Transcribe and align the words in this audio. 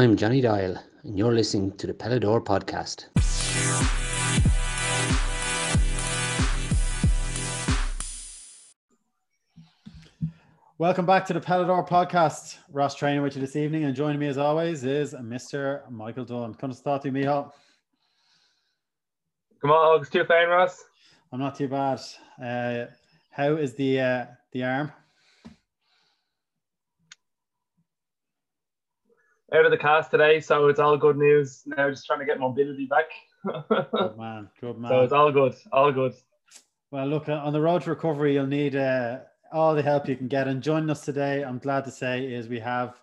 I'm 0.00 0.16
Johnny 0.16 0.40
Dial, 0.40 0.80
and 1.02 1.18
you're 1.18 1.34
listening 1.34 1.76
to 1.78 1.88
the 1.88 1.92
Pelador 1.92 2.40
podcast. 2.40 3.06
Welcome 10.78 11.04
back 11.04 11.26
to 11.26 11.32
the 11.32 11.40
Pelador 11.40 11.88
podcast. 11.88 12.58
Ross 12.70 12.94
training 12.94 13.22
with 13.22 13.34
you 13.34 13.40
this 13.40 13.56
evening, 13.56 13.86
and 13.86 13.96
joining 13.96 14.20
me 14.20 14.28
as 14.28 14.38
always 14.38 14.84
is 14.84 15.14
Mr. 15.14 15.80
Michael 15.90 16.24
Dunn. 16.24 16.54
Come 16.54 16.70
to 16.70 16.76
start 16.76 17.02
to 17.02 17.10
me, 17.10 17.22
Michal. 17.22 17.52
Come 19.60 19.72
on, 19.72 19.96
August, 19.96 20.12
too 20.12 20.24
fine, 20.26 20.46
Ross? 20.46 20.80
I'm 21.32 21.40
not 21.40 21.56
too 21.56 21.66
bad. 21.66 21.98
Uh, 22.40 22.86
how 23.32 23.56
is 23.56 23.74
the 23.74 24.00
uh, 24.00 24.26
the 24.52 24.62
arm? 24.62 24.92
Out 29.54 29.64
of 29.64 29.70
the 29.70 29.78
cast 29.78 30.10
today, 30.10 30.40
so 30.40 30.68
it's 30.68 30.78
all 30.78 30.98
good 30.98 31.16
news. 31.16 31.62
Now 31.64 31.88
just 31.88 32.04
trying 32.04 32.18
to 32.18 32.26
get 32.26 32.38
mobility 32.38 32.84
back. 32.84 33.06
good 33.46 34.16
man, 34.18 34.50
good 34.60 34.78
man. 34.78 34.90
So 34.90 35.00
it's 35.00 35.12
all 35.12 35.32
good, 35.32 35.54
all 35.72 35.90
good. 35.90 36.14
Well, 36.90 37.06
look, 37.06 37.30
on 37.30 37.52
the 37.54 37.60
road 37.60 37.82
to 37.82 37.90
recovery, 37.90 38.34
you'll 38.34 38.46
need 38.46 38.76
uh, 38.76 39.20
all 39.50 39.74
the 39.74 39.82
help 39.82 40.06
you 40.06 40.16
can 40.16 40.28
get. 40.28 40.48
And 40.48 40.62
joining 40.62 40.90
us 40.90 41.02
today, 41.02 41.42
I'm 41.42 41.58
glad 41.58 41.84
to 41.86 41.90
say, 41.90 42.26
is 42.26 42.46
we 42.46 42.60
have 42.60 43.00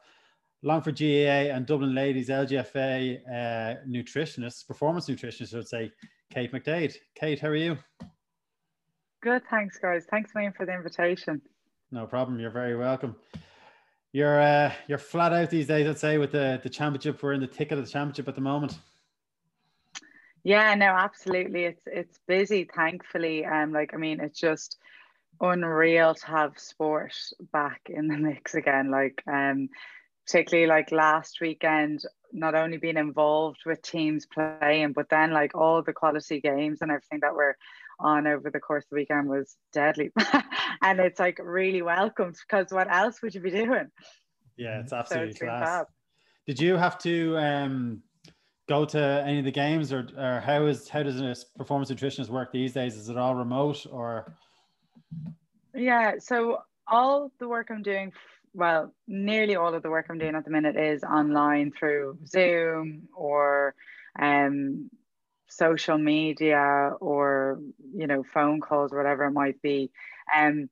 Longford 0.62 1.00
GAA 1.00 1.54
and 1.54 1.66
Dublin 1.66 1.96
Ladies 1.96 2.30
LGFA 2.30 3.22
uh, 3.28 3.82
nutritionist, 3.88 4.68
performance 4.68 5.08
nutritionist, 5.08 5.54
I 5.54 5.58
would 5.58 5.68
say, 5.68 5.92
Kate 6.32 6.52
McDade. 6.52 6.96
Kate, 7.16 7.40
how 7.40 7.48
are 7.48 7.56
you? 7.56 7.78
Good, 9.24 9.42
thanks, 9.50 9.80
guys. 9.80 10.06
Thanks, 10.12 10.34
Wayne, 10.36 10.54
for 10.54 10.68
the 10.68 10.74
invitation. 10.74 11.42
No 11.92 12.06
problem. 12.06 12.40
You're 12.40 12.52
very 12.52 12.76
welcome. 12.76 13.16
You're 14.16 14.40
uh, 14.40 14.72
you're 14.88 14.98
flat 14.98 15.34
out 15.34 15.50
these 15.50 15.68
days, 15.68 15.86
I'd 15.86 16.00
say, 16.00 16.18
with 16.18 16.32
the 16.32 16.58
the 16.64 16.70
championship. 16.70 17.22
We're 17.22 17.34
in 17.34 17.42
the 17.42 17.48
thick 17.48 17.74
of 17.74 17.80
the 17.80 17.92
championship 17.92 18.30
at 18.30 18.36
the 18.36 18.40
moment. 18.40 18.80
Yeah, 20.42 20.74
no, 20.76 20.86
absolutely. 20.86 21.66
It's 21.66 21.84
it's 21.86 22.18
busy, 22.26 22.64
thankfully. 22.64 23.44
Um, 23.44 23.74
like 23.74 23.94
I 23.94 23.98
mean, 23.98 24.22
it's 24.22 24.40
just 24.40 24.78
unreal 25.42 26.16
to 26.16 26.28
have 26.28 26.58
sport 26.58 27.14
back 27.52 27.82
in 27.90 28.08
the 28.08 28.16
mix 28.30 28.56
again. 28.56 28.90
Like 28.90 29.22
um, 29.28 29.68
particularly 30.26 30.70
like 30.70 30.94
last 30.94 31.42
weekend, 31.42 32.06
not 32.32 32.56
only 32.56 32.78
being 32.78 32.96
involved 32.96 33.64
with 33.66 33.82
teams 33.82 34.26
playing, 34.26 34.94
but 34.94 35.10
then 35.10 35.32
like 35.32 35.56
all 35.56 35.82
the 35.82 35.92
quality 35.92 36.40
games 36.40 36.82
and 36.82 36.90
everything 36.90 37.20
that 37.20 37.36
were 37.36 37.58
on 38.00 38.28
over 38.28 38.50
the 38.50 38.60
course 38.60 38.84
of 38.86 38.90
the 38.92 38.96
weekend 38.98 39.30
was 39.30 39.56
deadly. 39.74 40.12
and 40.82 41.00
it's 41.00 41.20
like 41.20 41.40
really 41.44 41.82
welcomed 41.82 42.36
because 42.48 42.72
what 42.72 42.92
else 42.92 43.22
would 43.22 43.34
you 43.34 43.42
be 43.42 43.52
doing? 43.52 43.90
Yeah, 44.58 44.80
it's 44.80 44.94
absolutely 44.94 45.34
so 45.34 45.46
class. 45.46 45.86
Did 46.48 46.60
you 46.60 46.76
have 46.76 46.98
to 47.00 47.38
um, 47.38 48.02
go 48.70 48.86
to 48.86 49.24
any 49.26 49.40
of 49.40 49.46
the 49.46 49.52
games 49.52 49.92
or, 49.92 50.08
or 50.18 50.42
how 50.42 50.66
is 50.66 50.88
how 50.88 51.04
does 51.04 51.20
a 51.20 51.36
performance 51.58 51.92
nutritionist 51.92 52.30
work 52.30 52.52
these 52.52 52.74
days? 52.74 52.96
Is 52.96 53.10
it 53.10 53.18
all 53.18 53.36
remote 53.36 53.86
or 53.92 54.36
yeah, 55.74 56.14
so 56.20 56.60
all 56.88 57.32
the 57.40 57.48
work 57.48 57.68
I'm 57.70 57.82
doing 57.82 58.14
well, 58.56 58.94
nearly 59.08 59.56
all 59.56 59.74
of 59.74 59.84
the 59.84 59.90
work 59.90 60.08
I'm 60.10 60.18
doing 60.18 60.36
at 60.36 60.46
the 60.46 60.52
minute 60.52 60.78
is 60.78 61.04
online 61.04 61.72
through 61.78 62.18
Zoom 62.26 63.10
or 63.14 63.76
um, 64.18 64.90
social 65.48 65.98
media 65.98 66.92
or 67.00 67.60
you 67.94 68.08
know 68.08 68.24
phone 68.34 68.60
calls 68.60 68.92
or 68.92 68.98
whatever 68.98 69.26
it 69.26 69.32
might 69.32 69.62
be. 69.62 69.92
Um, 70.36 70.70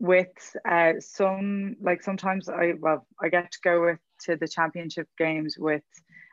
with 0.00 0.56
uh, 0.68 0.94
some 0.98 1.76
like 1.80 2.02
sometimes 2.02 2.48
I 2.48 2.74
well 2.78 3.06
I 3.22 3.28
get 3.28 3.52
to 3.52 3.58
go 3.62 3.84
with 3.84 3.98
to 4.24 4.36
the 4.36 4.48
championship 4.48 5.08
games 5.18 5.56
with 5.58 5.82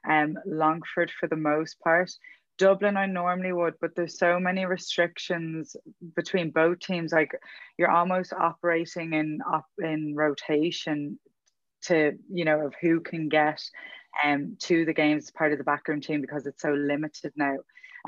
um, 0.09 0.37
Longford 0.45 1.11
for 1.11 1.27
the 1.27 1.35
most 1.35 1.79
part. 1.79 2.11
Dublin, 2.57 2.97
I 2.97 3.07
normally 3.07 3.53
would, 3.53 3.75
but 3.81 3.95
there's 3.95 4.19
so 4.19 4.39
many 4.39 4.65
restrictions 4.65 5.75
between 6.15 6.51
both 6.51 6.79
teams. 6.79 7.11
Like 7.11 7.31
you're 7.77 7.89
almost 7.89 8.33
operating 8.33 9.13
in 9.13 9.39
up 9.51 9.65
in 9.79 10.15
rotation 10.15 11.17
to 11.83 12.13
you 12.31 12.45
know 12.45 12.67
of 12.67 12.75
who 12.81 12.99
can 12.99 13.29
get 13.29 13.61
um 14.23 14.55
to 14.59 14.85
the 14.85 14.93
games 14.93 15.25
as 15.25 15.31
part 15.31 15.51
of 15.51 15.57
the 15.57 15.63
backroom 15.63 16.01
team 16.01 16.21
because 16.21 16.45
it's 16.45 16.61
so 16.61 16.71
limited 16.71 17.33
now. 17.35 17.57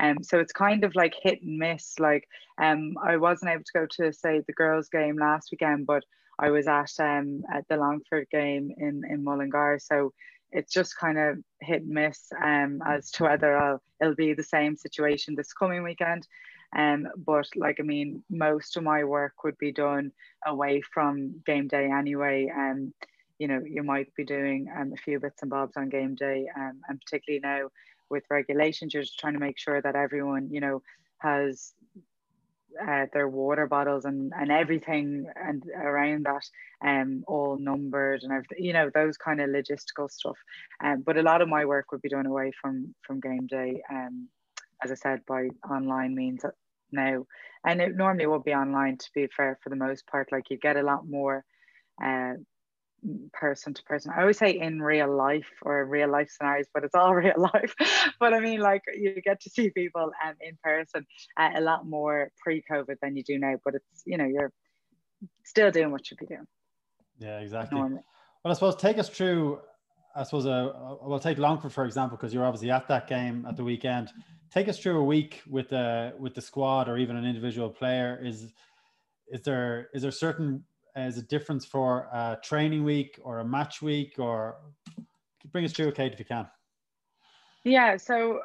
Um, 0.02 0.22
so 0.22 0.40
it's 0.40 0.52
kind 0.52 0.84
of 0.84 0.94
like 0.96 1.14
hit 1.22 1.42
and 1.42 1.58
miss. 1.58 1.98
Like 1.98 2.28
um, 2.60 2.94
I 3.02 3.16
wasn't 3.16 3.52
able 3.52 3.64
to 3.64 3.78
go 3.78 3.86
to 4.02 4.12
say 4.12 4.42
the 4.46 4.52
girls' 4.52 4.88
game 4.88 5.16
last 5.16 5.50
weekend, 5.52 5.86
but 5.86 6.02
I 6.38 6.50
was 6.50 6.66
at 6.66 6.90
um 6.98 7.42
at 7.52 7.66
the 7.68 7.76
Longford 7.76 8.26
game 8.30 8.70
in 8.76 9.02
in 9.08 9.22
Mullingar. 9.22 9.78
So 9.80 10.12
it's 10.54 10.72
just 10.72 10.96
kind 10.96 11.18
of 11.18 11.38
hit 11.60 11.82
and 11.82 11.90
miss 11.90 12.30
um, 12.42 12.80
as 12.86 13.10
to 13.10 13.24
whether 13.24 13.56
I'll, 13.56 13.82
it'll 14.00 14.14
be 14.14 14.34
the 14.34 14.42
same 14.44 14.76
situation 14.76 15.34
this 15.34 15.52
coming 15.52 15.82
weekend. 15.82 16.26
Um, 16.76 17.08
but 17.16 17.48
like, 17.56 17.78
I 17.80 17.82
mean, 17.82 18.22
most 18.30 18.76
of 18.76 18.84
my 18.84 19.02
work 19.04 19.42
would 19.42 19.58
be 19.58 19.72
done 19.72 20.12
away 20.46 20.80
from 20.80 21.42
game 21.44 21.66
day 21.66 21.90
anyway. 21.90 22.52
Um, 22.56 22.94
you 23.38 23.48
know, 23.48 23.60
you 23.66 23.82
might 23.82 24.14
be 24.14 24.24
doing 24.24 24.68
um, 24.76 24.92
a 24.92 24.96
few 24.96 25.18
bits 25.20 25.42
and 25.42 25.50
bobs 25.50 25.76
on 25.76 25.88
game 25.88 26.14
day, 26.14 26.46
um, 26.56 26.80
and 26.88 27.00
particularly 27.00 27.40
now 27.40 27.68
with 28.10 28.24
regulations, 28.30 28.94
you're 28.94 29.02
just 29.02 29.18
trying 29.18 29.34
to 29.34 29.40
make 29.40 29.58
sure 29.58 29.80
that 29.80 29.96
everyone, 29.96 30.48
you 30.50 30.60
know, 30.60 30.82
has 31.18 31.74
uh, 32.80 33.06
their 33.12 33.28
water 33.28 33.66
bottles 33.66 34.04
and, 34.04 34.32
and 34.36 34.50
everything 34.50 35.26
and 35.36 35.64
around 35.76 36.26
that 36.26 36.42
um 36.84 37.22
all 37.26 37.56
numbered 37.58 38.22
and 38.22 38.32
everything 38.32 38.64
you 38.64 38.72
know 38.72 38.90
those 38.92 39.16
kind 39.16 39.40
of 39.40 39.48
logistical 39.48 40.10
stuff. 40.10 40.36
Um 40.82 41.02
but 41.06 41.16
a 41.16 41.22
lot 41.22 41.40
of 41.40 41.48
my 41.48 41.64
work 41.64 41.92
would 41.92 42.02
be 42.02 42.08
done 42.08 42.26
away 42.26 42.50
from 42.60 42.94
from 43.02 43.20
game 43.20 43.46
day 43.46 43.80
um 43.90 44.28
as 44.82 44.90
I 44.90 44.96
said 44.96 45.20
by 45.26 45.48
online 45.70 46.14
means 46.14 46.44
now. 46.90 47.24
And 47.64 47.80
it 47.80 47.96
normally 47.96 48.26
would 48.26 48.44
be 48.44 48.54
online 48.54 48.98
to 48.98 49.10
be 49.14 49.28
fair 49.28 49.58
for 49.62 49.70
the 49.70 49.76
most 49.76 50.06
part. 50.06 50.32
Like 50.32 50.50
you 50.50 50.58
get 50.58 50.76
a 50.76 50.82
lot 50.82 51.08
more 51.08 51.44
uh 52.04 52.34
person 53.32 53.74
to 53.74 53.82
person. 53.82 54.12
I 54.16 54.20
always 54.22 54.38
say 54.38 54.58
in 54.58 54.80
real 54.80 55.14
life 55.14 55.50
or 55.62 55.84
real 55.84 56.10
life 56.10 56.30
scenarios, 56.30 56.66
but 56.72 56.84
it's 56.84 56.94
all 56.94 57.14
real 57.14 57.34
life. 57.36 57.74
but 58.20 58.32
I 58.34 58.40
mean, 58.40 58.60
like 58.60 58.82
you 58.94 59.20
get 59.22 59.40
to 59.42 59.50
see 59.50 59.70
people 59.70 60.10
um, 60.24 60.34
in 60.40 60.56
person 60.62 61.06
uh, 61.36 61.50
a 61.56 61.60
lot 61.60 61.86
more 61.86 62.30
pre-COVID 62.42 62.96
than 63.02 63.16
you 63.16 63.22
do 63.22 63.38
now. 63.38 63.56
But 63.64 63.74
it's 63.74 64.02
you 64.06 64.16
know 64.16 64.24
you're 64.24 64.52
still 65.44 65.70
doing 65.70 65.90
what 65.90 66.10
you 66.10 66.16
be 66.16 66.26
doing. 66.26 66.46
Yeah, 67.18 67.40
exactly. 67.40 67.78
Normally. 67.78 68.02
Well, 68.44 68.52
I 68.52 68.54
suppose 68.54 68.76
take 68.76 68.98
us 68.98 69.08
through. 69.08 69.60
I 70.16 70.22
suppose 70.22 70.46
uh, 70.46 70.72
we'll 71.02 71.18
take 71.18 71.38
Longford 71.38 71.72
for 71.72 71.84
example 71.84 72.16
because 72.16 72.32
you're 72.32 72.44
obviously 72.44 72.70
at 72.70 72.86
that 72.88 73.08
game 73.08 73.46
at 73.48 73.56
the 73.56 73.64
weekend. 73.64 74.12
Take 74.52 74.68
us 74.68 74.78
through 74.78 75.00
a 75.00 75.04
week 75.04 75.42
with 75.48 75.70
the 75.70 76.14
with 76.18 76.34
the 76.34 76.40
squad 76.40 76.88
or 76.88 76.96
even 76.98 77.16
an 77.16 77.24
individual 77.24 77.68
player. 77.68 78.20
Is 78.22 78.52
is 79.28 79.42
there 79.42 79.88
is 79.92 80.02
there 80.02 80.10
certain 80.10 80.64
as 80.96 81.18
a 81.18 81.22
difference 81.22 81.64
for 81.64 82.08
a 82.12 82.38
training 82.42 82.84
week 82.84 83.18
or 83.22 83.40
a 83.40 83.44
match 83.44 83.82
week 83.82 84.14
or 84.18 84.56
bring 85.52 85.64
us 85.64 85.72
through 85.72 85.92
Kate 85.92 86.12
if 86.12 86.18
you 86.18 86.24
can. 86.24 86.46
Yeah 87.64 87.96
so 87.96 88.40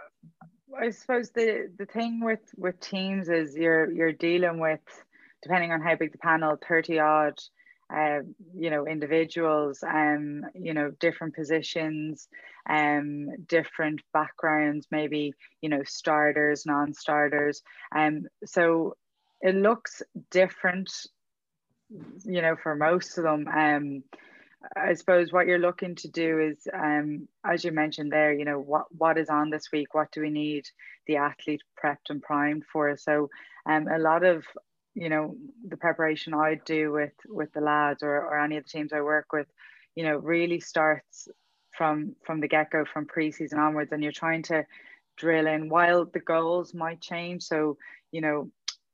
i 0.79 0.89
suppose 0.91 1.31
the 1.31 1.69
the 1.77 1.85
thing 1.85 2.23
with 2.23 2.41
with 2.55 2.79
teams 2.79 3.27
is 3.27 3.55
you're 3.55 3.91
you're 3.91 4.11
dealing 4.13 4.59
with 4.59 4.79
depending 5.41 5.71
on 5.71 5.81
how 5.81 5.95
big 5.95 6.11
the 6.11 6.17
panel 6.19 6.57
30 6.67 6.99
odd 6.99 7.39
uh, 7.91 8.19
you 8.55 8.69
know 8.69 8.85
individuals 8.85 9.83
um 9.83 10.45
you 10.53 10.73
know 10.75 10.91
different 10.99 11.35
positions 11.35 12.27
um 12.69 13.29
different 13.47 13.99
backgrounds 14.13 14.88
maybe 14.91 15.33
you 15.61 15.69
know 15.69 15.81
starters 15.83 16.65
non-starters. 16.67 17.63
Um 17.95 18.27
so 18.45 18.95
it 19.41 19.55
looks 19.55 20.03
different 20.29 20.91
you 22.25 22.41
know, 22.41 22.55
for 22.61 22.75
most 22.75 23.17
of 23.17 23.23
them. 23.23 23.47
Um, 23.47 24.03
I 24.75 24.94
suppose 24.94 25.31
what 25.31 25.47
you're 25.47 25.57
looking 25.57 25.95
to 25.95 26.09
do 26.09 26.39
is, 26.39 26.67
um, 26.73 27.27
as 27.45 27.63
you 27.63 27.72
mentioned 27.72 28.12
there, 28.12 28.33
you 28.33 28.44
know, 28.45 28.59
what 28.59 28.86
what 28.95 29.18
is 29.18 29.30
on 29.30 29.50
this 29.50 29.71
week? 29.71 29.94
What 29.94 30.12
do 30.12 30.21
we 30.21 30.30
need 30.30 30.65
the 31.07 31.18
athlete 31.18 31.62
prepped 31.81 32.09
and 32.09 32.21
primed 32.21 32.65
for? 32.71 32.95
So, 32.97 33.30
um, 33.65 33.88
a 33.88 33.97
lot 33.97 34.24
of 34.24 34.44
you 34.95 35.09
know 35.09 35.36
the 35.68 35.77
preparation 35.77 36.33
I 36.33 36.59
do 36.65 36.91
with 36.91 37.13
with 37.27 37.53
the 37.53 37.62
lads 37.62 38.03
or 38.03 38.18
or 38.18 38.39
any 38.39 38.57
of 38.57 38.65
the 38.65 38.69
teams 38.69 38.91
I 38.91 39.01
work 39.01 39.31
with, 39.31 39.47
you 39.95 40.03
know, 40.03 40.18
really 40.18 40.59
starts 40.59 41.30
from 41.71 42.15
from 42.25 42.41
the 42.41 42.50
get 42.50 42.71
go, 42.71 42.83
from 42.83 43.06
preseason 43.06 43.57
onwards, 43.57 43.94
and 43.94 44.03
you're 44.03 44.12
trying 44.12 44.44
to 44.44 44.65
drill 45.15 45.47
in 45.47 45.69
while 45.69 46.06
the 46.06 46.19
goals 46.19 46.74
might 46.74 47.01
change. 47.01 47.44
So, 47.44 47.77
you 48.12 48.21
know, 48.21 48.50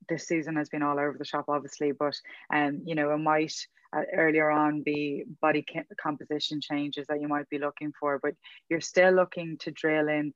this 0.08 0.28
season 0.28 0.56
has 0.56 0.70
been 0.70 0.84
all 0.84 1.00
over 1.00 1.16
the 1.18 1.26
shop, 1.26 1.46
obviously, 1.48 1.92
but 1.92 2.16
um, 2.54 2.82
you 2.86 2.96
know, 2.96 3.12
it 3.12 3.18
might 3.18 3.54
uh, 3.96 4.02
earlier 4.14 4.50
on 4.50 4.82
be 4.82 5.24
body 5.42 5.66
composition 6.02 6.60
changes 6.62 7.08
that 7.08 7.22
you 7.22 7.28
might 7.28 7.50
be 7.50 7.60
looking 7.60 7.94
for, 8.00 8.20
but 8.22 8.34
you're 8.70 8.82
still 8.82 9.12
looking 9.12 9.58
to 9.60 9.72
drill 9.72 10.08
in 10.08 10.34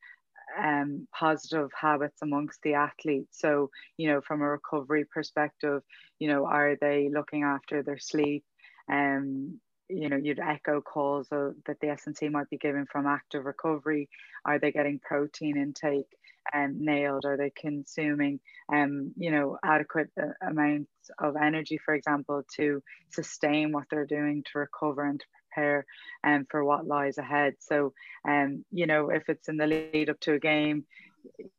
um, 0.57 1.07
positive 1.13 1.69
habits 1.79 2.21
amongst 2.21 2.61
the 2.63 2.73
athletes. 2.73 3.39
So, 3.39 3.69
you 3.97 4.07
know, 4.09 4.21
from 4.21 4.41
a 4.41 4.49
recovery 4.49 5.05
perspective, 5.05 5.81
you 6.19 6.27
know, 6.27 6.45
are 6.45 6.75
they 6.79 7.09
looking 7.13 7.43
after 7.43 7.83
their 7.83 7.99
sleep? 7.99 8.43
Um, 8.91 9.59
you 9.89 10.07
know 10.07 10.17
you'd 10.17 10.39
echo 10.39 10.81
calls 10.81 11.27
of, 11.31 11.55
that 11.65 11.79
the 11.81 11.89
S&C 11.89 12.29
might 12.29 12.49
be 12.49 12.57
giving 12.57 12.85
from 12.85 13.07
active 13.07 13.45
recovery. 13.45 14.07
Are 14.45 14.59
they 14.59 14.71
getting 14.71 14.99
protein 14.99 15.57
intake 15.57 16.05
um, 16.53 16.77
nailed? 16.79 17.25
Are 17.25 17.37
they 17.37 17.51
consuming 17.55 18.39
um, 18.73 19.13
you 19.17 19.31
know 19.31 19.57
adequate 19.63 20.09
uh, 20.21 20.27
amounts 20.41 20.89
of 21.19 21.35
energy, 21.35 21.79
for 21.83 21.93
example, 21.93 22.43
to 22.57 22.81
sustain 23.11 23.71
what 23.71 23.85
they're 23.89 24.05
doing 24.05 24.43
to 24.51 24.59
recover 24.59 25.05
and 25.05 25.19
to 25.19 25.25
prepare 25.53 25.85
um, 26.23 26.45
for 26.49 26.63
what 26.63 26.87
lies 26.87 27.17
ahead? 27.17 27.55
So 27.59 27.93
um, 28.27 28.65
you 28.71 28.87
know 28.87 29.09
if 29.09 29.29
it's 29.29 29.47
in 29.47 29.57
the 29.57 29.67
lead 29.67 30.09
up 30.09 30.19
to 30.21 30.33
a 30.33 30.39
game, 30.39 30.85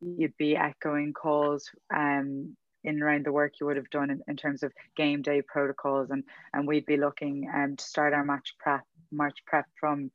you'd 0.01 0.37
be 0.37 0.57
echoing 0.57 1.13
calls 1.13 1.71
um, 1.95 2.57
in 2.85 3.03
around 3.03 3.27
the 3.27 3.33
work 3.33 3.55
you 3.61 3.67
would 3.67 3.77
have 3.77 3.91
done 3.91 4.11
in, 4.11 4.23
in 4.29 4.37
terms 4.37 4.63
of 4.63 4.73
game 4.97 5.23
day 5.23 5.43
protocols 5.43 6.11
and 6.11 6.25
and 6.55 6.67
we'd 6.67 6.87
be 6.87 6.97
looking 6.97 7.51
um, 7.55 7.77
to 7.77 7.85
start 7.85 8.13
our 8.13 8.25
match 8.25 8.55
prep 8.59 8.83
match 9.13 9.39
prep 9.47 9.67
from 9.79 10.11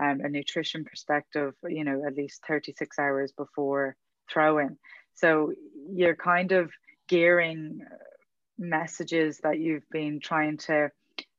um, 0.00 0.20
a 0.20 0.28
nutrition 0.28 0.84
perspective 0.84 1.54
you 1.68 1.84
know 1.84 2.02
at 2.06 2.14
least 2.14 2.42
36 2.46 2.98
hours 2.98 3.32
before 3.32 3.96
throwing. 4.32 4.76
So 5.14 5.52
you're 5.92 6.16
kind 6.16 6.52
of 6.52 6.70
gearing 7.08 7.80
messages 8.58 9.40
that 9.42 9.58
you've 9.58 9.88
been 9.90 10.20
trying 10.20 10.58
to 10.58 10.90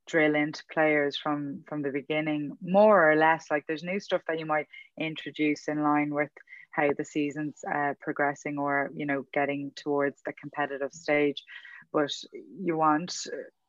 drill 0.08 0.36
into 0.36 0.64
players 0.72 1.16
from 1.16 1.64
from 1.68 1.82
the 1.82 1.92
beginning 1.92 2.58
more 2.62 3.12
or 3.12 3.16
less. 3.16 3.46
Like 3.50 3.66
there's 3.68 3.84
new 3.84 4.00
stuff 4.00 4.22
that 4.28 4.40
you 4.40 4.46
might 4.46 4.68
introduce 5.00 5.68
in 5.68 5.82
line 5.82 6.14
with 6.14 6.32
how 6.72 6.90
the 6.98 7.06
season's 7.06 7.64
uh, 7.74 7.94
progressing 8.02 8.58
or 8.58 8.90
you 8.96 9.06
know 9.06 9.26
getting 9.34 9.72
towards 9.76 10.22
the 10.26 10.34
competitive 10.34 10.94
stage. 10.94 11.44
But 11.94 12.12
you 12.60 12.78
want 12.78 13.16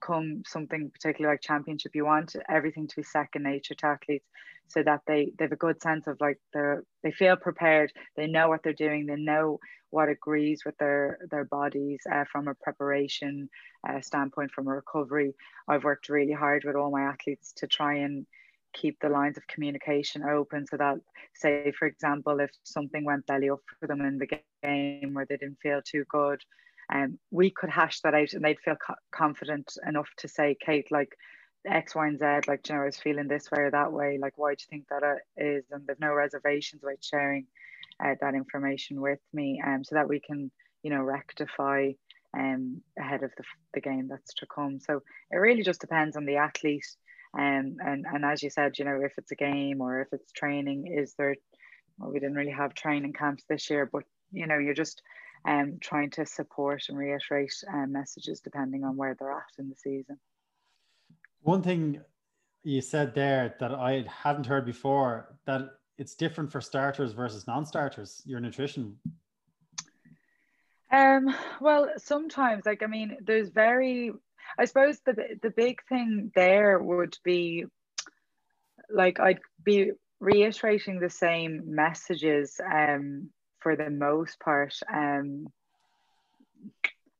come 0.04 0.43
something 0.46 0.90
particularly 0.93 1.32
like 1.32 1.40
championship 1.40 1.94
you 1.94 2.04
want 2.04 2.34
everything 2.49 2.87
to 2.87 2.96
be 2.96 3.02
second 3.02 3.44
nature 3.44 3.75
to 3.75 3.87
athletes 3.87 4.26
so 4.69 4.82
that 4.82 5.00
they 5.06 5.32
they 5.38 5.44
have 5.44 5.52
a 5.52 5.56
good 5.56 5.81
sense 5.81 6.06
of 6.06 6.16
like 6.20 6.38
they're 6.52 6.82
they 7.02 7.12
feel 7.12 7.37
prepared 7.37 7.93
they 8.16 8.26
know 8.26 8.49
what 8.49 8.62
they're 8.62 8.72
doing 8.72 9.06
they 9.06 9.16
know 9.16 9.58
what 9.93 10.08
agrees 10.08 10.64
with 10.64 10.76
their 10.78 11.19
their 11.31 11.44
bodies 11.44 12.00
uh, 12.10 12.25
from 12.32 12.49
a 12.49 12.54
preparation 12.54 13.49
uh, 13.88 14.00
standpoint 14.00 14.50
from 14.50 14.66
a 14.66 14.70
recovery. 14.70 15.34
I've 15.69 15.84
worked 15.84 16.08
really 16.08 16.32
hard 16.32 16.64
with 16.64 16.76
all 16.76 16.90
my 16.90 17.02
athletes 17.02 17.52
to 17.58 17.66
try 17.66 17.96
and 17.96 18.26
keep 18.72 18.98
the 19.00 19.10
lines 19.10 19.37
of 19.37 19.46
communication 19.48 20.22
open 20.22 20.66
so 20.66 20.78
that 20.78 20.96
say 21.34 21.70
for 21.78 21.87
example 21.87 22.40
if 22.40 22.50
something 22.62 23.05
went 23.05 23.26
belly 23.26 23.50
up 23.50 23.60
for 23.78 23.87
them 23.87 24.00
in 24.00 24.16
the 24.16 24.40
game 24.62 25.16
or 25.16 25.26
they 25.26 25.37
didn't 25.37 25.58
feel 25.62 25.82
too 25.82 26.05
good 26.08 26.40
um, 26.93 27.19
we 27.31 27.50
could 27.50 27.71
hash 27.71 28.00
that 28.00 28.15
out 28.15 28.33
and 28.33 28.44
they'd 28.44 28.61
feel 28.61 28.77
co- 28.77 28.94
confident 29.11 29.73
enough 29.87 30.09
to 30.19 30.29
say 30.29 30.56
kate 30.65 30.91
like 30.91 31.17
x 31.67 31.94
y 31.94 32.06
and 32.06 32.19
z 32.19 32.25
like 32.49 32.69
you 32.69 32.75
know 32.75 32.83
i 32.83 32.85
was 32.85 32.97
feeling 32.97 33.29
this 33.29 33.50
way 33.50 33.62
or 33.62 33.71
that 33.71 33.93
way 33.93 34.19
like 34.21 34.37
why 34.37 34.50
do 34.55 34.62
you 34.62 34.67
think 34.71 34.87
that 34.89 35.03
it 35.37 35.43
is 35.43 35.65
and 35.71 35.87
there's 35.87 36.00
no 36.00 36.12
reservations 36.12 36.83
about 36.83 37.03
sharing 37.03 37.47
uh, 38.05 38.15
that 38.21 38.35
information 38.35 39.00
with 39.00 39.21
me 39.33 39.62
um, 39.65 39.85
so 39.85 39.94
that 39.94 40.09
we 40.09 40.21
can 40.21 40.50
you 40.83 40.91
know 40.91 41.03
rectify 41.03 41.91
um, 42.37 42.81
ahead 42.99 43.23
of 43.23 43.31
the, 43.37 43.44
the 43.75 43.81
game 43.81 44.09
that's 44.09 44.35
to 44.35 44.47
come 44.53 44.81
so 44.81 45.03
it 45.31 45.37
really 45.37 45.62
just 45.62 45.81
depends 45.81 46.17
on 46.17 46.25
the 46.25 46.37
athlete 46.37 46.87
um, 47.35 47.77
and 47.81 48.05
and 48.06 48.25
as 48.25 48.43
you 48.43 48.50
said, 48.50 48.79
you 48.79 48.85
know, 48.85 49.00
if 49.03 49.12
it's 49.17 49.33
a 49.33 49.37
game 49.37 49.81
or 49.81 50.03
if 50.03 50.09
it's 50.12 50.33
training, 50.33 50.87
is 50.87 51.15
there? 51.17 51.37
Well, 51.99 52.11
we 52.12 52.21
didn't 52.21 52.37
really 52.37 52.53
have 52.53 52.75
training 52.75 53.15
camps 53.15 53.44
this 53.49 53.71
year, 53.71 53.89
but 53.91 54.05
you 54.33 54.47
know, 54.47 54.59
you're 54.59 54.75
just 54.75 55.03
um, 55.47 55.79
trying 55.81 56.11
to 56.11 56.27
support 56.27 56.85
and 56.89 56.99
reiterate 56.99 57.53
um, 57.73 57.93
messages 57.93 58.41
depending 58.41 58.85
on 58.85 58.97
where 58.97 59.17
they're 59.19 59.33
at 59.33 59.43
in 59.59 59.69
the 59.69 59.77
season. 59.77 60.19
One 61.41 61.62
thing 61.62 62.00
you 62.62 62.81
said 62.81 63.15
there 63.15 63.55
that 63.59 63.73
I 63.73 64.05
hadn't 64.09 64.47
heard 64.47 64.65
before 64.65 65.37
that 65.47 65.71
it's 65.99 66.15
different 66.15 66.50
for 66.50 66.61
starters 66.61 67.12
versus 67.12 67.47
non-starters. 67.47 68.23
Your 68.25 68.41
nutrition. 68.41 68.97
Um. 70.91 71.35
Well, 71.61 71.89
sometimes, 71.97 72.67
like 72.67 72.83
I 72.83 72.87
mean, 72.87 73.17
there's 73.25 73.49
very 73.49 74.12
I 74.59 74.65
suppose 74.67 75.00
the 75.05 75.39
the 75.43 75.50
big 75.50 75.83
thing 75.89 76.31
there 76.35 76.79
would 76.79 77.17
be 77.25 77.65
like 78.91 79.19
I'd 79.21 79.41
be 79.62 79.93
reiterating 80.21 81.00
the 81.00 81.11
same 81.11 81.75
messages 81.75 82.61
um, 82.65 83.31
for 83.62 83.76
the 83.76 83.91
most 83.91 84.41
part. 84.41 84.75
Um, 84.93 85.47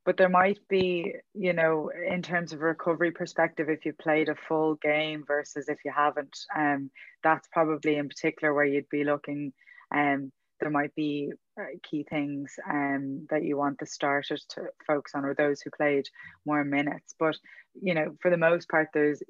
but 0.05 0.17
there 0.17 0.29
might 0.29 0.59
be, 0.69 1.15
you 1.33 1.53
know, 1.53 1.91
in 1.91 2.23
terms 2.23 2.53
of 2.53 2.61
recovery 2.61 3.13
perspective, 3.13 3.69
if 3.69 3.87
you 3.87 3.93
played 3.93 4.29
a 4.29 4.35
full 4.35 4.75
game 4.77 5.25
versus 5.27 5.69
if 5.69 5.79
you 5.85 5.93
haven't, 5.95 6.37
um, 6.57 6.91
that's 7.23 7.49
probably 7.53 7.97
in 7.97 8.09
particular 8.09 8.53
where 8.53 8.65
you'd 8.65 8.89
be 8.89 9.05
looking. 9.05 9.53
Um, 9.95 10.33
there 10.61 10.71
might 10.71 10.95
be 10.95 11.33
uh, 11.61 11.65
key 11.83 12.05
things 12.09 12.53
um, 12.69 13.27
that 13.31 13.45
you 13.45 13.57
want 13.57 13.79
the 13.79 13.87
starters 13.87 14.45
to 14.51 14.63
focus 14.87 15.13
on 15.15 15.25
or 15.25 15.35
those 15.35 15.61
who 15.61 15.71
played 15.71 16.09
more 16.45 16.65
minutes. 16.65 17.15
But, 17.19 17.37
you 17.81 17.95
know, 17.95 18.17
for 18.21 18.31
the 18.31 18.37
most 18.37 18.69
part, 18.69 18.89
there's 18.93 19.23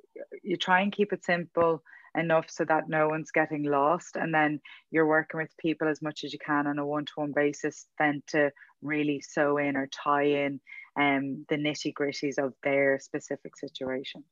you 0.43 0.56
try 0.56 0.81
and 0.81 0.93
keep 0.93 1.12
it 1.12 1.25
simple 1.25 1.82
enough 2.17 2.50
so 2.50 2.64
that 2.64 2.88
no 2.88 3.09
one's 3.09 3.31
getting 3.31 3.64
lost. 3.64 4.17
And 4.17 4.35
then 4.35 4.61
you're 4.91 5.06
working 5.06 5.41
with 5.41 5.56
people 5.59 5.88
as 5.88 6.03
much 6.03 6.25
as 6.25 6.32
you 6.32 6.38
can 6.38 6.67
on 6.67 6.79
a 6.79 6.87
one 6.87 7.06
to 7.06 7.12
one 7.17 7.32
basis, 7.35 7.87
then 7.99 8.23
to 8.29 8.50
really 8.82 9.20
sew 9.20 9.59
in 9.59 9.76
or 9.76 9.87
tie 9.87 10.25
in 10.25 10.61
um, 10.99 11.47
the 11.49 11.56
nitty 11.56 11.93
gritties 11.94 12.38
of 12.38 12.55
their 12.62 12.99
specific 13.00 13.56
situation. 13.56 14.25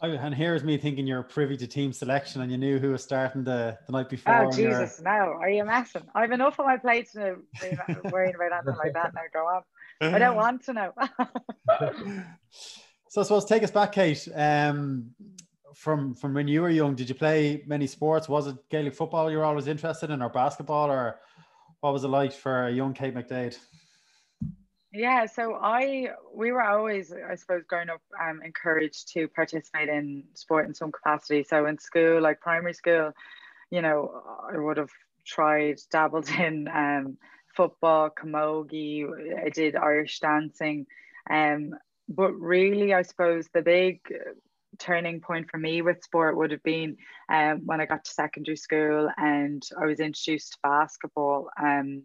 Oh, 0.00 0.10
and 0.10 0.34
here's 0.34 0.64
me 0.64 0.78
thinking 0.78 1.06
you're 1.06 1.22
privy 1.22 1.56
to 1.58 1.66
team 1.66 1.92
selection 1.92 2.40
and 2.40 2.50
you 2.50 2.56
knew 2.56 2.78
who 2.78 2.92
was 2.92 3.04
starting 3.04 3.44
the, 3.44 3.78
the 3.86 3.92
night 3.92 4.08
before. 4.08 4.46
Oh 4.46 4.50
Jesus, 4.50 5.00
no! 5.00 5.10
Are 5.10 5.50
you 5.50 5.64
messing? 5.64 6.02
I've 6.14 6.32
enough 6.32 6.58
on 6.58 6.66
my 6.66 6.78
plate 6.78 7.08
to 7.12 7.36
be 7.60 7.76
worrying 8.10 8.34
about 8.34 8.52
anything 8.52 8.78
like 8.82 8.94
that. 8.94 9.12
Now 9.14 9.20
go 9.32 9.46
on. 9.46 10.14
I 10.14 10.18
don't 10.18 10.36
want 10.44 10.64
to 10.64 10.72
know. 10.72 10.92
so 13.08 13.20
I 13.20 13.24
suppose 13.24 13.44
take 13.44 13.62
us 13.62 13.70
back, 13.70 13.92
Kate. 13.92 14.26
Um, 14.34 15.10
from 15.74 16.14
from 16.14 16.34
when 16.34 16.48
you 16.48 16.62
were 16.62 16.70
young, 16.70 16.94
did 16.94 17.08
you 17.08 17.14
play 17.14 17.62
many 17.66 17.86
sports? 17.86 18.28
Was 18.28 18.46
it 18.46 18.56
Gaelic 18.68 18.94
football 18.94 19.30
you 19.30 19.38
were 19.38 19.44
always 19.44 19.66
interested 19.66 20.10
in, 20.10 20.22
or 20.22 20.28
basketball, 20.28 20.90
or 20.90 21.20
what 21.80 21.92
was 21.92 22.04
it 22.04 22.08
like 22.08 22.32
for 22.32 22.66
a 22.66 22.70
young 22.70 22.94
Kate 22.94 23.14
McDade? 23.14 23.58
Yeah, 24.92 25.24
so 25.26 25.58
I 25.60 26.10
we 26.34 26.52
were 26.52 26.62
always, 26.62 27.12
I 27.12 27.34
suppose, 27.36 27.62
growing 27.66 27.88
up, 27.88 28.02
um, 28.20 28.42
encouraged 28.44 29.12
to 29.14 29.26
participate 29.28 29.88
in 29.88 30.24
sport 30.34 30.66
in 30.66 30.74
some 30.74 30.92
capacity. 30.92 31.44
So 31.44 31.66
in 31.66 31.78
school, 31.78 32.20
like 32.20 32.40
primary 32.40 32.74
school, 32.74 33.12
you 33.70 33.80
know, 33.80 34.22
I 34.52 34.58
would 34.58 34.76
have 34.76 34.90
tried, 35.24 35.80
dabbled 35.90 36.28
in 36.38 36.68
um, 36.68 37.16
football, 37.56 38.10
camogie. 38.10 39.08
I 39.42 39.48
did 39.48 39.76
Irish 39.76 40.20
dancing, 40.20 40.86
um, 41.30 41.74
but 42.08 42.32
really, 42.32 42.92
I 42.92 43.02
suppose 43.02 43.48
the 43.48 43.62
big 43.62 44.00
turning 44.78 45.20
point 45.20 45.50
for 45.50 45.58
me 45.58 45.82
with 45.82 46.02
sport 46.02 46.36
would 46.36 46.50
have 46.50 46.62
been 46.62 46.96
um, 47.28 47.62
when 47.64 47.80
I 47.80 47.86
got 47.86 48.04
to 48.04 48.10
secondary 48.10 48.56
school 48.56 49.10
and 49.16 49.62
I 49.80 49.86
was 49.86 50.00
introduced 50.00 50.52
to 50.52 50.58
basketball. 50.62 51.48
Um, 51.60 52.04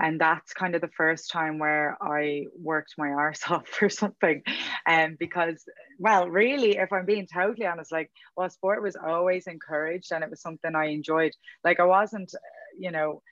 and 0.00 0.20
that's 0.20 0.52
kind 0.52 0.76
of 0.76 0.80
the 0.80 0.90
first 0.96 1.30
time 1.30 1.58
where 1.58 1.96
I 2.00 2.46
worked 2.56 2.94
my 2.96 3.08
arse 3.10 3.42
off 3.50 3.66
for 3.66 3.88
something. 3.88 4.42
And 4.86 5.12
um, 5.12 5.16
because, 5.18 5.64
well, 5.98 6.28
really, 6.28 6.76
if 6.76 6.92
I'm 6.92 7.06
being 7.06 7.26
totally 7.32 7.66
honest, 7.66 7.92
like, 7.92 8.10
well, 8.36 8.48
sport 8.48 8.82
was 8.82 8.96
always 8.96 9.46
encouraged 9.46 10.12
and 10.12 10.22
it 10.22 10.30
was 10.30 10.40
something 10.40 10.74
I 10.74 10.86
enjoyed. 10.86 11.32
Like, 11.64 11.80
I 11.80 11.84
wasn't, 11.84 12.32
you 12.78 12.90
know, 12.90 13.22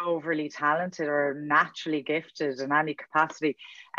overly 0.00 0.48
talented 0.48 1.08
or 1.08 1.34
naturally 1.40 2.02
gifted 2.02 2.60
in 2.60 2.72
any 2.72 2.94
capacity. 2.94 3.56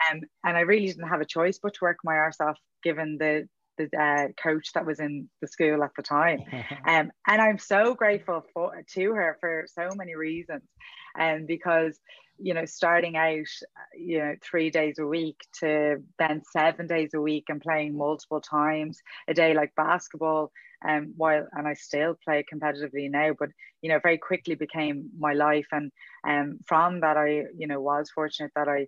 Um, 0.10 0.22
and 0.44 0.58
I 0.58 0.62
really 0.62 0.88
didn't 0.88 1.08
have 1.08 1.22
a 1.22 1.26
choice 1.26 1.60
but 1.62 1.74
to 1.76 1.80
work 1.84 1.98
my 2.04 2.16
arse 2.16 2.42
off 2.42 2.58
given 2.84 3.18
the 3.18 3.48
the 3.78 3.90
uh, 3.98 4.28
coach 4.42 4.72
that 4.74 4.86
was 4.86 5.00
in 5.00 5.30
the 5.42 5.48
school 5.48 5.84
at 5.84 5.92
the 5.96 6.04
time. 6.04 6.44
Um, 6.88 7.12
and 7.28 7.42
I'm 7.42 7.58
so 7.58 7.96
grateful 7.96 8.44
for, 8.54 8.84
to 8.94 9.14
her 9.14 9.38
for 9.40 9.66
so 9.68 9.90
many 9.96 10.16
reasons. 10.16 10.62
And 11.18 11.42
um, 11.42 11.46
because, 11.48 12.00
you 12.38 12.54
know, 12.54 12.66
starting 12.66 13.16
out, 13.18 13.48
you 13.98 14.20
know, 14.20 14.36
three 14.44 14.70
days 14.70 15.00
a 15.00 15.06
week 15.06 15.38
to 15.60 16.04
then 16.20 16.44
seven 16.52 16.86
days 16.88 17.14
a 17.14 17.22
week 17.22 17.46
and 17.50 17.62
playing 17.62 17.98
multiple 17.98 18.42
times 18.42 19.02
a 19.28 19.34
day 19.34 19.54
like 19.54 19.74
basketball. 19.76 20.52
Um, 20.88 21.14
while 21.18 21.48
and 21.54 21.68
I 21.68 21.74
still 21.74 22.16
play 22.24 22.46
competitively 22.52 23.10
now, 23.10 23.32
but 23.40 23.50
you 23.82 23.90
know, 23.90 24.00
very 24.00 24.20
quickly 24.20 24.56
became 24.56 25.10
my 25.18 25.34
life. 25.34 25.66
And 25.72 25.92
um, 26.28 26.60
from 26.68 27.00
that, 27.00 27.18
I 27.18 27.46
you 27.58 27.66
know 27.68 27.82
was 27.82 28.12
fortunate 28.12 28.52
that 28.56 28.68
I 28.68 28.88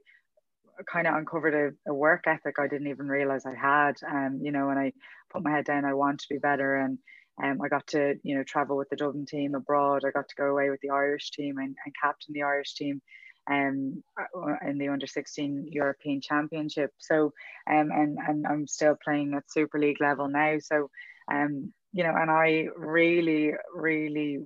kind 0.92 1.08
of 1.08 1.16
uncovered 1.16 1.54
a, 1.88 1.92
a, 1.92 1.94
work 1.94 2.26
ethic 2.28 2.56
I 2.60 2.68
didn't 2.68 2.88
even 2.88 3.08
realize 3.08 3.46
I 3.46 3.56
had. 3.56 3.96
Um, 4.10 4.40
you 4.42 4.52
know, 4.52 4.68
when 4.68 4.78
I 4.78 4.94
put 5.32 5.44
my 5.44 5.52
head 5.52 5.66
down, 5.66 5.86
I 5.86 5.94
want 5.94 6.20
to 6.20 6.28
be 6.30 6.38
better. 6.38 6.78
And 6.78 7.00
um, 7.44 7.62
I 7.62 7.68
got 7.68 7.88
to, 7.88 8.16
you 8.24 8.36
know, 8.36 8.44
travel 8.44 8.78
with 8.78 8.90
the 8.90 8.96
Dublin 8.96 9.26
team 9.26 9.56
abroad. 9.56 10.04
I 10.06 10.12
got 10.12 10.28
to 10.30 10.36
go 10.36 10.46
away 10.46 10.70
with 10.70 10.80
the 10.82 10.90
Irish 10.90 11.32
team 11.32 11.58
and, 11.58 11.76
and 11.86 11.96
captain 12.02 12.34
the 12.34 12.44
Irish 12.44 12.76
team 12.76 13.02
um, 13.50 14.04
uh, 14.20 14.56
in 14.68 14.78
the 14.78 14.90
under 14.90 15.08
16 15.08 15.70
European 15.72 16.22
Championship. 16.22 16.92
So, 16.98 17.34
um, 17.70 17.92
and, 17.92 18.18
and 18.28 18.46
I'm 18.48 18.68
still 18.68 18.98
playing 19.04 19.34
at 19.34 19.52
Super 19.52 19.80
League 19.80 20.02
level 20.02 20.28
now. 20.28 20.58
So, 20.60 20.90
Um, 21.32 21.74
you 21.94 22.04
know, 22.04 22.14
and 22.16 22.30
I 22.30 22.68
really, 22.76 23.54
really, 23.74 24.40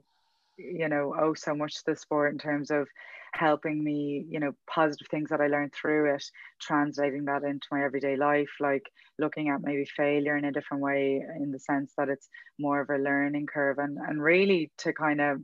you 0.57 0.87
know, 0.87 1.13
owe 1.19 1.33
so 1.33 1.55
much 1.55 1.75
to 1.75 1.83
the 1.87 1.95
sport 1.95 2.31
in 2.31 2.39
terms 2.39 2.71
of 2.71 2.87
helping 3.33 3.83
me, 3.83 4.25
you 4.29 4.39
know, 4.39 4.53
positive 4.69 5.07
things 5.09 5.29
that 5.29 5.41
I 5.41 5.47
learned 5.47 5.73
through 5.73 6.15
it, 6.15 6.23
translating 6.59 7.25
that 7.25 7.43
into 7.43 7.67
my 7.71 7.83
everyday 7.83 8.15
life, 8.15 8.49
like 8.59 8.83
looking 9.17 9.49
at 9.49 9.61
maybe 9.61 9.85
failure 9.85 10.37
in 10.37 10.45
a 10.45 10.51
different 10.51 10.83
way 10.83 11.23
in 11.39 11.51
the 11.51 11.59
sense 11.59 11.93
that 11.97 12.09
it's 12.09 12.27
more 12.59 12.81
of 12.81 12.89
a 12.89 12.97
learning 12.97 13.47
curve 13.47 13.77
and, 13.77 13.97
and 13.97 14.21
really 14.21 14.71
to 14.79 14.93
kind 14.93 15.21
of 15.21 15.41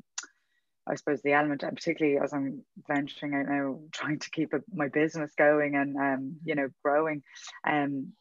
I 0.90 0.96
suppose 0.96 1.22
the 1.22 1.34
element, 1.34 1.64
and 1.64 1.76
particularly 1.76 2.18
as 2.18 2.34
I'm 2.34 2.64
venturing 2.88 3.34
out 3.34 3.48
now, 3.50 3.80
trying 3.92 4.20
to 4.20 4.30
keep 4.32 4.54
a, 4.54 4.62
my 4.74 4.88
business 4.88 5.32
going 5.38 5.76
and 5.76 5.98
um, 5.98 6.38
you 6.46 6.56
know 6.56 6.70
growing, 6.84 7.24
um, 7.68 8.14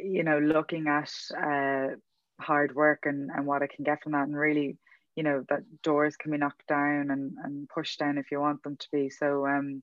you 0.00 0.22
know, 0.22 0.38
looking 0.38 0.86
at 0.86 1.12
uh, 1.36 1.96
hard 2.40 2.74
work 2.74 3.00
and 3.04 3.30
and 3.34 3.46
what 3.46 3.62
I 3.62 3.66
can 3.66 3.84
get 3.84 4.02
from 4.02 4.12
that, 4.12 4.28
and 4.28 4.36
really 4.36 4.78
you 5.16 5.22
know 5.22 5.44
that 5.48 5.62
doors 5.82 6.16
can 6.16 6.30
be 6.32 6.38
knocked 6.38 6.66
down 6.66 7.10
and, 7.10 7.32
and 7.44 7.68
pushed 7.68 7.98
down 7.98 8.18
if 8.18 8.30
you 8.30 8.40
want 8.40 8.62
them 8.62 8.76
to 8.76 8.88
be. 8.92 9.10
So 9.10 9.46
um 9.46 9.82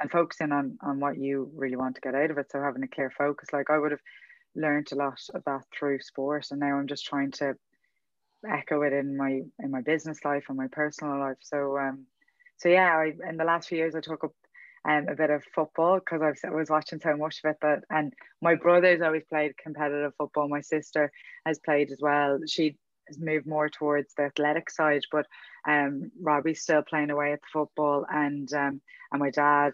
and 0.00 0.10
focusing 0.10 0.52
on 0.52 0.78
on 0.82 1.00
what 1.00 1.18
you 1.18 1.50
really 1.54 1.76
want 1.76 1.96
to 1.96 2.00
get 2.00 2.14
out 2.14 2.30
of 2.30 2.38
it. 2.38 2.50
So 2.50 2.60
having 2.60 2.82
a 2.82 2.88
clear 2.88 3.10
focus 3.10 3.48
like 3.52 3.70
i 3.70 3.78
would 3.78 3.90
have 3.92 4.00
learned 4.54 4.88
a 4.92 4.96
lot 4.96 5.20
of 5.34 5.44
that 5.44 5.62
through 5.78 6.00
sport 6.00 6.46
and 6.50 6.60
now 6.60 6.78
i'm 6.78 6.88
just 6.88 7.06
trying 7.06 7.30
to 7.30 7.54
echo 8.48 8.82
it 8.82 8.92
in 8.92 9.16
my 9.16 9.42
in 9.58 9.70
my 9.70 9.82
business 9.82 10.24
life 10.24 10.44
and 10.48 10.56
my 10.56 10.68
personal 10.68 11.18
life. 11.18 11.36
So 11.40 11.76
um 11.78 12.06
so 12.56 12.68
yeah 12.68 12.96
I, 12.96 13.12
in 13.28 13.36
the 13.36 13.44
last 13.44 13.68
few 13.68 13.78
years 13.78 13.94
i 13.94 14.00
took 14.00 14.24
up 14.24 14.32
um, 14.88 15.08
a 15.08 15.14
bit 15.14 15.30
of 15.30 15.44
football 15.54 15.98
because 15.98 16.22
I 16.44 16.50
was 16.50 16.70
watching 16.70 17.00
so 17.00 17.16
much 17.16 17.40
of 17.44 17.50
it 17.50 17.56
But 17.60 17.80
and 17.90 18.12
my 18.40 18.54
brother's 18.54 19.02
always 19.02 19.24
played 19.28 19.56
competitive 19.58 20.12
football. 20.16 20.48
My 20.48 20.60
sister 20.60 21.10
has 21.44 21.58
played 21.58 21.90
as 21.90 21.98
well. 22.00 22.38
She 22.46 22.76
has 23.08 23.18
moved 23.18 23.46
more 23.46 23.68
towards 23.68 24.14
the 24.14 24.24
athletic 24.24 24.70
side. 24.70 25.02
But 25.10 25.26
um, 25.66 26.10
Robbie's 26.20 26.62
still 26.62 26.82
playing 26.82 27.10
away 27.10 27.32
at 27.32 27.40
the 27.40 27.48
football, 27.52 28.06
and 28.08 28.52
um, 28.52 28.80
and 29.12 29.20
my 29.20 29.30
dad, 29.30 29.72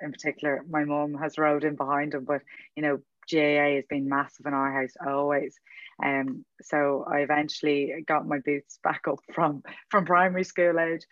in 0.00 0.12
particular, 0.12 0.64
my 0.68 0.84
mum 0.84 1.14
has 1.14 1.38
rode 1.38 1.64
in 1.64 1.76
behind 1.76 2.14
him. 2.14 2.24
But 2.24 2.42
you 2.76 2.82
know, 2.82 2.98
GAA 3.30 3.76
has 3.76 3.84
been 3.88 4.08
massive 4.08 4.46
in 4.46 4.54
our 4.54 4.72
house 4.72 4.94
always. 5.06 5.54
Um, 6.02 6.44
so 6.62 7.06
I 7.10 7.18
eventually 7.18 8.04
got 8.06 8.26
my 8.26 8.38
boots 8.38 8.78
back 8.84 9.02
up 9.08 9.20
from 9.32 9.62
from 9.90 10.04
primary 10.04 10.44
school 10.44 10.78
age. 10.78 11.06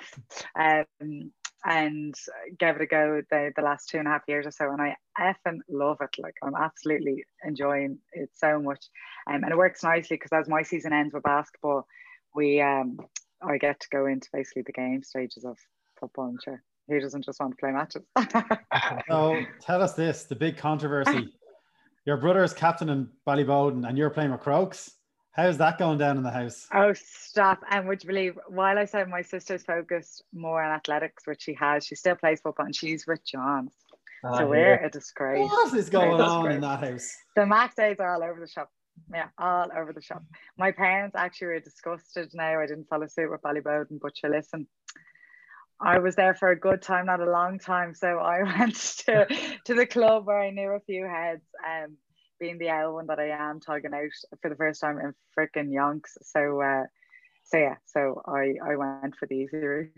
Um, 0.59 1.33
and 1.65 2.15
gave 2.59 2.77
it 2.77 2.83
a 2.83 2.87
go 2.87 3.23
the, 3.31 3.53
the 3.55 3.63
last 3.63 3.89
two 3.89 3.99
and 3.99 4.09
a 4.09 4.11
half 4.11 4.23
years 4.27 4.47
or 4.47 4.51
so. 4.51 4.71
And 4.73 4.81
I 4.81 4.97
effing 5.19 5.59
love 5.69 5.99
it. 6.01 6.11
Like 6.19 6.35
I'm 6.43 6.55
absolutely 6.55 7.25
enjoying 7.45 7.99
it 8.13 8.31
so 8.35 8.61
much. 8.61 8.87
Um, 9.29 9.45
and 9.45 9.53
it 9.53 9.59
works 9.59 9.83
nicely 9.83 10.17
because 10.17 10.33
as 10.33 10.49
my 10.49 10.63
season 10.63 10.93
ends 10.93 11.13
with 11.13 11.23
basketball, 11.23 11.87
we 12.35 12.61
um 12.61 12.99
I 13.43 13.59
get 13.59 13.81
to 13.81 13.89
go 13.91 14.07
into 14.07 14.29
basically 14.33 14.63
the 14.63 14.73
game 14.73 15.03
stages 15.03 15.45
of 15.45 15.59
football 15.99 16.27
and 16.27 16.39
sure. 16.43 16.63
Who 16.89 16.99
doesn't 16.99 17.25
just 17.25 17.39
want 17.39 17.53
to 17.53 17.57
play 17.57 17.71
matches? 17.71 18.03
so 19.09 19.41
tell 19.61 19.81
us 19.83 19.95
this, 19.95 20.25
the 20.25 20.35
big 20.35 20.57
controversy. 20.57 21.33
Your 22.07 22.17
brother 22.17 22.43
is 22.43 22.53
captain 22.53 22.89
in 22.89 23.09
Ballyboden 23.27 23.87
and 23.87 23.97
you're 23.97 24.11
playing 24.11 24.33
with 24.33 24.41
Crokes. 24.41 24.91
How's 25.33 25.59
that 25.59 25.79
going 25.79 25.99
down 25.99 26.17
in 26.17 26.23
the 26.25 26.31
house? 26.31 26.67
Oh, 26.75 26.93
stop. 26.93 27.63
And 27.71 27.87
would 27.87 28.03
you 28.03 28.09
believe, 28.09 28.39
while 28.49 28.79
I 28.79 28.85
said 28.85 29.09
my 29.09 29.23
sister's 29.23 29.63
focused 29.63 30.25
more 30.35 30.63
on 30.63 30.73
athletics, 30.73 31.27
which 31.27 31.43
she 31.43 31.55
has, 31.55 31.87
she 31.87 31.95
still 31.95 32.17
plays 32.17 32.41
football 32.41 32.67
and 32.67 32.75
she's 32.75 33.07
with 33.07 33.25
John. 33.25 33.69
Uh, 34.25 34.39
so 34.39 34.47
we're 34.49 34.85
a 34.85 34.91
disgrace. 34.91 35.49
What 35.49 35.75
is 35.75 35.89
going 35.89 36.21
on 36.21 36.51
in 36.51 36.61
that 36.63 36.81
house? 36.81 37.17
The 37.37 37.43
McDades 37.43 38.01
are 38.01 38.15
all 38.15 38.25
over 38.25 38.41
the 38.41 38.49
shop. 38.49 38.71
Yeah, 39.13 39.29
all 39.39 39.69
over 39.75 39.93
the 39.93 40.03
shop. 40.03 40.23
My 40.59 40.73
parents 40.73 41.15
actually 41.17 41.49
were 41.49 41.61
disgusted 41.61 42.31
now. 42.35 42.61
I 42.61 42.67
didn't 42.67 42.89
follow 42.91 43.07
suit 43.07 43.31
with 43.31 43.41
Ballyboden, 43.41 43.99
but 44.03 44.13
you 44.23 44.29
listen, 44.29 44.67
I 45.81 46.01
was 46.01 46.17
there 46.17 46.35
for 46.35 46.51
a 46.51 46.59
good 46.59 46.83
time, 46.83 47.07
not 47.07 47.21
a 47.21 47.31
long 47.31 47.59
time. 47.59 47.95
So 47.95 48.19
I 48.19 48.43
went 48.59 48.75
to, 49.07 49.27
to 49.65 49.75
the 49.75 49.87
club 49.87 50.27
where 50.27 50.41
I 50.41 50.51
knew 50.51 50.71
a 50.71 50.81
few 50.81 51.07
heads. 51.07 51.45
Um, 51.67 51.97
being 52.41 52.59
the 52.59 52.69
L 52.69 52.95
one 52.95 53.07
that 53.07 53.21
I 53.21 53.29
am, 53.29 53.61
tugging 53.61 53.95
out 53.95 54.39
for 54.41 54.49
the 54.49 54.57
first 54.57 54.81
time 54.81 54.99
in 54.99 55.15
freaking 55.39 55.71
yonks. 55.71 56.17
So, 56.23 56.61
uh, 56.61 56.85
so 57.45 57.59
yeah, 57.59 57.77
so 57.85 58.23
I 58.27 58.55
I 58.65 58.77
went 58.77 59.17
for 59.17 59.27
the 59.27 59.37
easy 59.37 59.57
route. 59.59 59.91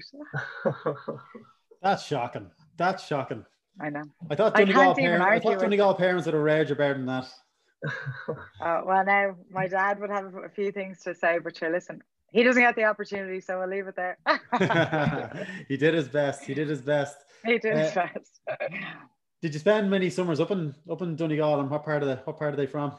That's 1.83 2.05
shocking. 2.05 2.51
That's 2.77 3.07
shocking. 3.07 3.45
I 3.81 3.91
know. 3.91 4.05
I 4.31 4.35
thought 4.35 4.55
Donegal, 4.55 4.95
parents, 4.95 5.27
I 5.27 5.39
thought 5.39 5.61
Donegal 5.61 5.95
parents 5.95 6.27
would 6.27 6.35
have 6.35 6.43
rage 6.43 6.71
about 6.71 6.97
than 6.97 7.07
that. 7.07 7.27
uh, 8.61 8.83
well, 8.87 9.05
now 9.05 9.35
my 9.51 9.67
dad 9.67 9.99
would 10.01 10.11
have 10.11 10.35
a 10.35 10.49
few 10.49 10.71
things 10.73 11.01
to 11.05 11.15
say, 11.15 11.39
but 11.39 11.57
sure, 11.57 11.71
listen, 11.71 12.03
he 12.33 12.43
doesn't 12.43 12.63
get 12.63 12.77
the 12.77 12.85
opportunity, 12.85 13.41
so 13.41 13.61
I'll 13.61 13.69
leave 13.69 13.87
it 13.87 13.97
there. 13.97 14.19
he 15.69 15.77
did 15.77 15.95
his 15.95 16.09
best. 16.09 16.45
He 16.45 16.55
did 16.55 16.69
his 16.69 16.83
best. 16.83 17.17
He 17.45 17.59
did 17.59 17.75
uh, 17.75 17.79
his 17.79 17.95
best. 17.95 18.41
Did 19.43 19.55
you 19.55 19.61
spend 19.61 19.91
many 19.91 20.09
summers 20.09 20.39
up 20.39 20.53
in 20.53 20.73
up 20.89 21.03
in 21.03 21.17
Donegal 21.17 21.61
and 21.61 21.69
what 21.69 21.85
part 21.85 22.03
of 22.03 22.09
the 22.09 22.17
what 22.25 22.39
part 22.39 22.55
are 22.55 22.57
they 22.57 22.67
from? 22.67 22.93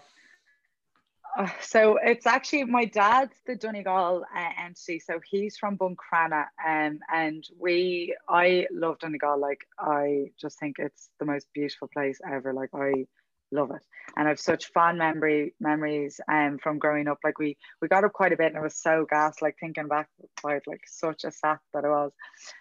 Uh, 1.37 1.47
so 1.61 1.97
it's 2.03 2.27
actually 2.27 2.65
my 2.65 2.85
dad's 2.85 3.35
the 3.47 3.55
Donegal 3.55 4.23
uh, 4.35 4.49
entity, 4.61 4.99
so 4.99 5.19
he's 5.27 5.57
from 5.57 5.77
Buncrana, 5.77 6.45
um, 6.63 6.99
and 7.11 7.43
we 7.57 8.15
I 8.29 8.67
love 8.71 8.99
Donegal. 8.99 9.39
Like 9.39 9.61
I 9.79 10.31
just 10.39 10.59
think 10.59 10.75
it's 10.77 11.09
the 11.19 11.25
most 11.25 11.47
beautiful 11.53 11.87
place 11.87 12.19
ever. 12.29 12.53
Like 12.53 12.69
I 12.75 13.05
love 13.53 13.71
it. 13.71 13.81
And 14.15 14.27
I've 14.27 14.39
such 14.39 14.71
fond 14.73 14.97
memory 14.97 15.55
memories 15.59 16.19
um 16.27 16.59
from 16.61 16.79
growing 16.79 17.07
up. 17.07 17.19
Like 17.23 17.39
we 17.39 17.57
we 17.81 17.87
got 17.87 18.03
up 18.03 18.13
quite 18.13 18.33
a 18.33 18.37
bit 18.37 18.47
and 18.47 18.57
it 18.57 18.61
was 18.61 18.75
so 18.75 19.05
gas 19.09 19.41
like 19.41 19.55
thinking 19.59 19.87
back 19.87 20.09
about 20.43 20.63
like 20.67 20.81
such 20.85 21.23
a 21.23 21.31
sap 21.31 21.61
that 21.73 21.85
it 21.85 21.89
was 21.89 22.11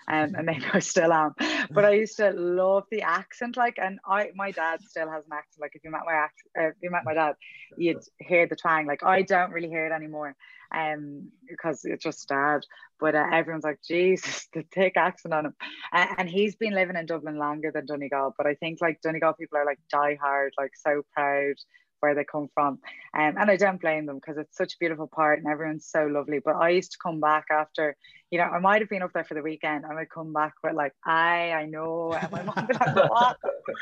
um, 0.08 0.34
and 0.36 0.46
maybe 0.46 0.64
I 0.72 0.78
still 0.78 1.12
am. 1.12 1.34
But 1.70 1.84
I 1.84 1.92
used 1.92 2.16
to 2.18 2.30
love 2.30 2.84
the 2.90 3.02
accent 3.02 3.56
like 3.56 3.78
and 3.78 3.98
I 4.06 4.30
my 4.34 4.50
dad 4.50 4.80
still 4.82 5.10
has 5.10 5.24
an 5.26 5.32
accent. 5.32 5.60
Like 5.60 5.72
if 5.74 5.82
you 5.84 5.90
met 5.90 6.02
my 6.06 6.14
uh, 6.14 6.68
if 6.68 6.74
you 6.82 6.90
met 6.90 7.04
my 7.04 7.14
dad 7.14 7.34
you'd 7.76 8.02
hear 8.18 8.46
the 8.46 8.56
twang. 8.56 8.86
Like 8.86 9.02
I 9.02 9.22
don't 9.22 9.52
really 9.52 9.68
hear 9.68 9.86
it 9.86 9.92
anymore 9.92 10.36
um, 10.74 11.30
because 11.48 11.84
it's 11.84 12.02
just 12.02 12.28
dad. 12.28 12.60
But 13.00 13.14
uh, 13.14 13.26
everyone's 13.32 13.64
like, 13.64 13.80
Jesus, 13.86 14.48
the 14.54 14.64
thick 14.72 14.96
accent 14.96 15.34
on 15.34 15.46
him. 15.46 15.54
And, 15.92 16.10
and, 16.18 16.28
he's 16.28 16.54
been 16.54 16.74
living 16.74 16.96
in 16.96 17.06
Dublin 17.06 17.36
longer 17.36 17.70
than 17.72 17.86
Donegal. 17.86 18.34
But 18.36 18.46
I 18.46 18.54
think 18.54 18.80
like 18.80 19.00
Donegal 19.00 19.34
people 19.34 19.58
are 19.58 19.66
like 19.66 19.80
die 19.90 20.16
hard, 20.20 20.52
like 20.58 20.72
so 20.76 21.02
proud 21.12 21.54
where 22.02 22.14
they 22.14 22.24
come 22.24 22.48
from. 22.52 22.80
Um, 23.14 23.36
and 23.38 23.50
I 23.50 23.56
don't 23.56 23.80
blame 23.80 24.06
them 24.06 24.16
because 24.16 24.36
it's 24.36 24.56
such 24.56 24.74
a 24.74 24.76
beautiful 24.80 25.06
part 25.06 25.38
and 25.38 25.46
everyone's 25.46 25.86
so 25.86 26.06
lovely. 26.06 26.40
But 26.44 26.56
I 26.56 26.70
used 26.70 26.92
to 26.92 26.98
come 27.02 27.20
back 27.20 27.46
after, 27.50 27.96
you 28.30 28.38
know, 28.38 28.44
I 28.44 28.58
might 28.58 28.82
have 28.82 28.90
been 28.90 29.02
up 29.02 29.12
there 29.14 29.24
for 29.24 29.34
the 29.34 29.42
weekend 29.42 29.84
and 29.84 29.98
I'd 29.98 30.10
come 30.10 30.32
back 30.32 30.54
with 30.64 30.74
like, 30.74 30.92
I, 31.06 31.52
I 31.52 31.66
know. 31.66 32.12
And 32.12 32.32
my 32.32 32.42
mom 32.42 32.66
be 32.66 32.74
like, 32.74 33.10
what? 33.10 33.36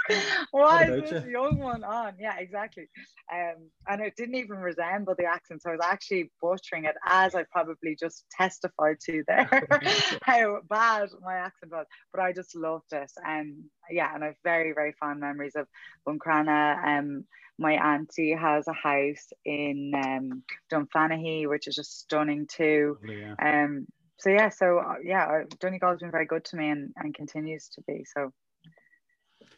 Why 0.51 0.85
is 0.85 1.11
this 1.11 1.25
you? 1.25 1.31
young 1.33 1.59
one 1.59 1.83
on? 1.83 2.15
Yeah, 2.21 2.37
exactly. 2.39 2.89
Um, 3.33 3.71
and 3.89 4.03
it 4.03 4.15
didn't 4.17 4.35
even 4.35 4.59
resemble 4.59 5.15
the 5.17 5.25
accent. 5.25 5.63
So 5.63 5.71
I 5.71 5.73
was 5.73 5.85
actually 5.85 6.31
butchering 6.43 6.85
it 6.85 6.97
as 7.07 7.35
I 7.35 7.45
probably 7.51 7.97
just 7.99 8.27
testified 8.37 9.01
to 9.07 9.25
there, 9.27 9.49
how 10.23 10.61
bad 10.69 11.09
my 11.23 11.37
accent 11.37 11.73
was. 11.73 11.87
But 12.13 12.21
I 12.21 12.33
just 12.33 12.55
loved 12.55 12.93
it. 12.93 13.11
And 13.25 13.51
um, 13.53 13.65
yeah, 13.91 14.15
and 14.15 14.23
I 14.23 14.29
have 14.29 14.37
very, 14.45 14.73
very 14.73 14.93
fond 14.99 15.21
memories 15.21 15.57
of 15.57 15.67
Buncrana. 16.07 16.99
Um, 16.99 17.25
my 17.61 17.75
auntie 17.75 18.35
has 18.35 18.67
a 18.67 18.73
house 18.73 19.33
in 19.45 19.93
um, 19.95 20.43
Dunfanaghy, 20.73 21.47
which 21.47 21.69
is 21.69 21.77
just 21.77 22.01
stunning 22.01 22.47
too. 22.47 22.97
Lovely, 23.03 23.21
yeah. 23.21 23.35
Um, 23.39 23.87
so 24.19 24.31
yeah, 24.31 24.49
so 24.49 24.79
uh, 24.79 24.95
yeah, 25.05 25.43
Donegal's 25.61 26.01
been 26.01 26.11
very 26.11 26.27
good 26.27 26.45
to 26.47 26.57
me 26.57 26.71
and, 26.71 26.93
and 26.97 27.15
continues 27.15 27.69
to 27.75 27.83
be. 27.87 28.05
So 28.05 28.33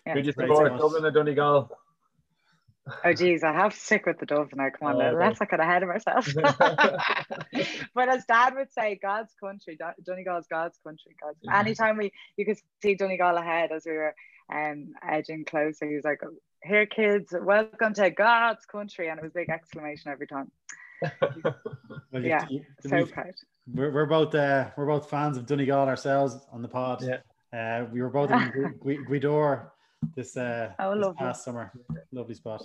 yeah. 0.04 0.14
Who 0.14 0.20
you 0.20 0.32
support, 0.32 0.76
Dublin 0.76 1.04
or 1.04 1.12
Donegal? 1.12 1.70
Oh 3.04 3.12
geez, 3.12 3.44
I 3.44 3.52
have 3.52 3.72
to 3.72 3.78
stick 3.78 4.06
with 4.06 4.18
the 4.18 4.26
Dove 4.26 4.50
now. 4.56 4.68
Come 4.76 4.88
on, 4.88 5.00
oh, 5.00 5.16
let's 5.16 5.38
not 5.38 5.48
get 5.48 5.60
ahead 5.60 5.84
of 5.84 5.88
ourselves. 5.88 6.34
but 7.94 8.08
as 8.08 8.24
Dad 8.24 8.54
would 8.56 8.72
say, 8.72 8.98
God's 9.00 9.32
country, 9.38 9.78
Donegal's 10.04 10.46
God's 10.50 10.76
country. 10.84 11.14
God's. 11.22 11.38
Mm-hmm. 11.46 11.54
Anytime 11.54 11.96
we, 11.96 12.10
you 12.36 12.44
could 12.44 12.58
see 12.82 12.96
Donegal 12.96 13.36
ahead 13.36 13.70
as 13.70 13.84
we 13.86 13.92
were 13.92 14.14
um 14.52 14.88
edging 15.08 15.44
closer. 15.44 15.88
He 15.88 15.94
was 15.94 16.04
like, 16.04 16.18
here 16.64 16.86
kids 16.86 17.34
welcome 17.42 17.92
to 17.92 18.10
god's 18.10 18.64
country 18.66 19.08
and 19.08 19.18
it 19.18 19.22
was 19.22 19.32
big 19.32 19.50
exclamation 19.50 20.10
every 20.10 20.26
time. 20.26 20.50
Well, 22.12 22.22
yeah 22.22 22.46
you, 22.50 22.62
so 22.86 23.06
proud. 23.06 23.32
we're, 23.72 23.90
we're 23.90 24.06
both 24.06 24.34
uh, 24.34 24.68
we're 24.76 24.86
both 24.86 25.08
fans 25.08 25.38
of 25.38 25.46
Donegal 25.46 25.88
ourselves 25.88 26.36
on 26.52 26.60
the 26.60 26.68
pod. 26.68 27.02
Yeah. 27.02 27.18
Uh, 27.58 27.86
we 27.90 28.02
were 28.02 28.10
both 28.10 28.30
in 28.30 28.74
Gweedore 28.84 29.70
this 30.14 30.36
uh 30.36 30.72
oh, 30.78 30.94
this 30.94 31.14
past 31.18 31.44
summer. 31.44 31.72
Lovely 32.12 32.34
spot. 32.34 32.62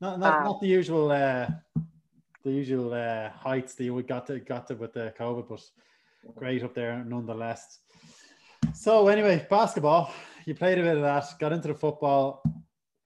Not 0.00 0.18
not, 0.18 0.38
wow. 0.40 0.44
not 0.44 0.60
the 0.60 0.66
usual 0.66 1.12
uh 1.12 1.48
the 2.42 2.50
usual 2.50 2.92
uh 2.92 3.30
heights 3.30 3.74
that 3.76 3.84
you 3.84 4.02
got 4.02 4.26
to 4.26 4.40
got 4.40 4.66
to 4.66 4.74
with 4.74 4.92
the 4.92 5.14
COVID 5.16 5.48
but 5.48 5.62
great 6.34 6.64
up 6.64 6.74
there 6.74 7.04
nonetheless. 7.06 7.78
So 8.74 9.06
anyway 9.06 9.46
basketball. 9.48 10.12
You 10.44 10.54
played 10.56 10.78
a 10.78 10.82
bit 10.82 10.96
of 10.96 11.02
that 11.02 11.38
got 11.38 11.52
into 11.52 11.68
the 11.68 11.74
football 11.74 12.42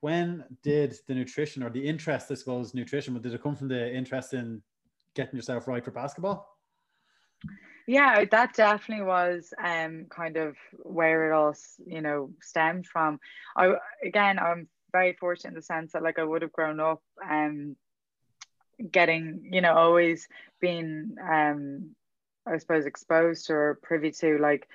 when 0.01 0.45
did 0.63 0.97
the 1.07 1.15
nutrition 1.15 1.63
or 1.63 1.71
the 1.71 1.87
interest, 1.87 2.31
I 2.31 2.35
suppose, 2.35 2.75
nutrition, 2.75 3.15
but 3.15 3.23
did 3.23 3.35
it 3.35 3.43
come 3.43 3.57
from 3.57 3.69
the 3.69 3.95
interest 3.95 4.35
in 4.35 4.63
getting 5.15 5.37
yourself 5.37 5.69
right 5.69 5.85
for 5.85 5.91
basketball? 5.91 6.47
Yeah, 7.87 8.25
that 8.31 8.55
definitely 8.55 9.05
was 9.05 9.53
um, 9.63 10.07
kind 10.11 10.37
of 10.37 10.57
where 10.79 11.31
it 11.31 11.35
all, 11.35 11.55
you 11.85 12.01
know, 12.01 12.31
stemmed 12.41 12.87
from. 12.87 13.19
I 13.57 13.75
again, 14.05 14.39
I'm 14.39 14.69
very 14.93 15.15
fortunate 15.15 15.51
in 15.51 15.55
the 15.57 15.63
sense 15.63 15.93
that 15.93 16.03
like 16.03 16.19
I 16.19 16.25
would 16.25 16.43
have 16.43 16.53
grown 16.53 16.81
up 16.81 17.03
um, 17.29 17.77
getting, 18.91 19.49
you 19.51 19.61
know, 19.61 19.75
always 19.75 20.29
been, 20.61 21.17
um, 21.21 21.91
I 22.47 22.59
suppose, 22.59 22.87
exposed 22.87 23.51
or 23.51 23.79
privy 23.83 24.13
to 24.13 24.39
like 24.39 24.69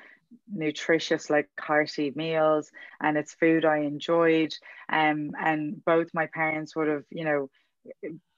nutritious 0.51 1.29
like 1.29 1.49
hearty 1.59 2.11
meals 2.15 2.71
and 3.01 3.17
it's 3.17 3.33
food 3.33 3.65
I 3.65 3.79
enjoyed 3.79 4.53
um 4.91 5.31
and 5.39 5.83
both 5.85 6.07
my 6.13 6.27
parents 6.27 6.75
would 6.75 6.87
have 6.87 7.03
you 7.09 7.25
know 7.25 7.49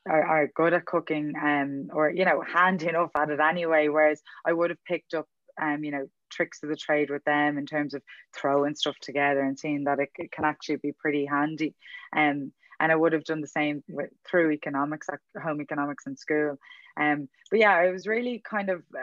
are, 0.08 0.24
are 0.24 0.48
good 0.48 0.74
at 0.74 0.86
cooking 0.86 1.34
um 1.42 1.90
or 1.94 2.10
you 2.10 2.26
know 2.26 2.42
handy 2.42 2.88
enough 2.88 3.12
at 3.16 3.30
it 3.30 3.40
anyway 3.40 3.88
whereas 3.88 4.22
I 4.46 4.54
would 4.54 4.70
have 4.70 4.84
picked 4.86 5.14
up 5.14 5.28
um 5.62 5.84
you 5.84 5.92
know 5.92 6.08
tricks 6.30 6.62
of 6.64 6.70
the 6.70 6.76
trade 6.76 7.10
with 7.10 7.24
them 7.24 7.58
in 7.58 7.66
terms 7.66 7.94
of 7.94 8.02
throwing 8.36 8.76
stuff 8.76 8.96
together 9.02 9.40
and 9.40 9.58
seeing 9.58 9.86
that 9.86 10.00
it, 10.00 10.10
it 10.18 10.32
can 10.32 10.46
actually 10.46 10.78
be 10.78 10.92
pretty 10.92 11.26
handy 11.26 11.76
um 12.16 12.52
and 12.80 12.92
I 12.92 12.96
would 12.96 13.14
have 13.14 13.24
done 13.24 13.42
the 13.42 13.48
same 13.48 13.84
with, 13.88 14.10
through 14.30 14.52
economics, 14.52 15.08
home 15.42 15.62
economics 15.62 16.06
in 16.06 16.16
school. 16.16 16.58
Um, 17.00 17.28
but 17.50 17.60
yeah, 17.60 17.82
it 17.84 17.92
was 17.92 18.08
really 18.08 18.42
kind 18.48 18.70
of 18.70 18.84
uh, 18.96 19.00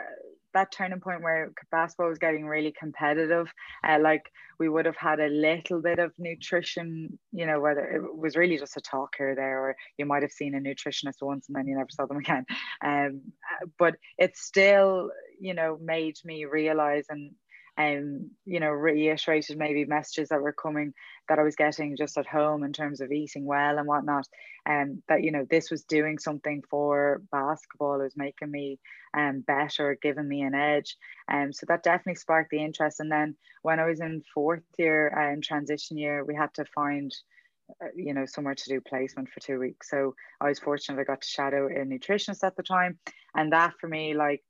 that 0.55 0.73
turning 0.73 1.01
point 1.01 1.23
where 1.23 1.53
basketball 1.71 2.09
was 2.09 2.19
getting 2.19 2.47
really 2.47 2.73
competitive. 2.79 3.53
Uh, 3.87 3.99
like 4.01 4.31
we 4.59 4.69
would 4.69 4.87
have 4.87 4.97
had 4.97 5.21
a 5.21 5.29
little 5.29 5.83
bit 5.83 5.99
of 5.99 6.13
nutrition, 6.19 7.19
you 7.33 7.47
know, 7.47 7.61
whether 7.61 7.85
it 7.85 8.17
was 8.17 8.37
really 8.37 8.57
just 8.57 8.77
a 8.77 8.81
talk 8.81 9.15
here 9.17 9.35
there, 9.35 9.61
or 9.61 9.77
you 9.99 10.07
might 10.07 10.23
have 10.23 10.33
seen 10.33 10.55
a 10.55 10.59
nutritionist 10.59 11.23
once 11.23 11.47
and 11.49 11.57
then 11.57 11.67
you 11.67 11.77
never 11.77 11.91
saw 11.91 12.07
them 12.07 12.17
again. 12.25 12.45
Um, 12.85 13.23
uh, 13.63 13.67
but 13.79 13.95
it 14.19 14.37
still, 14.37 15.11
you 15.41 15.55
know, 15.55 15.79
made 15.83 16.17
me 16.25 16.45
realize 16.45 17.07
and 17.09 17.33
um, 17.77 18.31
you 18.45 18.61
know, 18.61 18.71
reiterated 18.71 19.59
maybe 19.59 19.85
messages 19.85 20.29
that 20.29 20.41
were 20.41 20.53
coming 20.53 20.95
that 21.29 21.39
I 21.39 21.43
was 21.43 21.57
getting 21.57 21.97
just 21.97 22.17
at 22.19 22.27
home 22.27 22.63
in 22.63 22.73
terms 22.73 23.01
of 23.01 23.11
eating 23.11 23.45
well 23.45 23.79
and 23.79 23.87
whatnot. 23.87 24.27
And 24.67 24.91
um, 24.91 25.03
that, 25.09 25.23
you 25.23 25.33
know, 25.33 25.47
this 25.51 25.71
was 25.71 25.85
doing 25.85 26.19
something 26.19 26.63
for 26.71 27.23
basketball, 27.33 28.01
it 28.01 28.05
was 28.05 28.17
making 28.17 28.51
me 28.51 28.79
um, 29.17 29.41
better, 29.41 29.99
giving 30.01 30.29
me 30.29 30.43
an 30.43 30.55
edge. 30.55 30.97
And 31.29 31.47
um, 31.47 31.53
so 31.53 31.67
that 31.69 31.83
definitely 31.83 32.17
sparked 32.17 32.51
the 32.51 32.63
interest. 32.63 33.01
And 33.01 33.11
then 33.11 33.37
when 33.63 33.81
I 33.81 33.87
was 33.87 34.01
in 34.01 34.23
fourth 34.33 34.63
year 34.79 35.09
and 35.09 35.39
um, 35.39 35.43
transition 35.43 35.99
year, 35.99 36.25
we 36.25 36.35
had 36.35 36.53
to 36.55 36.65
find 36.67 37.13
uh, 37.83 37.87
you 37.97 38.13
know 38.13 38.27
somewhere 38.27 38.55
to 38.55 38.69
do 38.69 38.79
placement 38.79 39.27
for 39.31 39.41
two 39.41 39.59
weeks 39.59 39.89
so 39.89 40.15
i 40.39 40.49
was 40.49 40.59
fortunate 40.59 41.01
i 41.01 41.05
got 41.05 41.23
to 41.23 41.27
shadow 41.27 41.67
a 41.67 41.83
nutritionist 41.87 42.45
at 42.45 42.55
the 42.57 42.63
time 42.63 42.99
and 43.35 43.55
that 43.55 43.73
for 43.81 43.89
me 43.89 44.13
like 44.13 44.43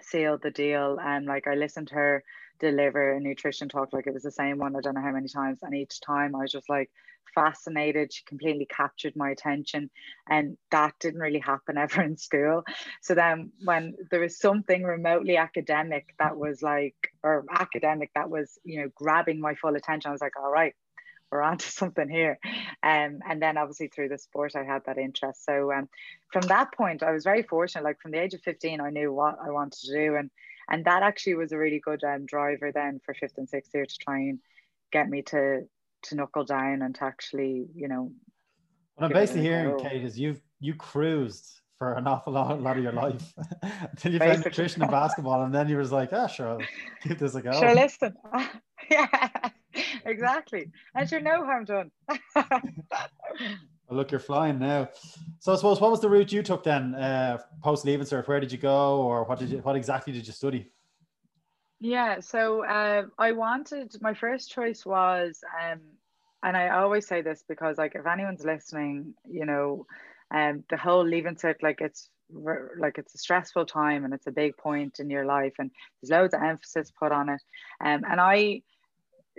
sealed 0.00 0.40
the 0.42 0.50
deal 0.52 0.96
and 1.02 1.26
like 1.26 1.48
i 1.48 1.56
listened 1.56 1.88
to 1.88 1.94
her 1.94 2.22
deliver 2.62 3.12
a 3.12 3.20
nutrition 3.20 3.68
talk 3.68 3.92
like 3.92 4.06
it 4.06 4.14
was 4.14 4.22
the 4.22 4.30
same 4.30 4.56
one 4.56 4.74
i 4.76 4.80
don't 4.80 4.94
know 4.94 5.02
how 5.02 5.10
many 5.10 5.28
times 5.28 5.58
and 5.62 5.74
each 5.74 6.00
time 6.00 6.34
i 6.34 6.38
was 6.38 6.52
just 6.52 6.68
like 6.68 6.90
fascinated 7.34 8.12
she 8.12 8.22
completely 8.24 8.66
captured 8.66 9.16
my 9.16 9.30
attention 9.30 9.90
and 10.28 10.56
that 10.70 10.94
didn't 11.00 11.20
really 11.20 11.38
happen 11.38 11.76
ever 11.84 12.02
in 12.02 12.16
school 12.16 12.62
so 13.00 13.14
then 13.14 13.50
when 13.64 13.94
there 14.10 14.20
was 14.20 14.38
something 14.38 14.84
remotely 14.84 15.36
academic 15.36 16.14
that 16.18 16.36
was 16.36 16.62
like 16.62 16.94
or 17.22 17.44
academic 17.50 18.10
that 18.14 18.30
was 18.30 18.58
you 18.64 18.80
know 18.80 18.88
grabbing 18.94 19.40
my 19.40 19.54
full 19.54 19.74
attention 19.74 20.08
i 20.08 20.12
was 20.12 20.20
like 20.20 20.38
all 20.38 20.50
right 20.50 20.74
we're 21.32 21.42
onto 21.42 21.64
something 21.70 22.08
here. 22.08 22.38
Um, 22.82 23.20
and 23.26 23.40
then 23.40 23.56
obviously 23.56 23.88
through 23.88 24.10
the 24.10 24.18
sport, 24.18 24.54
I 24.54 24.64
had 24.64 24.84
that 24.84 24.98
interest. 24.98 25.44
So 25.44 25.72
um, 25.72 25.88
from 26.30 26.42
that 26.42 26.72
point, 26.74 27.02
I 27.02 27.10
was 27.10 27.24
very 27.24 27.42
fortunate. 27.42 27.84
Like 27.84 28.00
from 28.00 28.12
the 28.12 28.20
age 28.20 28.34
of 28.34 28.42
15, 28.42 28.80
I 28.80 28.90
knew 28.90 29.10
what 29.10 29.38
I 29.42 29.50
wanted 29.50 29.80
to 29.80 29.92
do. 29.92 30.16
And 30.16 30.30
and 30.68 30.84
that 30.84 31.02
actually 31.02 31.34
was 31.34 31.52
a 31.52 31.58
really 31.58 31.80
good 31.80 32.02
um, 32.04 32.26
driver 32.26 32.72
then 32.72 33.00
for 33.04 33.14
fifth 33.14 33.38
and 33.38 33.48
sixth 33.48 33.72
year 33.74 33.86
to 33.86 33.98
try 33.98 34.18
and 34.18 34.38
get 34.92 35.08
me 35.08 35.22
to 35.22 35.62
to 36.02 36.14
knuckle 36.14 36.44
down 36.44 36.82
and 36.82 36.94
to 36.94 37.04
actually 37.04 37.66
you 37.74 37.88
know 37.88 38.12
what 38.94 39.06
i'm 39.06 39.12
basically 39.12 39.42
hearing 39.42 39.78
kate 39.78 40.04
is 40.04 40.18
you've 40.18 40.40
you 40.60 40.74
cruised 40.74 41.62
for 41.82 41.94
an 41.94 42.06
awful 42.06 42.32
lot, 42.32 42.62
lot 42.62 42.76
of 42.76 42.82
your 42.84 42.92
life. 42.92 43.34
Until 43.62 44.12
you 44.12 44.20
basically. 44.20 44.34
found 44.34 44.44
nutrition 44.44 44.82
and 44.82 44.90
basketball 44.92 45.42
and 45.42 45.52
then 45.52 45.68
you 45.68 45.76
was 45.76 45.90
like 45.90 46.12
ah 46.12 46.28
sure 46.28 46.60
give 47.02 47.18
this 47.18 47.34
a 47.34 47.42
go. 47.42 47.52
Sure 47.52 47.74
listen. 47.74 48.14
Yeah 48.90 49.50
exactly. 50.04 50.70
And 50.94 51.08
sure 51.08 51.20
no 51.20 51.44
harm 51.44 51.64
done 51.64 51.90
well, 53.88 53.98
look, 53.98 54.10
you're 54.10 54.20
flying 54.20 54.58
now. 54.58 54.88
So 55.38 55.52
I 55.52 55.56
suppose 55.56 55.80
what 55.80 55.90
was 55.90 56.00
the 56.00 56.08
route 56.08 56.32
you 56.32 56.42
took 56.42 56.64
then 56.64 56.94
uh, 56.94 57.38
post 57.62 57.84
leaving 57.84 58.06
cert? 58.06 58.26
Where 58.28 58.40
did 58.40 58.52
you 58.52 58.58
go, 58.58 59.00
or 59.02 59.24
what 59.24 59.38
did 59.38 59.50
you, 59.50 59.58
what 59.58 59.76
exactly 59.76 60.12
did 60.12 60.26
you 60.26 60.32
study? 60.32 60.70
Yeah, 61.80 62.20
so 62.20 62.64
uh, 62.64 63.06
I 63.18 63.32
wanted 63.32 63.92
my 64.00 64.14
first 64.14 64.52
choice 64.52 64.86
was, 64.86 65.42
um, 65.60 65.80
and 66.44 66.56
I 66.56 66.68
always 66.68 67.08
say 67.08 67.22
this 67.22 67.42
because 67.48 67.76
like 67.76 67.96
if 67.96 68.06
anyone's 68.06 68.44
listening, 68.44 69.14
you 69.28 69.44
know, 69.44 69.86
um, 70.32 70.62
the 70.70 70.76
whole 70.76 71.04
leaving 71.04 71.34
cert 71.34 71.56
like 71.62 71.80
it's 71.80 72.08
like 72.78 72.96
it's 72.96 73.14
a 73.14 73.18
stressful 73.18 73.66
time 73.66 74.04
and 74.04 74.14
it's 74.14 74.26
a 74.26 74.32
big 74.32 74.56
point 74.56 75.00
in 75.00 75.10
your 75.10 75.26
life 75.26 75.52
and 75.58 75.70
there's 76.00 76.10
loads 76.10 76.32
of 76.32 76.42
emphasis 76.42 76.90
put 76.98 77.12
on 77.12 77.28
it, 77.28 77.42
um, 77.84 78.04
and 78.08 78.20
I 78.20 78.62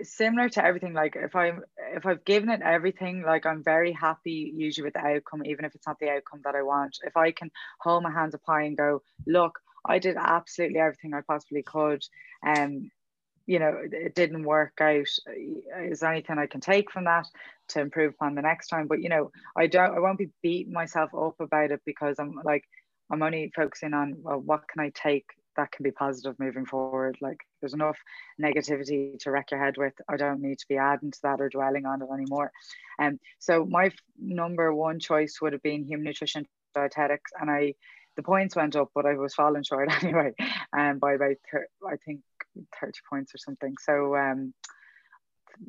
similar 0.02 0.48
to 0.48 0.64
everything 0.64 0.92
like 0.92 1.16
if 1.16 1.36
i'm 1.36 1.62
if 1.94 2.04
i've 2.04 2.24
given 2.24 2.48
it 2.48 2.60
everything 2.62 3.22
like 3.22 3.46
i'm 3.46 3.62
very 3.62 3.92
happy 3.92 4.52
usually 4.54 4.84
with 4.84 4.94
the 4.94 5.00
outcome 5.00 5.44
even 5.44 5.64
if 5.64 5.74
it's 5.74 5.86
not 5.86 5.98
the 6.00 6.10
outcome 6.10 6.40
that 6.44 6.56
i 6.56 6.62
want. 6.62 6.98
If 7.04 7.16
i 7.16 7.30
can 7.30 7.50
hold 7.80 8.02
my 8.02 8.10
hands 8.10 8.34
up 8.34 8.40
high 8.46 8.62
and 8.62 8.76
go 8.76 9.02
look 9.26 9.58
i 9.86 9.98
did 9.98 10.16
absolutely 10.18 10.80
everything 10.80 11.14
i 11.14 11.20
possibly 11.20 11.62
could 11.62 12.02
and 12.44 12.76
um, 12.76 12.90
you 13.46 13.58
know 13.58 13.76
it 13.92 14.14
didn't 14.14 14.44
work 14.44 14.72
out. 14.80 15.06
Is 15.82 16.00
there 16.00 16.12
anything 16.12 16.38
i 16.38 16.46
can 16.46 16.60
take 16.60 16.90
from 16.90 17.04
that 17.04 17.26
to 17.68 17.80
improve 17.80 18.14
upon 18.14 18.34
the 18.34 18.42
next 18.42 18.68
time? 18.68 18.86
But 18.88 19.02
you 19.02 19.08
know 19.08 19.30
i 19.56 19.66
don't 19.66 19.94
i 19.94 20.00
won't 20.00 20.18
be 20.18 20.30
beating 20.42 20.72
myself 20.72 21.10
up 21.14 21.38
about 21.40 21.70
it 21.70 21.82
because 21.84 22.18
i'm 22.18 22.40
like 22.44 22.64
i'm 23.10 23.22
only 23.22 23.52
focusing 23.54 23.94
on 23.94 24.16
well 24.22 24.40
what 24.40 24.66
can 24.66 24.80
i 24.80 24.90
take 24.94 25.26
that 25.56 25.72
can 25.72 25.82
be 25.82 25.90
positive 25.90 26.38
moving 26.38 26.66
forward. 26.66 27.16
Like 27.20 27.38
there's 27.60 27.74
enough 27.74 27.98
negativity 28.40 29.18
to 29.20 29.30
wreck 29.30 29.50
your 29.50 29.62
head 29.62 29.76
with. 29.76 29.94
I 30.08 30.16
don't 30.16 30.40
need 30.40 30.58
to 30.58 30.68
be 30.68 30.76
adding 30.76 31.10
to 31.10 31.18
that 31.22 31.40
or 31.40 31.48
dwelling 31.48 31.86
on 31.86 32.02
it 32.02 32.08
anymore. 32.12 32.52
And 32.98 33.14
um, 33.14 33.20
so 33.38 33.64
my 33.64 33.86
f- 33.86 33.94
number 34.18 34.72
one 34.74 35.00
choice 35.00 35.38
would 35.40 35.52
have 35.52 35.62
been 35.62 35.84
human 35.84 36.04
nutrition 36.04 36.46
dietetics, 36.74 37.32
and 37.40 37.50
I 37.50 37.74
the 38.16 38.22
points 38.22 38.54
went 38.54 38.76
up, 38.76 38.90
but 38.94 39.06
I 39.06 39.14
was 39.14 39.34
falling 39.34 39.64
short 39.64 39.90
anyway, 40.02 40.34
um, 40.76 40.98
by 40.98 41.14
about 41.14 41.36
thir- 41.50 41.68
I 41.86 41.96
think 42.04 42.20
thirty 42.80 43.00
points 43.08 43.34
or 43.34 43.38
something. 43.38 43.74
So 43.80 44.16
um, 44.16 44.54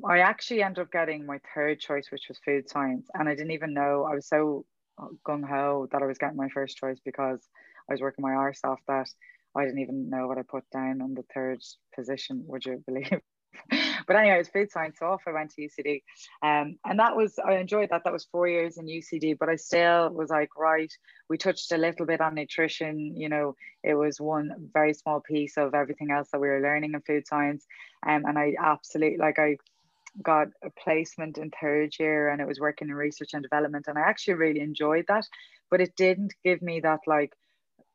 I 0.07 0.19
actually 0.19 0.63
ended 0.63 0.81
up 0.81 0.91
getting 0.91 1.25
my 1.25 1.39
third 1.53 1.79
choice, 1.79 2.07
which 2.11 2.25
was 2.27 2.39
food 2.45 2.69
science, 2.69 3.07
and 3.13 3.27
I 3.27 3.35
didn't 3.35 3.51
even 3.51 3.73
know 3.73 4.07
I 4.09 4.15
was 4.15 4.27
so 4.27 4.65
gung 5.25 5.47
ho 5.47 5.87
that 5.91 6.01
I 6.01 6.05
was 6.05 6.17
getting 6.17 6.37
my 6.37 6.49
first 6.49 6.77
choice 6.77 6.99
because 7.03 7.47
I 7.89 7.93
was 7.93 8.01
working 8.01 8.23
my 8.23 8.33
arse 8.33 8.61
off 8.63 8.79
that 8.87 9.09
I 9.55 9.65
didn't 9.65 9.79
even 9.79 10.09
know 10.09 10.27
what 10.27 10.37
I 10.37 10.41
put 10.41 10.69
down 10.71 11.01
on 11.01 11.13
the 11.13 11.23
third 11.33 11.61
position, 11.95 12.43
would 12.47 12.65
you 12.65 12.83
believe? 12.85 13.21
but 14.07 14.15
anyway, 14.15 14.35
it 14.35 14.39
was 14.39 14.49
food 14.49 14.71
science 14.71 15.01
off. 15.01 15.23
I 15.27 15.31
went 15.31 15.51
to 15.51 15.61
UCD. 15.61 16.03
Um, 16.43 16.77
and 16.85 16.99
that 16.99 17.15
was, 17.15 17.39
I 17.39 17.53
enjoyed 17.53 17.89
that. 17.91 18.03
That 18.03 18.13
was 18.13 18.25
four 18.25 18.47
years 18.47 18.77
in 18.77 18.85
UCD, 18.85 19.37
but 19.39 19.49
I 19.49 19.55
still 19.55 20.09
was 20.09 20.29
like, 20.29 20.49
right, 20.57 20.91
we 21.29 21.37
touched 21.37 21.71
a 21.71 21.77
little 21.77 22.05
bit 22.05 22.21
on 22.21 22.35
nutrition. 22.35 23.15
You 23.15 23.29
know, 23.29 23.55
it 23.83 23.95
was 23.95 24.19
one 24.19 24.69
very 24.73 24.93
small 24.93 25.21
piece 25.21 25.57
of 25.57 25.73
everything 25.73 26.11
else 26.11 26.29
that 26.31 26.41
we 26.41 26.47
were 26.47 26.61
learning 26.61 26.93
in 26.93 27.01
food 27.01 27.27
science. 27.27 27.65
Um, 28.05 28.25
and 28.25 28.37
I 28.37 28.55
absolutely, 28.61 29.17
like, 29.17 29.39
I, 29.39 29.57
got 30.23 30.47
a 30.63 30.69
placement 30.69 31.37
in 31.37 31.51
third 31.51 31.93
year 31.99 32.29
and 32.29 32.39
it 32.39 32.47
was 32.47 32.57
working 32.57 32.87
in 32.87 32.95
research 32.95 33.31
and 33.33 33.43
development 33.43 33.85
and 33.87 33.97
I 33.97 34.01
actually 34.03 34.35
really 34.35 34.61
enjoyed 34.61 35.03
that 35.09 35.27
but 35.69 35.81
it 35.81 35.95
didn't 35.97 36.33
give 36.43 36.61
me 36.61 36.79
that 36.81 37.01
like 37.05 37.33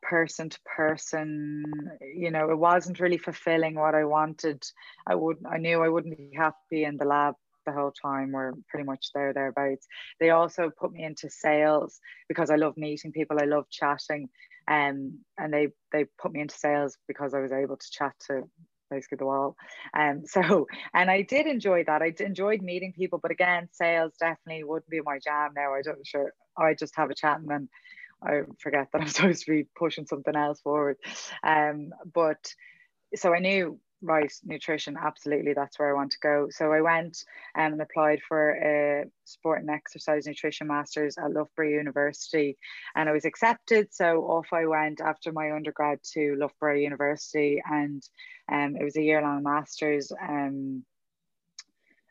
person 0.02 0.48
to 0.48 0.58
person 0.76 1.62
you 2.00 2.30
know 2.30 2.50
it 2.50 2.58
wasn't 2.58 3.00
really 3.00 3.18
fulfilling 3.18 3.74
what 3.74 3.94
i 3.94 4.04
wanted. 4.04 4.62
I 5.06 5.14
would 5.14 5.38
i 5.50 5.58
knew 5.58 5.82
i 5.82 5.88
wouldn't 5.88 6.16
be 6.16 6.36
happy 6.36 6.84
in 6.84 6.96
the 6.96 7.04
lab 7.04 7.34
the 7.66 7.72
whole 7.72 7.92
time 7.92 8.32
we're 8.32 8.52
pretty 8.68 8.86
much 8.86 9.10
there 9.14 9.32
thereabouts. 9.32 9.86
They 10.18 10.30
also 10.30 10.70
put 10.70 10.92
me 10.92 11.04
into 11.04 11.28
sales 11.30 12.00
because 12.28 12.50
i 12.50 12.56
love 12.56 12.76
meeting 12.76 13.12
people 13.12 13.38
i 13.40 13.44
love 13.44 13.66
chatting 13.70 14.28
um, 14.68 15.18
and 15.38 15.52
they 15.52 15.68
they 15.92 16.06
put 16.20 16.32
me 16.32 16.40
into 16.40 16.56
sales 16.56 16.96
because 17.08 17.34
i 17.34 17.40
was 17.40 17.52
able 17.52 17.76
to 17.76 17.90
chat 17.90 18.12
to 18.28 18.42
basically 18.90 19.18
the 19.18 19.26
wall. 19.26 19.56
Um 19.96 20.22
so 20.26 20.66
and 20.94 21.10
i 21.10 21.22
did 21.22 21.46
enjoy 21.46 21.84
that. 21.84 22.02
I 22.02 22.12
enjoyed 22.20 22.62
meeting 22.62 22.92
people 22.92 23.20
but 23.22 23.30
again 23.30 23.68
sales 23.72 24.12
definitely 24.18 24.64
wouldn't 24.64 24.90
be 24.90 25.00
my 25.02 25.18
jam 25.18 25.52
now. 25.54 25.74
I 25.74 25.82
don't 25.82 26.06
sure 26.06 26.32
i 26.56 26.74
just 26.74 26.96
have 26.96 27.10
a 27.10 27.14
chat 27.14 27.38
and 27.38 27.48
then 27.48 27.68
I 28.22 28.42
forget 28.58 28.88
that 28.92 29.02
I'm 29.02 29.08
supposed 29.08 29.44
to 29.44 29.50
be 29.50 29.66
pushing 29.76 30.06
something 30.06 30.36
else 30.36 30.60
forward. 30.60 30.96
Um, 31.42 31.90
but 32.12 32.52
so 33.14 33.34
I 33.34 33.38
knew 33.38 33.80
right, 34.02 34.32
nutrition, 34.44 34.96
absolutely, 35.00 35.52
that's 35.52 35.78
where 35.78 35.90
I 35.90 35.94
want 35.94 36.12
to 36.12 36.18
go. 36.22 36.48
So 36.50 36.72
I 36.72 36.80
went 36.80 37.18
and 37.54 37.80
applied 37.80 38.20
for 38.26 38.50
a 38.52 39.04
sport 39.24 39.60
and 39.60 39.70
exercise 39.70 40.26
nutrition 40.26 40.66
masters 40.66 41.16
at 41.18 41.32
Loughborough 41.32 41.68
University, 41.68 42.56
and 42.94 43.08
I 43.08 43.12
was 43.12 43.24
accepted. 43.24 43.92
So 43.92 44.22
off 44.22 44.48
I 44.52 44.66
went 44.66 45.00
after 45.00 45.32
my 45.32 45.52
undergrad 45.52 45.98
to 46.14 46.36
Loughborough 46.38 46.78
University, 46.78 47.62
and 47.70 48.02
um, 48.50 48.76
it 48.76 48.84
was 48.84 48.96
a 48.96 49.02
year 49.02 49.22
long 49.22 49.42
masters. 49.42 50.12
Um, 50.20 50.84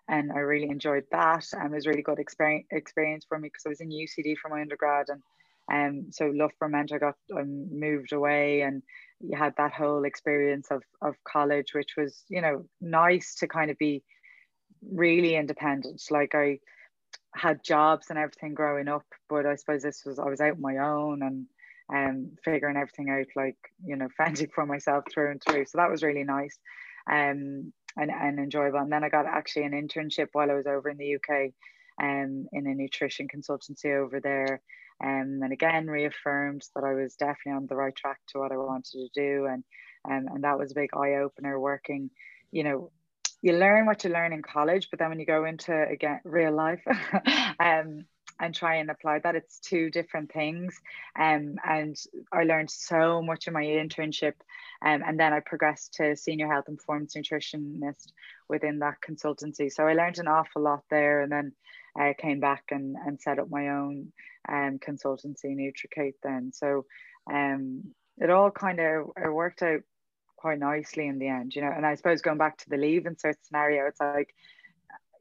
and 0.08 0.32
I 0.32 0.40
really 0.40 0.70
enjoyed 0.70 1.06
that. 1.12 1.46
And 1.54 1.72
it 1.72 1.76
was 1.76 1.86
really 1.86 2.02
good 2.02 2.18
experience 2.20 2.66
experience 2.72 3.26
for 3.30 3.38
me 3.38 3.48
because 3.48 3.64
I 3.66 3.70
was 3.70 3.82
in 3.82 3.90
UCD 3.90 4.38
for 4.38 4.50
my 4.50 4.62
undergrad, 4.62 5.10
and 5.10 5.22
um, 5.72 6.08
so 6.12 6.26
Loughborough 6.26 6.70
meant 6.70 6.92
I 6.92 6.98
got 6.98 7.16
I 7.36 7.44
moved 7.44 8.12
away, 8.12 8.62
and 8.62 8.82
you 9.20 9.38
had 9.38 9.54
that 9.58 9.74
whole 9.74 10.04
experience 10.04 10.68
of 10.72 10.84
of 11.02 11.16
college, 11.24 11.74
which 11.74 11.96
was 11.98 12.24
you 12.30 12.42
know 12.42 12.66
nice 12.82 13.36
to 13.36 13.48
kind 13.48 13.70
of 13.70 13.78
be 13.78 14.04
really 14.92 15.36
independent. 15.36 16.02
Like 16.10 16.34
I 16.34 16.60
had 17.36 17.64
jobs 17.64 18.08
and 18.10 18.18
everything 18.18 18.54
growing 18.54 18.88
up, 18.88 19.06
but 19.30 19.46
I 19.46 19.56
suppose 19.56 19.84
this 19.84 20.04
was 20.06 20.20
I 20.20 20.26
was 20.26 20.42
out 20.42 20.54
on 20.54 20.62
my 20.62 20.78
own 20.78 21.22
and 21.22 21.46
um 21.94 22.32
figuring 22.44 22.78
everything 22.78 23.10
out, 23.10 23.28
like 23.36 23.58
you 23.86 23.96
know, 23.96 24.08
fending 24.18 24.50
for 24.54 24.66
myself 24.66 25.06
through 25.12 25.32
and 25.32 25.42
through. 25.42 25.66
So 25.66 25.78
that 25.78 25.92
was 25.92 26.04
really 26.04 26.24
nice. 26.24 26.58
Um, 27.12 27.74
and, 27.98 28.12
and 28.12 28.40
enjoyable. 28.40 28.80
And 28.80 28.92
then 28.92 29.04
I 29.04 29.10
got 29.10 29.26
actually 29.26 29.64
an 29.64 29.72
internship 29.72 30.28
while 30.34 30.52
I 30.52 30.54
was 30.54 30.68
over 30.68 30.90
in 30.90 30.98
the 30.98 31.16
UK 31.16 31.52
um, 32.02 32.48
in 32.52 32.68
a 32.68 32.76
nutrition 32.76 33.28
consultancy 33.28 33.96
over 33.96 34.20
there. 34.20 34.62
Um, 35.04 35.40
and 35.44 35.54
again, 35.54 35.88
reaffirmed 35.88 36.64
that 36.76 36.84
I 36.84 36.94
was 36.94 37.16
definitely 37.16 37.54
on 37.54 37.68
the 37.68 37.76
right 37.76 37.96
track 37.96 38.20
to 38.30 38.40
what 38.40 38.52
I 38.52 38.58
wanted 38.58 38.92
to 38.92 39.08
do. 39.14 39.46
And, 39.46 39.64
um, 40.10 40.34
and 40.34 40.44
that 40.44 40.58
was 40.58 40.72
a 40.72 40.76
big 40.76 40.90
eye 40.94 41.16
opener 41.16 41.60
working, 41.60 42.10
you 42.52 42.64
know, 42.64 42.92
you 43.42 43.54
learn 43.54 43.86
what 43.86 44.04
you 44.04 44.10
learn 44.10 44.34
in 44.34 44.42
college, 44.42 44.90
but 44.90 45.00
then 45.00 45.10
when 45.10 45.20
you 45.20 45.26
go 45.26 45.46
into 45.46 45.74
again 45.88 46.20
real 46.26 46.52
life, 46.54 46.82
um, 47.60 48.06
and 48.40 48.56
try 48.56 48.76
and 48.76 48.90
apply 48.90 49.20
that. 49.20 49.36
It's 49.36 49.60
two 49.60 49.90
different 49.90 50.32
things. 50.32 50.80
Um, 51.20 51.56
and 51.68 51.96
I 52.32 52.44
learned 52.44 52.72
so 52.72 53.22
much 53.22 53.48
in 53.48 53.54
my 53.54 53.64
internship. 53.64 54.34
Um, 54.82 55.04
and 55.06 55.20
then 55.20 55.34
I 55.34 55.42
progressed 55.42 55.96
to 55.96 56.16
senior 56.16 56.48
health 56.48 56.66
performance 56.66 57.16
nutritionist 57.16 58.14
within 58.48 58.80
that 58.80 58.96
consultancy. 59.08 59.72
So 59.72 59.86
I 59.86 59.94
learned 59.94 60.20
an 60.20 60.28
awful 60.28 60.62
lot 60.62 60.84
there 60.90 61.22
and 61.22 61.32
then 61.32 61.52
I 61.98 62.14
came 62.18 62.40
back 62.40 62.66
and, 62.72 62.96
and 62.96 63.20
set 63.20 63.40
up 63.40 63.50
my 63.50 63.70
own 63.70 64.12
um, 64.48 64.80
consultancy, 64.80 65.56
Nutricate 65.56 66.16
then. 66.24 66.52
So 66.54 66.86
um, 67.32 67.84
it 68.18 68.30
all 68.30 68.52
kind 68.52 68.80
of 68.80 69.12
worked 69.32 69.62
out 69.62 69.82
quite 70.38 70.60
nicely 70.60 71.08
in 71.08 71.20
the 71.20 71.28
end, 71.28 71.56
you 71.56 71.62
know. 71.62 71.72
And 71.76 71.86
I 71.86 71.96
suppose 71.96 72.22
going 72.22 72.38
back 72.38 72.58
to 72.60 72.70
the 72.70 72.78
leaving 72.78 73.16
cert 73.16 73.36
scenario, 73.44 73.88
it's 73.88 74.00
like 74.00 74.34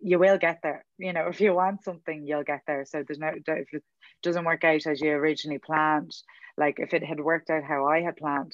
you 0.01 0.19
will 0.19 0.39
get 0.39 0.61
there. 0.63 0.85
You 0.99 1.13
know, 1.13 1.27
if 1.29 1.41
you 1.41 1.53
want 1.55 1.85
something, 1.85 2.27
you'll 2.27 2.45
get 2.45 2.63
there. 2.67 2.85
So 2.85 3.03
there's 3.07 3.19
no 3.19 3.33
doubt. 3.45 3.59
if 3.59 3.75
it 3.75 3.85
doesn't 4.23 4.45
work 4.45 4.65
out 4.65 4.87
as 4.87 5.01
you 5.01 5.11
originally 5.13 5.59
planned, 5.59 6.13
like 6.57 6.79
if 6.79 6.95
it 6.95 7.05
had 7.05 7.21
worked 7.21 7.51
out 7.51 7.65
how 7.65 7.87
I 7.87 8.03
had 8.03 8.17
planned, 8.17 8.53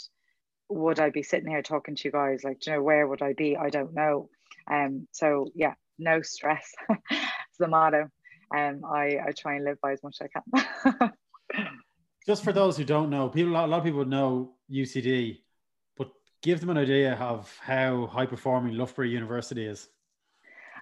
would 0.69 0.99
I 0.99 1.11
be 1.11 1.23
sitting 1.23 1.49
here 1.49 1.63
talking 1.63 1.95
to 1.95 2.09
you 2.09 2.13
guys? 2.13 2.43
Like, 2.43 2.67
you 2.67 2.73
know, 2.73 2.83
where 2.83 3.07
would 3.07 3.23
I 3.23 3.35
be? 3.35 3.57
I 3.57 3.71
don't 3.71 3.95
know. 3.95 4.29
Um, 4.71 5.07
so 5.13 5.49
yeah, 5.55 5.75
no 5.99 6.23
stress. 6.23 6.75
the 7.59 7.69
motto. 7.69 8.09
Um, 8.57 8.83
I, 8.85 9.19
I 9.27 9.33
try 9.37 9.57
and 9.57 9.65
live 9.65 9.81
by 9.81 9.93
as 9.93 10.03
much 10.03 10.19
as 10.21 10.29
I 10.29 10.91
can. 11.01 11.13
Just 12.27 12.45
for 12.45 12.53
those 12.53 12.77
who 12.77 12.85
don't 12.85 13.11
know, 13.11 13.29
people 13.29 13.53
a 13.53 13.67
lot 13.67 13.79
of 13.79 13.85
people 13.85 14.05
know 14.05 14.55
UCD, 14.71 15.41
but 15.97 16.11
give 16.43 16.61
them 16.61 16.71
an 16.71 16.79
idea 16.79 17.15
of 17.15 17.55
how 17.61 18.07
high 18.07 18.27
performing 18.27 18.77
Loughborough 18.77 19.07
University 19.07 19.67
is 19.67 19.89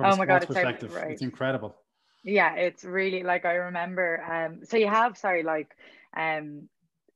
oh 0.00 0.16
my 0.16 0.26
god, 0.26 0.36
it's 0.36 0.46
perspective. 0.46 0.94
Right. 0.94 1.10
It's 1.10 1.22
incredible. 1.22 1.76
Yeah, 2.24 2.54
it's 2.54 2.84
really 2.84 3.22
like 3.22 3.44
I 3.44 3.54
remember. 3.54 4.22
Um, 4.22 4.64
so 4.64 4.76
you 4.76 4.88
have 4.88 5.16
sorry, 5.16 5.42
like 5.42 5.74
um, 6.16 6.68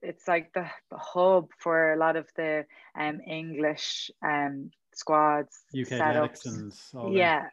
it's 0.02 0.26
like 0.26 0.52
the, 0.52 0.66
the 0.90 0.98
hub 0.98 1.48
for 1.58 1.92
a 1.92 1.96
lot 1.96 2.16
of 2.16 2.26
the 2.36 2.64
um 2.98 3.20
English 3.26 4.10
um 4.24 4.70
squads. 4.94 5.64
UK 5.74 5.88
setups. 5.88 6.46
and 6.46 6.72
all 6.94 7.12
yeah, 7.12 7.46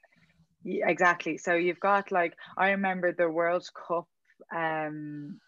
yeah, 0.64 0.90
exactly. 0.90 1.38
So 1.38 1.54
you've 1.56 1.80
got 1.80 2.12
like 2.12 2.36
I 2.58 2.72
remember 2.72 3.12
the 3.12 3.30
World 3.30 3.68
Cup. 3.88 4.08
Um, 4.54 5.40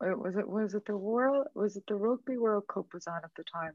was 0.00 0.36
it 0.36 0.48
was 0.48 0.74
it 0.74 0.84
the 0.86 0.96
world 0.96 1.46
was 1.54 1.76
it 1.76 1.84
the 1.86 1.94
Rugby 1.94 2.36
World 2.36 2.64
Cup 2.72 2.86
was 2.92 3.06
on 3.06 3.20
at 3.22 3.30
the 3.36 3.44
time? 3.44 3.74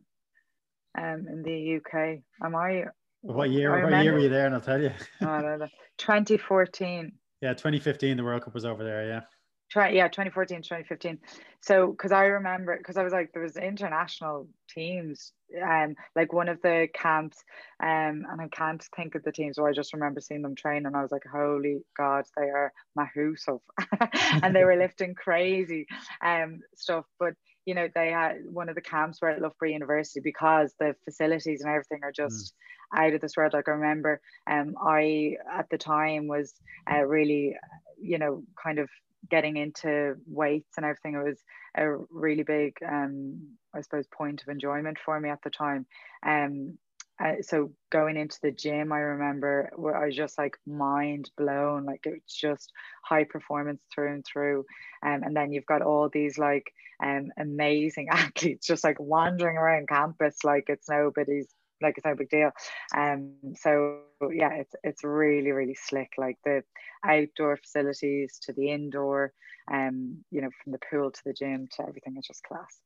Um, 0.97 1.28
in 1.28 1.43
the 1.43 1.78
UK. 1.78 2.19
Am 2.43 2.56
I 2.56 2.86
what 3.21 3.50
year? 3.50 3.71
What 3.71 4.04
year 4.04 4.13
were 4.13 4.19
you 4.19 4.30
there? 4.30 4.45
And 4.45 4.56
I'll 4.56 4.62
tell 4.62 4.82
you. 4.82 4.91
oh, 5.21 5.26
no, 5.41 5.58
no. 5.58 5.67
2014. 5.97 7.12
Yeah, 7.39 7.54
2015. 7.54 8.17
The 8.17 8.23
World 8.23 8.41
Cup 8.41 8.56
was 8.56 8.65
over 8.65 8.84
there. 8.84 9.08
Yeah. 9.08 9.21
Try, 9.69 9.89
yeah 9.89 10.08
2014 10.08 10.62
2015 10.62 11.19
so 11.60 11.91
because 11.91 12.13
i 12.13 12.23
remember 12.25 12.77
because 12.77 12.95
i 12.95 13.03
was 13.03 13.12
like 13.12 13.34
there 13.34 13.43
was 13.43 13.58
international 13.58 14.47
teams 14.69 15.34
um 15.62 15.93
like 16.15 16.32
one 16.32 16.47
of 16.47 16.62
the 16.62 16.88
camps 16.93 17.43
um 17.84 18.25
and 18.30 18.39
i 18.39 18.47
can't 18.49 18.82
think 18.95 19.15
of 19.15 19.23
the 19.23 19.32
teams 19.32 19.58
or 19.58 19.67
i 19.67 19.73
just 19.73 19.93
remember 19.93 20.21
seeing 20.21 20.41
them 20.41 20.56
train 20.56 20.86
and 20.86 20.95
i 20.95 21.01
was 21.01 21.12
like 21.12 21.25
holy 21.30 21.80
god 21.97 22.23
they 22.38 22.43
are 22.43 22.71
mahusov 22.97 23.60
and 24.41 24.56
they 24.56 24.63
were 24.63 24.75
lifting 24.80 25.13
crazy 25.15 25.86
um 26.21 26.62
stuff. 26.75 27.06
But 27.19 27.34
you 27.65 27.75
know 27.75 27.88
they 27.93 28.12
had 28.12 28.38
one 28.49 28.69
of 28.69 28.75
the 28.75 28.82
camps 28.82 29.21
were 29.21 29.30
at 29.30 29.41
loughborough 29.41 29.69
university 29.69 30.21
because 30.21 30.73
the 30.80 30.95
facilities 31.06 31.62
and 31.62 31.69
everything 31.69 31.99
are 32.03 32.12
just 32.12 32.53
mm. 32.93 33.06
out 33.06 33.13
of 33.13 33.21
this 33.21 33.36
world. 33.36 33.53
Like 33.53 33.67
I 33.67 33.71
remember, 33.71 34.21
um, 34.49 34.75
I 34.82 35.36
at 35.51 35.69
the 35.69 35.77
time 35.77 36.27
was 36.27 36.53
uh, 36.91 37.03
really, 37.03 37.56
you 37.99 38.17
know, 38.17 38.43
kind 38.62 38.80
of 38.80 38.89
getting 39.30 39.58
into 39.58 40.15
weights 40.25 40.77
and 40.77 40.86
everything. 40.86 41.15
It 41.15 41.23
was 41.23 41.43
a 41.75 41.97
really 42.10 42.43
big, 42.43 42.77
um, 42.88 43.47
I 43.73 43.82
suppose, 43.82 44.08
point 44.08 44.41
of 44.41 44.49
enjoyment 44.49 44.97
for 45.03 45.19
me 45.19 45.30
at 45.30 45.41
the 45.43 45.49
time. 45.49 45.86
Um, 46.25 46.77
uh, 47.19 47.41
so 47.41 47.71
going 47.91 48.15
into 48.15 48.38
the 48.43 48.51
gym, 48.51 48.91
I 48.91 48.99
remember 48.99 49.71
where 49.75 49.97
I 49.97 50.06
was 50.06 50.15
just 50.15 50.38
like 50.38 50.56
mind 50.67 51.32
blown. 51.36 51.86
Like 51.86 52.01
it's 52.03 52.36
just 52.36 52.71
high 53.03 53.23
performance 53.23 53.82
through 53.93 54.13
and 54.13 54.25
through. 54.25 54.65
Um, 55.03 55.23
and 55.23 55.36
then 55.36 55.51
you've 55.51 55.65
got 55.65 55.82
all 55.82 56.10
these 56.10 56.38
like 56.38 56.71
um, 57.03 57.32
amazing 57.39 58.10
athletes 58.12 58.67
just 58.67 58.84
like 58.84 58.99
wandering 58.99 59.58
around 59.58 59.88
campus 59.88 60.43
like 60.43 60.65
it's 60.67 60.89
nobody's 60.89 61.47
like 61.81 61.97
it's 61.97 62.05
no 62.05 62.15
big 62.15 62.29
deal. 62.29 62.51
Um, 62.95 63.33
so 63.55 63.99
yeah, 64.31 64.53
it's 64.53 64.75
it's 64.83 65.03
really 65.03 65.51
really 65.51 65.75
slick. 65.75 66.13
Like 66.17 66.37
the 66.43 66.63
outdoor 67.05 67.57
facilities 67.57 68.39
to 68.43 68.53
the 68.53 68.71
indoor, 68.71 69.33
um, 69.71 70.23
you 70.31 70.41
know, 70.41 70.49
from 70.63 70.71
the 70.71 70.79
pool 70.89 71.11
to 71.11 71.21
the 71.25 71.33
gym 71.33 71.67
to 71.75 71.83
everything 71.83 72.15
is 72.17 72.27
just 72.27 72.43
class. 72.43 72.79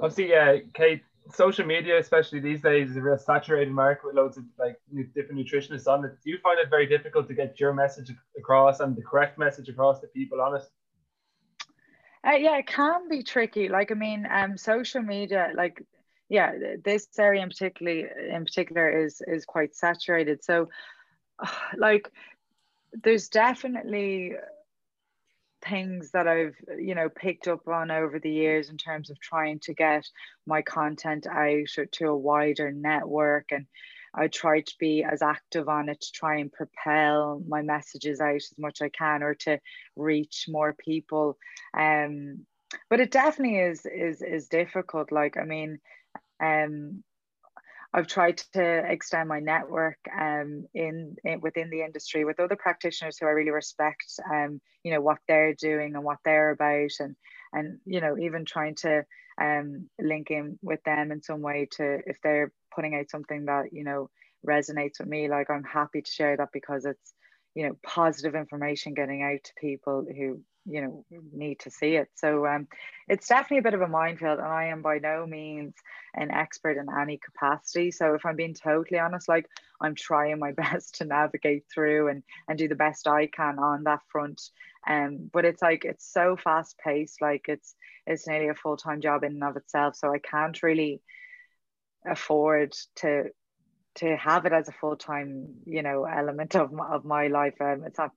Obviously, 0.00 0.30
yeah, 0.30 0.58
Kate. 0.74 1.02
Social 1.30 1.64
media, 1.64 1.98
especially 2.00 2.40
these 2.40 2.60
days, 2.62 2.90
is 2.90 2.96
a 2.96 3.00
real 3.00 3.16
saturated 3.16 3.72
market 3.72 4.06
with 4.06 4.16
loads 4.16 4.36
of 4.36 4.44
like 4.58 4.76
different 5.14 5.40
nutritionists 5.40 5.86
on 5.86 6.04
it. 6.04 6.10
Do 6.24 6.30
you 6.30 6.38
find 6.42 6.58
it 6.58 6.68
very 6.68 6.84
difficult 6.84 7.28
to 7.28 7.34
get 7.34 7.60
your 7.60 7.72
message 7.72 8.10
across 8.36 8.80
and 8.80 8.96
the 8.96 9.02
correct 9.02 9.38
message 9.38 9.68
across 9.68 10.00
to 10.00 10.08
people 10.08 10.40
on 10.40 10.56
it? 10.56 10.62
Uh, 12.26 12.32
yeah, 12.32 12.56
it 12.58 12.66
can 12.66 13.08
be 13.08 13.22
tricky. 13.22 13.68
Like, 13.68 13.90
I 13.90 13.94
mean, 13.94 14.26
um, 14.30 14.56
social 14.56 15.02
media, 15.02 15.50
like, 15.56 15.82
yeah, 16.28 16.52
this 16.84 17.08
area 17.18 17.42
in 17.42 17.48
particularly 17.48 18.06
in 18.30 18.44
particular 18.44 19.04
is 19.04 19.20
is 19.26 19.44
quite 19.44 19.74
saturated. 19.74 20.44
So, 20.44 20.68
like, 21.76 22.10
there's 22.92 23.28
definitely 23.28 24.34
things 25.64 26.10
that 26.10 26.26
I've 26.26 26.56
you 26.78 26.94
know 26.94 27.08
picked 27.08 27.48
up 27.48 27.68
on 27.68 27.90
over 27.90 28.18
the 28.18 28.30
years 28.30 28.68
in 28.68 28.76
terms 28.76 29.10
of 29.10 29.20
trying 29.20 29.60
to 29.60 29.74
get 29.74 30.08
my 30.46 30.62
content 30.62 31.26
out 31.26 31.68
to 31.92 32.06
a 32.06 32.16
wider 32.16 32.72
network 32.72 33.52
and 33.52 33.66
I 34.14 34.28
try 34.28 34.60
to 34.60 34.74
be 34.78 35.04
as 35.04 35.22
active 35.22 35.68
on 35.68 35.88
it 35.88 36.00
to 36.00 36.12
try 36.12 36.36
and 36.36 36.52
propel 36.52 37.42
my 37.46 37.62
messages 37.62 38.20
out 38.20 38.36
as 38.36 38.54
much 38.58 38.80
as 38.80 38.86
I 38.86 38.88
can 38.90 39.22
or 39.22 39.34
to 39.36 39.58
reach 39.96 40.46
more 40.48 40.74
people. 40.74 41.38
Um, 41.76 42.46
but 42.90 43.00
it 43.00 43.10
definitely 43.10 43.58
is 43.58 43.86
is 43.86 44.22
is 44.22 44.48
difficult. 44.48 45.12
Like 45.12 45.36
I 45.36 45.44
mean, 45.44 45.78
um, 46.42 47.02
I've 47.94 48.06
tried 48.06 48.38
to 48.54 48.62
extend 48.90 49.28
my 49.28 49.40
network 49.40 49.98
um, 50.18 50.66
in, 50.72 51.16
in, 51.24 51.40
within 51.40 51.68
the 51.68 51.82
industry 51.82 52.24
with 52.24 52.40
other 52.40 52.56
practitioners 52.56 53.18
who 53.18 53.26
I 53.26 53.30
really 53.30 53.50
respect. 53.50 54.18
Um, 54.30 54.60
you 54.82 54.92
know 54.92 55.00
what 55.00 55.18
they're 55.28 55.54
doing 55.54 55.94
and 55.94 56.04
what 56.04 56.18
they're 56.24 56.50
about, 56.50 56.90
and 57.00 57.16
and 57.52 57.78
you 57.84 58.00
know 58.00 58.16
even 58.18 58.44
trying 58.44 58.76
to 58.76 59.04
um, 59.40 59.88
link 60.00 60.30
in 60.30 60.58
with 60.62 60.82
them 60.84 61.12
in 61.12 61.22
some 61.22 61.42
way 61.42 61.68
to 61.72 62.00
if 62.06 62.18
they're 62.22 62.52
putting 62.74 62.94
out 62.94 63.10
something 63.10 63.46
that 63.46 63.72
you 63.72 63.84
know 63.84 64.10
resonates 64.46 64.98
with 64.98 65.08
me 65.08 65.28
like 65.28 65.50
i'm 65.50 65.64
happy 65.64 66.02
to 66.02 66.10
share 66.10 66.36
that 66.36 66.48
because 66.52 66.84
it's 66.84 67.14
you 67.54 67.66
know 67.66 67.76
positive 67.82 68.34
information 68.34 68.94
getting 68.94 69.22
out 69.22 69.42
to 69.44 69.52
people 69.60 70.04
who 70.16 70.40
you 70.64 70.80
know 70.80 71.04
need 71.32 71.58
to 71.60 71.70
see 71.70 71.96
it. 71.96 72.08
So 72.14 72.46
um, 72.46 72.68
it's 73.08 73.26
definitely 73.26 73.58
a 73.58 73.62
bit 73.62 73.74
of 73.74 73.80
a 73.80 73.88
minefield 73.88 74.38
and 74.38 74.46
i 74.46 74.66
am 74.66 74.80
by 74.82 74.98
no 74.98 75.26
means 75.26 75.74
an 76.14 76.30
expert 76.30 76.76
in 76.76 76.86
any 77.00 77.18
capacity. 77.18 77.90
So 77.90 78.14
if 78.14 78.24
i'm 78.24 78.36
being 78.36 78.54
totally 78.54 79.00
honest 79.00 79.28
like 79.28 79.46
i'm 79.80 79.94
trying 79.94 80.38
my 80.38 80.52
best 80.56 80.96
to 80.96 81.04
navigate 81.04 81.64
through 81.72 82.08
and 82.08 82.22
and 82.48 82.58
do 82.58 82.68
the 82.68 82.74
best 82.74 83.08
i 83.08 83.26
can 83.26 83.58
on 83.58 83.84
that 83.84 84.00
front. 84.10 84.40
Um 84.88 85.30
but 85.32 85.44
it's 85.44 85.62
like 85.62 85.84
it's 85.84 86.10
so 86.10 86.36
fast 86.36 86.78
paced 86.78 87.20
like 87.20 87.46
it's 87.48 87.74
it's 88.06 88.26
nearly 88.26 88.48
a 88.48 88.54
full-time 88.54 89.00
job 89.00 89.24
in 89.24 89.32
and 89.32 89.44
of 89.44 89.56
itself. 89.56 89.96
So 89.96 90.12
i 90.12 90.18
can't 90.18 90.62
really 90.62 91.00
afford 92.06 92.74
to 92.96 93.24
to 93.94 94.16
have 94.16 94.46
it 94.46 94.52
as 94.54 94.68
a 94.68 94.72
full-time 94.72 95.48
you 95.66 95.82
know 95.82 96.04
element 96.04 96.54
of 96.56 96.72
my, 96.72 96.88
of 96.88 97.04
my 97.04 97.26
life. 97.28 97.54
Um, 97.60 97.84
it's 97.86 97.98
not 97.98 98.12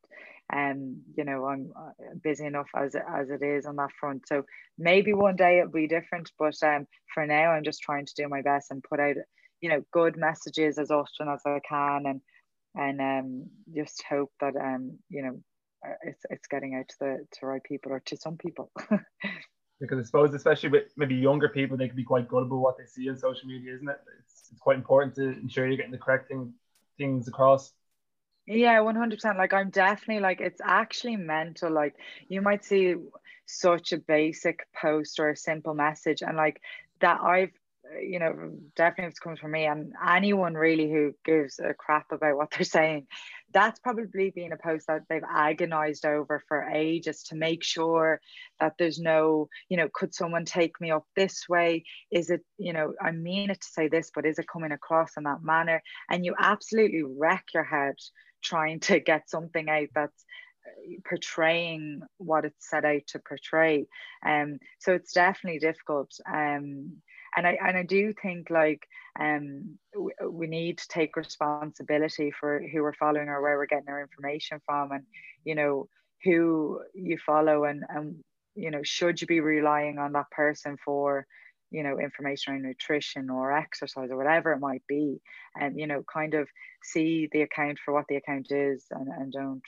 um 0.53 1.01
you 1.17 1.23
know 1.23 1.45
i'm 1.45 1.73
uh, 1.75 1.89
busy 2.21 2.45
enough 2.45 2.67
as 2.75 2.95
as 2.95 3.31
it 3.31 3.41
is 3.41 3.65
on 3.65 3.77
that 3.77 3.89
front. 3.99 4.27
So 4.27 4.43
maybe 4.77 5.13
one 5.13 5.35
day 5.35 5.59
it'll 5.59 5.71
be 5.71 5.87
different 5.87 6.31
but 6.37 6.55
um 6.63 6.85
for 7.13 7.25
now 7.25 7.51
i'm 7.51 7.63
just 7.63 7.81
trying 7.81 8.05
to 8.05 8.13
do 8.15 8.27
my 8.27 8.41
best 8.41 8.71
and 8.71 8.83
put 8.83 8.99
out 8.99 9.15
you 9.61 9.69
know 9.69 9.81
good 9.91 10.17
messages 10.17 10.77
as 10.77 10.91
often 10.91 11.29
as 11.29 11.41
i 11.45 11.59
can 11.67 12.03
and 12.05 12.21
and 12.75 13.01
um 13.01 13.45
just 13.73 14.03
hope 14.09 14.31
that 14.39 14.55
um 14.55 14.97
you 15.09 15.21
know 15.21 15.39
uh, 15.87 15.93
it's 16.03 16.25
it's 16.29 16.47
getting 16.47 16.75
out 16.75 16.87
to 16.89 16.95
the 16.99 17.25
to 17.31 17.45
right 17.45 17.63
people 17.63 17.91
or 17.91 18.01
to 18.01 18.17
some 18.17 18.37
people 18.37 18.71
because 19.79 19.99
I 19.99 20.03
suppose 20.03 20.33
especially 20.33 20.69
with 20.69 20.83
maybe 20.97 21.15
younger 21.15 21.49
people 21.49 21.77
they 21.77 21.87
can 21.87 21.97
be 21.97 22.03
quite 22.03 22.27
gullible 22.27 22.61
what 22.61 22.77
they 22.77 22.85
see 22.85 23.09
on 23.09 23.17
social 23.17 23.47
media 23.47 23.75
isn't 23.75 23.89
it? 23.89 23.99
It's, 24.19 24.49
it's 24.51 24.59
quite 24.59 24.77
important 24.77 25.15
to 25.15 25.23
ensure 25.39 25.67
you're 25.67 25.77
getting 25.77 25.91
the 25.91 25.97
correct 25.97 26.29
thing, 26.29 26.53
things 26.97 27.27
across. 27.27 27.73
Yeah 28.47 28.79
100% 28.79 29.37
like 29.37 29.53
i'm 29.53 29.71
definitely 29.71 30.21
like 30.21 30.39
it's 30.39 30.61
actually 30.63 31.15
mental. 31.15 31.71
Like 31.71 31.95
you 32.29 32.41
might 32.41 32.63
see 32.63 32.95
such 33.47 33.91
a 33.91 33.97
basic 33.97 34.67
post 34.73 35.19
or 35.19 35.29
a 35.29 35.37
simple 35.37 35.73
message 35.73 36.21
and 36.23 36.35
like 36.35 36.61
that 36.99 37.21
i've 37.21 37.51
you 38.01 38.17
know 38.19 38.51
definitely 38.75 39.09
it's 39.09 39.19
coming 39.19 39.37
from 39.37 39.51
me 39.51 39.65
and 39.65 39.93
anyone 40.07 40.55
really 40.55 40.89
who 40.89 41.13
gives 41.23 41.59
a 41.59 41.73
crap 41.73 42.11
about 42.11 42.35
what 42.35 42.49
they're 42.51 42.63
saying 42.63 43.05
that's 43.55 43.79
probably 43.79 44.31
been 44.31 44.51
a 44.51 44.57
post 44.57 44.87
that 44.87 45.03
they've 45.07 45.23
agonized 45.33 46.05
over 46.05 46.43
for 46.47 46.69
ages 46.69 47.23
to 47.23 47.35
make 47.35 47.63
sure 47.63 48.19
that 48.59 48.73
there's 48.77 48.99
no 48.99 49.47
you 49.69 49.77
know 49.77 49.87
could 49.93 50.13
someone 50.13 50.43
take 50.43 50.79
me 50.81 50.91
up 50.91 51.05
this 51.15 51.47
way? 51.47 51.85
Is 52.11 52.29
it 52.29 52.41
you 52.57 52.73
know 52.73 52.93
i 53.01 53.11
mean 53.11 53.49
it 53.49 53.61
to 53.61 53.67
say 53.67 53.87
this 53.87 54.11
but 54.13 54.25
is 54.25 54.37
it 54.37 54.47
coming 54.51 54.73
across 54.73 55.11
in 55.15 55.23
that 55.23 55.41
manner? 55.41 55.81
And 56.11 56.25
you 56.25 56.35
absolutely 56.37 57.03
wreck 57.03 57.45
your 57.53 57.63
head 57.63 57.95
trying 58.43 58.81
to 58.81 58.99
get 58.99 59.29
something 59.29 59.69
out 59.69 59.87
that's 59.95 60.25
uh, 60.67 60.99
portraying 61.07 62.01
what 62.17 62.43
it's 62.43 62.69
set 62.69 62.83
out 62.83 63.07
to 63.07 63.19
portray. 63.19 63.87
Um 64.25 64.59
so 64.79 64.93
it's 64.93 65.13
definitely 65.13 65.59
difficult. 65.59 66.11
Um 66.31 66.97
and 67.35 67.47
I 67.47 67.57
and 67.65 67.77
I 67.77 67.83
do 67.83 68.13
think 68.21 68.49
like 68.49 68.87
um 69.19 69.77
we, 69.97 70.11
we 70.29 70.47
need 70.47 70.77
to 70.79 70.87
take 70.87 71.15
responsibility 71.15 72.31
for 72.39 72.61
who 72.71 72.83
we're 72.83 72.93
following 72.93 73.29
or 73.29 73.41
where 73.41 73.57
we're 73.57 73.65
getting 73.65 73.89
our 73.89 74.01
information 74.01 74.61
from 74.65 74.91
and 74.91 75.03
you 75.43 75.55
know 75.55 75.87
who 76.23 76.81
you 76.93 77.17
follow 77.25 77.65
and 77.65 77.83
and 77.89 78.15
you 78.55 78.71
know 78.71 78.81
should 78.83 79.19
you 79.21 79.27
be 79.27 79.39
relying 79.39 79.99
on 79.99 80.13
that 80.13 80.29
person 80.31 80.77
for 80.83 81.25
you 81.71 81.83
know 81.83 81.99
information 81.99 82.53
on 82.53 82.61
nutrition 82.61 83.29
or 83.29 83.51
exercise 83.51 84.09
or 84.09 84.17
whatever 84.17 84.53
it 84.53 84.59
might 84.59 84.83
be 84.87 85.21
and 85.59 85.79
you 85.79 85.87
know 85.87 86.03
kind 86.11 86.33
of 86.33 86.47
see 86.83 87.27
the 87.31 87.41
account 87.41 87.77
for 87.83 87.93
what 87.93 88.05
the 88.07 88.15
account 88.15 88.51
is 88.51 88.85
and, 88.91 89.07
and 89.07 89.33
don't 89.33 89.61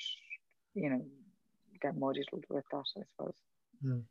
you 0.74 0.90
know 0.90 1.04
get 1.82 1.98
muddied 1.98 2.26
with 2.32 2.64
that 2.72 2.84
i 2.98 3.02
suppose 3.12 3.36
mm. 3.84 4.02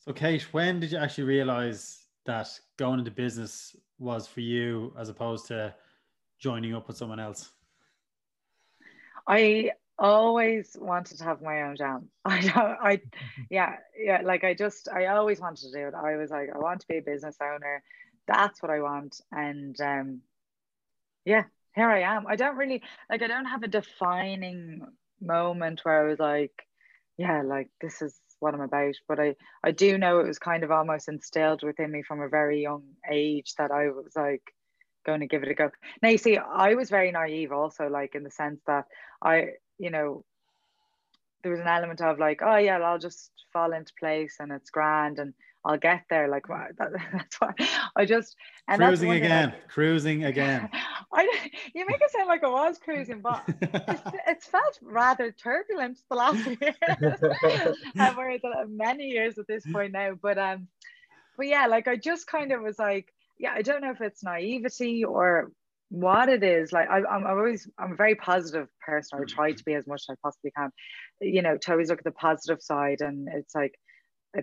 So 0.00 0.12
kate 0.12 0.42
when 0.52 0.80
did 0.80 0.92
you 0.92 0.98
actually 0.98 1.24
realize 1.24 2.06
that 2.26 2.48
going 2.76 2.98
into 2.98 3.10
business 3.10 3.76
was 3.98 4.26
for 4.26 4.40
you 4.40 4.92
as 4.98 5.08
opposed 5.08 5.46
to 5.46 5.74
joining 6.38 6.74
up 6.74 6.88
with 6.88 6.96
someone 6.96 7.20
else 7.20 7.52
i 9.26 9.70
always 10.00 10.76
wanted 10.80 11.18
to 11.18 11.24
have 11.24 11.42
my 11.42 11.62
own 11.62 11.76
jam. 11.76 12.08
I 12.24 12.40
don't, 12.40 12.56
I, 12.56 13.00
yeah, 13.50 13.76
yeah, 13.96 14.22
like 14.24 14.42
I 14.42 14.54
just, 14.54 14.88
I 14.88 15.06
always 15.06 15.40
wanted 15.40 15.70
to 15.70 15.72
do 15.72 15.86
it. 15.88 15.94
I 15.94 16.16
was 16.16 16.30
like, 16.30 16.48
I 16.52 16.58
want 16.58 16.80
to 16.80 16.88
be 16.88 16.96
a 16.96 17.02
business 17.02 17.36
owner. 17.40 17.82
That's 18.26 18.62
what 18.62 18.70
I 18.70 18.80
want. 18.80 19.20
And 19.30 19.78
um, 19.80 20.20
yeah, 21.24 21.44
here 21.74 21.90
I 21.90 22.00
am. 22.00 22.26
I 22.26 22.36
don't 22.36 22.56
really, 22.56 22.82
like, 23.10 23.22
I 23.22 23.26
don't 23.26 23.44
have 23.44 23.62
a 23.62 23.68
defining 23.68 24.80
moment 25.20 25.80
where 25.82 26.02
I 26.02 26.08
was 26.08 26.18
like, 26.18 26.66
yeah, 27.18 27.42
like 27.42 27.68
this 27.80 28.00
is 28.00 28.18
what 28.40 28.54
I'm 28.54 28.60
about. 28.60 28.94
But 29.08 29.20
I, 29.20 29.36
I 29.62 29.70
do 29.70 29.96
know 29.96 30.20
it 30.20 30.26
was 30.26 30.38
kind 30.38 30.64
of 30.64 30.70
almost 30.70 31.08
instilled 31.08 31.62
within 31.62 31.90
me 31.90 32.02
from 32.02 32.20
a 32.20 32.28
very 32.28 32.62
young 32.62 32.82
age 33.10 33.54
that 33.58 33.70
I 33.70 33.88
was 33.88 34.12
like, 34.16 34.42
going 35.06 35.20
to 35.20 35.26
give 35.26 35.42
it 35.42 35.48
a 35.48 35.54
go. 35.54 35.70
Now 36.02 36.10
you 36.10 36.18
see, 36.18 36.36
I 36.36 36.74
was 36.74 36.90
very 36.90 37.10
naive 37.10 37.52
also, 37.52 37.88
like 37.88 38.14
in 38.14 38.22
the 38.22 38.30
sense 38.30 38.60
that 38.66 38.84
I 39.22 39.52
you 39.80 39.90
know, 39.90 40.24
there 41.42 41.50
was 41.50 41.60
an 41.60 41.66
element 41.66 42.02
of 42.02 42.18
like, 42.18 42.40
oh 42.42 42.56
yeah, 42.56 42.78
I'll 42.78 42.98
just 42.98 43.30
fall 43.52 43.72
into 43.72 43.92
place 43.98 44.36
and 44.38 44.52
it's 44.52 44.70
grand 44.70 45.18
and 45.18 45.32
I'll 45.64 45.78
get 45.78 46.04
there. 46.08 46.28
Like 46.28 46.46
that, 46.48 46.92
that's 47.12 47.40
why 47.40 47.52
I 47.96 48.04
just 48.04 48.36
and 48.68 48.80
cruising 48.80 49.12
again, 49.12 49.54
cruising 49.68 50.24
again. 50.24 50.68
I 51.12 51.22
you 51.74 51.86
make 51.86 52.00
it 52.00 52.10
sound 52.10 52.28
like 52.28 52.44
I 52.44 52.48
was 52.48 52.78
cruising, 52.78 53.20
but 53.20 53.42
it's, 53.46 54.02
it's 54.28 54.46
felt 54.46 54.78
rather 54.82 55.32
turbulent 55.32 55.98
the 56.08 56.16
last 56.16 56.46
year. 56.46 56.74
and 57.96 58.16
we're 58.16 58.38
many 58.68 59.04
years 59.04 59.38
at 59.38 59.46
this 59.46 59.64
point 59.72 59.92
now, 59.92 60.12
but 60.20 60.38
um, 60.38 60.68
but 61.36 61.46
yeah, 61.46 61.66
like 61.66 61.88
I 61.88 61.96
just 61.96 62.26
kind 62.26 62.52
of 62.52 62.62
was 62.62 62.78
like, 62.78 63.12
yeah, 63.38 63.52
I 63.54 63.62
don't 63.62 63.82
know 63.82 63.90
if 63.90 64.00
it's 64.00 64.22
naivety 64.22 65.04
or 65.04 65.50
what 65.90 66.28
it 66.28 66.44
is 66.44 66.70
like 66.70 66.88
I, 66.88 66.98
am 66.98 67.26
always 67.26 67.68
i'm 67.76 67.92
a 67.92 67.96
very 67.96 68.14
positive 68.14 68.68
person 68.80 69.18
i 69.20 69.24
try 69.24 69.50
to 69.50 69.64
be 69.64 69.74
as 69.74 69.88
much 69.88 70.02
as 70.08 70.12
i 70.12 70.14
possibly 70.22 70.52
can 70.56 70.70
you 71.20 71.42
know 71.42 71.58
to 71.58 71.72
always 71.72 71.90
look 71.90 71.98
at 71.98 72.04
the 72.04 72.12
positive 72.12 72.62
side 72.62 73.00
and 73.00 73.28
it's 73.28 73.56
like 73.56 73.74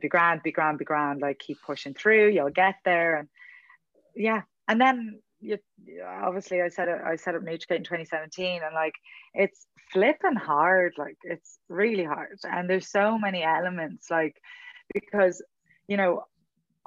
be 0.01 0.09
grand 0.09 0.43
be 0.43 0.51
grand 0.51 0.77
be 0.77 0.85
grand 0.85 1.21
like 1.21 1.39
keep 1.39 1.61
pushing 1.61 1.93
through 1.93 2.29
you'll 2.29 2.49
get 2.49 2.75
there 2.83 3.17
and 3.17 3.29
yeah 4.15 4.41
and 4.67 4.81
then 4.81 5.19
you 5.39 5.57
obviously 6.05 6.61
i 6.61 6.67
said 6.67 6.87
it 6.87 6.99
i 7.05 7.15
set 7.15 7.35
up 7.35 7.43
Nutricate 7.43 7.77
in 7.77 7.83
2017 7.83 8.61
and 8.63 8.73
like 8.73 8.95
it's 9.33 9.67
flipping 9.93 10.35
hard 10.35 10.93
like 10.97 11.17
it's 11.23 11.59
really 11.69 12.03
hard 12.03 12.37
and 12.43 12.69
there's 12.69 12.89
so 12.89 13.17
many 13.17 13.43
elements 13.43 14.09
like 14.09 14.35
because 14.93 15.41
you 15.87 15.95
know 15.95 16.23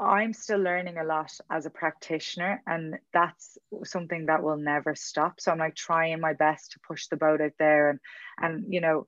I'm 0.00 0.32
still 0.32 0.58
learning 0.58 0.96
a 0.96 1.04
lot 1.04 1.30
as 1.50 1.66
a 1.66 1.70
practitioner, 1.70 2.62
and 2.66 2.96
that's 3.12 3.58
something 3.84 4.26
that 4.26 4.42
will 4.42 4.56
never 4.56 4.94
stop. 4.94 5.38
So 5.40 5.52
I'm 5.52 5.58
like 5.58 5.74
trying 5.74 6.20
my 6.20 6.32
best 6.32 6.72
to 6.72 6.80
push 6.80 7.08
the 7.08 7.18
boat 7.18 7.42
out 7.42 7.52
there, 7.58 7.90
and 7.90 8.00
and 8.40 8.72
you 8.72 8.80
know, 8.80 9.06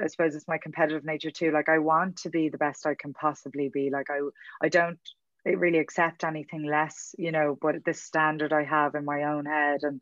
I 0.00 0.06
suppose 0.06 0.34
it's 0.34 0.48
my 0.48 0.58
competitive 0.58 1.04
nature 1.04 1.30
too. 1.30 1.50
Like 1.50 1.68
I 1.68 1.78
want 1.78 2.18
to 2.18 2.30
be 2.30 2.48
the 2.48 2.58
best 2.58 2.86
I 2.86 2.94
can 2.94 3.12
possibly 3.12 3.68
be. 3.68 3.90
Like 3.90 4.08
I 4.10 4.20
I 4.62 4.68
don't 4.68 4.98
really 5.44 5.78
accept 5.78 6.24
anything 6.24 6.64
less, 6.64 7.14
you 7.18 7.32
know. 7.32 7.58
But 7.60 7.84
the 7.84 7.94
standard 7.94 8.52
I 8.52 8.64
have 8.64 8.94
in 8.94 9.04
my 9.04 9.24
own 9.24 9.46
head 9.46 9.80
and 9.82 10.00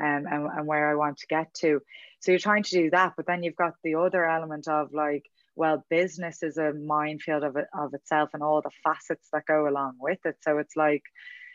um, 0.00 0.26
and 0.30 0.46
and 0.46 0.66
where 0.66 0.90
I 0.90 0.94
want 0.94 1.18
to 1.18 1.26
get 1.26 1.52
to. 1.54 1.80
So 2.20 2.32
you're 2.32 2.38
trying 2.38 2.64
to 2.64 2.70
do 2.70 2.90
that, 2.90 3.14
but 3.16 3.26
then 3.26 3.42
you've 3.42 3.56
got 3.56 3.74
the 3.82 3.96
other 3.96 4.24
element 4.28 4.68
of 4.68 4.92
like 4.92 5.24
well 5.56 5.84
business 5.90 6.42
is 6.42 6.56
a 6.56 6.72
minefield 6.72 7.44
of, 7.44 7.56
of 7.74 7.94
itself 7.94 8.30
and 8.32 8.42
all 8.42 8.62
the 8.62 8.70
facets 8.82 9.28
that 9.32 9.46
go 9.46 9.68
along 9.68 9.94
with 10.00 10.18
it 10.24 10.36
so 10.40 10.58
it's 10.58 10.76
like 10.76 11.02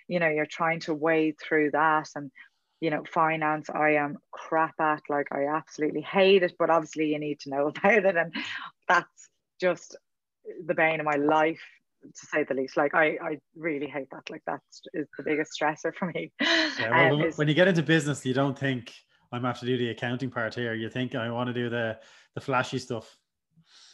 you 0.08 0.19
know 0.19 0.30
you're 0.30 0.45
trying 0.45 0.80
to 0.80 0.93
wade 0.93 1.36
through 1.41 1.71
that 1.71 2.08
and 2.15 2.30
you 2.86 2.91
know 2.91 3.04
finance 3.12 3.67
i 3.71 3.89
am 4.04 4.15
crap 4.32 4.80
at 4.80 5.02
like 5.10 5.28
i 5.32 5.48
absolutely 5.48 6.02
hate 6.02 6.43
it 6.43 6.54
but 6.60 6.69
obviously 6.69 7.08
you 7.12 7.17
need 7.17 7.39
to 7.39 7.50
know 7.50 7.67
about 7.76 8.06
it. 8.06 8.15
And 8.15 8.32
that's 8.88 9.30
just 9.60 9.95
the 10.67 10.76
bane 10.76 11.00
of 11.00 11.06
my 11.08 11.15
life 11.15 11.63
to 12.04 12.26
say 12.28 12.43
the 12.43 12.54
least. 12.54 12.78
Like 12.78 12.93
i 12.93 13.17
i 13.30 13.39
really 13.56 13.88
hate 13.88 14.10
that. 14.12 14.30
Like 14.30 14.43
that 14.45 14.62
is 14.93 15.08
the 15.17 15.24
biggest 15.24 15.52
stressor 15.60 15.93
for 15.95 16.12
me. 16.12 16.32
Yeah, 16.80 17.10
well, 17.10 17.24
um, 17.24 17.32
when 17.38 17.48
you 17.48 17.56
get 17.56 17.67
into 17.69 17.82
business 17.82 18.26
you 18.26 18.34
don't 18.34 18.60
think 18.60 18.93
i'm 19.32 19.43
have 19.43 19.60
to 19.62 19.65
do 19.65 19.78
the 19.78 19.89
accounting 19.89 20.30
part 20.30 20.54
here. 20.54 20.76
You 20.76 20.89
think 20.89 21.15
i 21.15 21.32
want 21.32 21.48
to 21.48 21.54
do 21.54 21.69
the 21.69 21.98
the 22.36 22.41
flashy 22.41 22.78
stuff. 22.78 23.17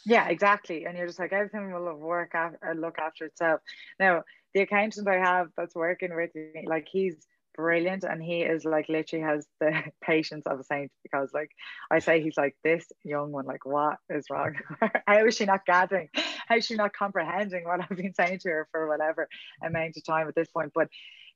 Yeah, 0.04 0.28
exactly. 0.28 0.84
And 0.84 0.98
you're 0.98 1.06
just 1.06 1.20
like 1.20 1.32
everything 1.32 1.72
will 1.72 1.94
work 1.94 2.34
out 2.34 2.54
and 2.60 2.80
look 2.80 2.98
after 2.98 3.24
itself. 3.24 3.60
Now, 3.98 4.24
the 4.52 4.60
accountant 4.60 5.08
I 5.08 5.18
have 5.30 5.48
that's 5.56 5.74
working 5.74 6.14
with 6.14 6.34
me, 6.34 6.64
like 6.66 6.88
he's 6.90 7.26
brilliant. 7.54 8.04
And 8.04 8.22
he 8.22 8.42
is 8.42 8.64
like 8.64 8.88
literally 8.88 9.24
has 9.24 9.46
the 9.60 9.82
patience 10.02 10.46
of 10.46 10.60
a 10.60 10.64
saint 10.64 10.90
because 11.02 11.30
like 11.32 11.50
I 11.90 11.98
say 11.98 12.22
he's 12.22 12.36
like 12.36 12.56
this 12.62 12.86
young 13.04 13.32
one 13.32 13.46
like 13.46 13.64
what 13.64 13.98
is 14.10 14.26
wrong? 14.30 14.54
How 15.06 15.26
is 15.26 15.36
she 15.36 15.44
not 15.44 15.66
gathering? 15.66 16.08
How 16.46 16.56
is 16.56 16.66
she 16.66 16.74
not 16.74 16.92
comprehending 16.92 17.64
what 17.64 17.80
I've 17.80 17.96
been 17.96 18.14
saying 18.14 18.40
to 18.40 18.48
her 18.48 18.68
for 18.70 18.88
whatever 18.88 19.28
amount 19.62 19.96
of 19.96 20.04
time 20.04 20.28
at 20.28 20.34
this 20.34 20.48
point? 20.48 20.72
But 20.74 20.88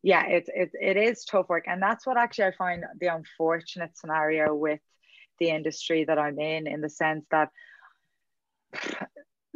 yeah 0.02 0.26
it's 0.26 0.48
it, 0.54 0.70
it 0.74 0.96
is 0.96 1.24
tough 1.24 1.48
work. 1.48 1.64
And 1.66 1.82
that's 1.82 2.06
what 2.06 2.16
actually 2.16 2.46
I 2.46 2.52
find 2.52 2.84
the 3.00 3.08
unfortunate 3.08 3.96
scenario 3.96 4.54
with 4.54 4.80
the 5.38 5.50
industry 5.50 6.04
that 6.04 6.18
I'm 6.18 6.38
in 6.38 6.66
in 6.66 6.80
the 6.80 6.90
sense 6.90 7.26
that 7.30 7.50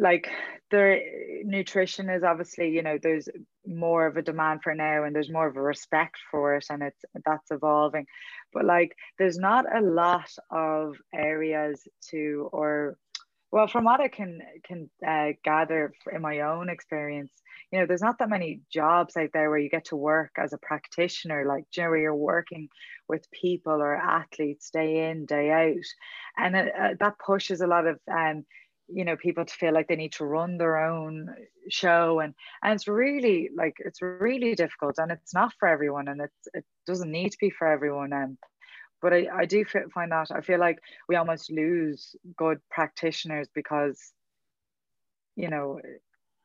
like 0.00 0.28
their 0.70 1.00
nutrition 1.44 2.08
is 2.08 2.22
obviously 2.24 2.70
you 2.70 2.82
know 2.82 2.98
there's 3.00 3.28
more 3.66 4.06
of 4.06 4.16
a 4.16 4.22
demand 4.22 4.60
for 4.62 4.74
now 4.74 5.04
and 5.04 5.14
there's 5.14 5.30
more 5.30 5.46
of 5.46 5.56
a 5.56 5.62
respect 5.62 6.16
for 6.30 6.56
it 6.56 6.64
and 6.70 6.82
it's 6.82 7.04
that's 7.24 7.50
evolving. 7.50 8.06
But 8.52 8.64
like 8.64 8.96
there's 9.18 9.38
not 9.38 9.64
a 9.72 9.80
lot 9.80 10.30
of 10.50 10.96
areas 11.14 11.86
to 12.10 12.48
or 12.52 12.96
well 13.52 13.66
from 13.66 13.84
what 13.84 14.00
i 14.00 14.08
can 14.08 14.40
can 14.64 14.88
uh, 15.06 15.32
gather 15.44 15.92
in 16.12 16.22
my 16.22 16.40
own 16.40 16.68
experience 16.68 17.32
you 17.70 17.78
know 17.78 17.86
there's 17.86 18.02
not 18.02 18.18
that 18.18 18.28
many 18.28 18.62
jobs 18.72 19.16
out 19.16 19.30
there 19.32 19.48
where 19.48 19.58
you 19.58 19.70
get 19.70 19.86
to 19.86 19.96
work 19.96 20.32
as 20.36 20.52
a 20.52 20.58
practitioner. 20.58 21.44
Like 21.46 21.64
you 21.76 21.84
know, 21.84 21.90
where 21.90 21.98
you're 21.98 22.14
working 22.14 22.68
with 23.08 23.30
people 23.30 23.74
or 23.74 23.94
athletes 23.94 24.70
day 24.70 25.08
in 25.08 25.26
day 25.26 25.50
out? 25.50 25.84
And 26.36 26.56
it, 26.56 26.72
uh, 26.78 26.88
that 26.98 27.18
pushes 27.24 27.60
a 27.60 27.68
lot 27.68 27.86
of 27.86 27.98
um, 28.10 28.44
you 28.92 29.04
know 29.04 29.16
people 29.16 29.44
to 29.44 29.54
feel 29.54 29.72
like 29.72 29.88
they 29.88 29.96
need 29.96 30.12
to 30.12 30.24
run 30.24 30.58
their 30.58 30.78
own 30.78 31.28
show 31.68 32.20
and 32.20 32.34
and 32.62 32.74
it's 32.74 32.88
really 32.88 33.50
like 33.56 33.74
it's 33.78 34.02
really 34.02 34.54
difficult 34.54 34.98
and 34.98 35.12
it's 35.12 35.34
not 35.34 35.52
for 35.58 35.68
everyone 35.68 36.08
and 36.08 36.20
it's 36.20 36.48
it 36.54 36.64
doesn't 36.86 37.10
need 37.10 37.30
to 37.30 37.38
be 37.40 37.50
for 37.50 37.66
everyone 37.66 38.12
and 38.12 38.36
but 39.02 39.14
I, 39.14 39.28
I 39.34 39.44
do 39.46 39.64
find 39.64 40.12
that 40.12 40.30
I 40.30 40.40
feel 40.42 40.60
like 40.60 40.78
we 41.08 41.16
almost 41.16 41.50
lose 41.50 42.14
good 42.36 42.58
practitioners 42.70 43.48
because 43.54 44.12
you 45.36 45.48
know 45.48 45.80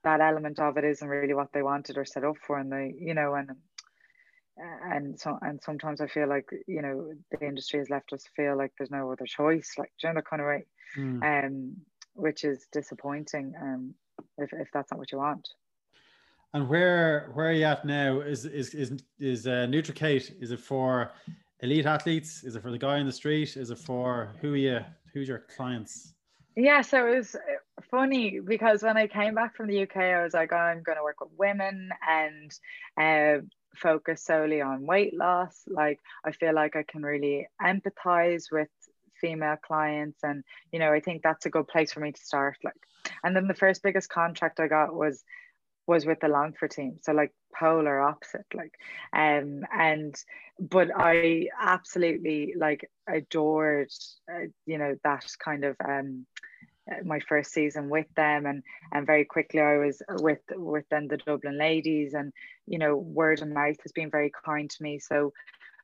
that 0.03 0.21
element 0.21 0.59
of 0.59 0.77
it 0.77 0.83
isn't 0.83 1.07
really 1.07 1.33
what 1.33 1.51
they 1.53 1.63
wanted 1.63 1.97
or 1.97 2.05
set 2.05 2.23
up 2.23 2.37
for 2.45 2.57
and 2.57 2.71
they 2.71 2.93
you 2.97 3.13
know 3.13 3.33
and 3.33 3.51
and 4.57 5.19
so 5.19 5.37
and 5.41 5.61
sometimes 5.61 5.99
I 5.99 6.07
feel 6.07 6.29
like 6.29 6.47
you 6.67 6.81
know 6.81 7.11
the 7.31 7.45
industry 7.45 7.79
has 7.79 7.89
left 7.89 8.13
us 8.13 8.23
feel 8.35 8.57
like 8.57 8.71
there's 8.77 8.91
no 8.91 9.11
other 9.11 9.25
choice 9.25 9.73
like 9.77 9.91
you 10.01 10.13
know 10.13 10.21
kind 10.21 10.41
of 10.41 10.47
way 10.47 10.65
mm. 10.97 11.45
um 11.45 11.75
which 12.15 12.43
is 12.43 12.67
disappointing 12.71 13.53
um, 13.61 13.93
if, 14.37 14.51
if 14.53 14.69
that's 14.73 14.91
not 14.91 14.97
what 14.97 15.11
you 15.11 15.19
want. 15.19 15.47
And 16.53 16.69
where 16.69 17.31
where 17.33 17.49
are 17.49 17.53
you 17.53 17.65
at 17.65 17.85
now? 17.85 18.21
Is 18.21 18.45
is 18.45 18.73
is 18.73 18.93
is 19.19 19.45
uh, 19.45 19.67
NutriKate? 19.69 20.41
Is 20.41 20.51
it 20.51 20.59
for 20.59 21.11
elite 21.59 21.85
athletes? 21.85 22.43
Is 22.43 22.55
it 22.55 22.61
for 22.61 22.71
the 22.71 22.77
guy 22.77 22.99
in 22.99 23.05
the 23.05 23.11
street? 23.11 23.57
Is 23.57 23.71
it 23.71 23.79
for 23.79 24.35
who 24.41 24.53
are 24.53 24.57
you? 24.57 24.79
Who's 25.13 25.27
your 25.27 25.43
clients? 25.55 26.13
Yeah, 26.57 26.81
so 26.81 27.07
it 27.07 27.17
was 27.17 27.35
funny 27.91 28.39
because 28.39 28.81
when 28.81 28.95
I 28.95 29.07
came 29.07 29.35
back 29.35 29.57
from 29.57 29.67
the 29.67 29.83
UK, 29.83 29.97
I 29.97 30.23
was 30.23 30.33
like, 30.33 30.53
oh, 30.53 30.57
I'm 30.57 30.83
going 30.83 30.97
to 30.97 31.03
work 31.03 31.19
with 31.19 31.31
women 31.37 31.89
and 32.07 32.51
uh, 32.97 33.43
focus 33.75 34.23
solely 34.23 34.61
on 34.61 34.85
weight 34.85 35.13
loss. 35.13 35.63
Like, 35.67 35.99
I 36.23 36.31
feel 36.31 36.53
like 36.53 36.77
I 36.77 36.83
can 36.83 37.03
really 37.03 37.47
empathize 37.61 38.45
with 38.49 38.69
female 39.25 39.57
clients 39.65 40.19
and 40.23 40.43
you 40.71 40.79
know 40.79 40.91
i 40.93 40.99
think 40.99 41.21
that's 41.23 41.45
a 41.45 41.49
good 41.49 41.67
place 41.67 41.91
for 41.91 41.99
me 41.99 42.11
to 42.11 42.21
start 42.21 42.57
like 42.63 42.75
and 43.23 43.35
then 43.35 43.47
the 43.47 43.53
first 43.55 43.81
biggest 43.81 44.09
contract 44.09 44.59
i 44.59 44.67
got 44.67 44.93
was 44.93 45.23
was 45.87 46.05
with 46.05 46.19
the 46.19 46.27
longford 46.27 46.71
team 46.71 46.97
so 47.01 47.11
like 47.11 47.31
polar 47.59 47.99
opposite 47.99 48.45
like 48.53 48.73
um 49.13 49.63
and 49.73 50.15
but 50.59 50.89
i 50.95 51.47
absolutely 51.59 52.53
like 52.57 52.89
adored 53.07 53.89
uh, 54.31 54.45
you 54.65 54.77
know 54.77 54.95
that 55.03 55.25
kind 55.43 55.63
of 55.63 55.75
um 55.83 56.25
my 57.03 57.19
first 57.19 57.51
season 57.51 57.89
with 57.89 58.05
them 58.15 58.45
and 58.45 58.61
and 58.91 59.07
very 59.07 59.25
quickly 59.25 59.59
I 59.59 59.77
was 59.77 60.01
with 60.21 60.41
with 60.51 60.85
then 60.91 61.07
the 61.07 61.17
Dublin 61.17 61.57
ladies 61.57 62.13
and 62.13 62.31
you 62.67 62.77
know 62.77 62.95
word 62.95 63.41
of 63.41 63.47
mouth 63.47 63.77
has 63.81 63.91
been 63.91 64.11
very 64.11 64.31
kind 64.45 64.69
to 64.69 64.83
me 64.83 64.99
so 64.99 65.33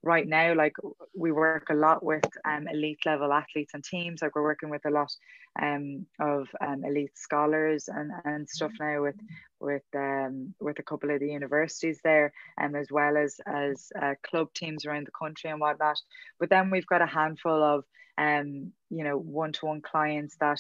right 0.04 0.28
now, 0.28 0.54
like 0.56 0.74
we 1.16 1.32
work 1.32 1.68
a 1.70 1.76
lot 1.76 2.04
with 2.04 2.26
um, 2.46 2.68
elite 2.68 3.06
level 3.06 3.32
athletes 3.32 3.74
and 3.74 3.84
teams. 3.84 4.22
Like 4.22 4.36
we're 4.36 4.44
working 4.44 4.70
with 4.70 4.86
a 4.86 4.90
lot 4.90 5.14
um, 5.62 6.06
of 6.20 6.48
um, 6.60 6.84
elite 6.86 7.18
scholars 7.18 7.88
and, 7.88 8.12
and 8.26 8.50
stuff 8.50 8.72
now 8.80 9.02
with 9.02 9.16
with 9.60 9.84
um, 9.96 10.54
with 10.60 10.80
a 10.80 10.84
couple 10.84 11.12
of 11.12 11.20
the 11.20 11.28
universities 11.28 12.00
there, 12.04 12.34
and 12.58 12.76
um, 12.76 12.82
as 12.82 12.88
well 12.92 13.18
as 13.18 13.40
as 13.46 13.92
uh, 14.02 14.16
club 14.24 14.48
teams 14.54 14.86
around 14.86 15.08
the 15.08 15.12
country 15.12 15.50
and 15.50 15.60
whatnot. 15.60 15.98
But 16.40 16.50
then 16.50 16.72
we've 16.72 16.88
got 16.88 17.02
a 17.02 17.08
handful 17.08 17.64
of 17.64 17.84
um, 18.22 18.72
you 18.92 19.04
know, 19.04 19.18
one-to-one 19.18 19.82
clients 19.82 20.36
that, 20.40 20.60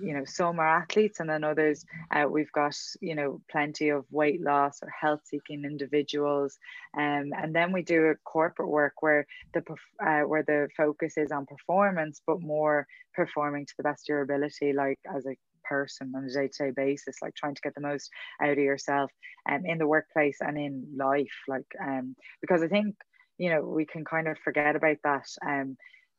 you 0.00 0.14
know, 0.14 0.24
some 0.24 0.60
are 0.60 0.82
athletes 0.82 1.18
and 1.18 1.28
then 1.28 1.42
others, 1.42 1.84
uh, 2.14 2.26
we've 2.30 2.52
got, 2.52 2.76
you 3.00 3.16
know, 3.16 3.40
plenty 3.50 3.88
of 3.88 4.04
weight 4.10 4.40
loss 4.40 4.78
or 4.82 4.90
health-seeking 4.90 5.64
individuals. 5.64 6.56
Um, 6.96 7.32
and 7.36 7.52
then 7.52 7.72
we 7.72 7.82
do 7.82 8.04
a 8.06 8.14
corporate 8.24 8.68
work 8.68 8.94
where 9.00 9.26
the, 9.54 9.62
uh, 10.06 10.20
where 10.20 10.44
the 10.44 10.68
focus 10.76 11.14
is 11.16 11.32
on 11.32 11.46
performance, 11.46 12.20
but 12.26 12.40
more 12.40 12.86
performing 13.12 13.66
to 13.66 13.74
the 13.76 13.82
best 13.82 14.04
of 14.04 14.12
your 14.12 14.22
ability, 14.22 14.72
like 14.72 15.00
as 15.12 15.26
a 15.26 15.36
person 15.64 16.12
on 16.16 16.24
a 16.24 16.32
day-to-day 16.32 16.72
basis 16.72 17.16
like 17.22 17.34
trying 17.36 17.54
to 17.54 17.62
get 17.62 17.74
the 17.76 17.80
most 17.80 18.10
out 18.42 18.50
of 18.50 18.58
yourself 18.58 19.08
um, 19.48 19.64
in 19.64 19.78
the 19.78 19.86
workplace 19.86 20.38
and 20.40 20.58
in 20.58 20.84
life 20.96 21.36
like 21.46 21.66
um 21.86 22.16
because 22.40 22.60
i 22.60 22.66
think 22.66 22.96
you 23.38 23.48
know 23.50 23.62
we 23.62 23.86
can 23.86 24.04
kind 24.04 24.26
of 24.26 24.36
forget 24.38 24.74
about 24.74 24.96
that 25.04 25.28
um 25.46 25.76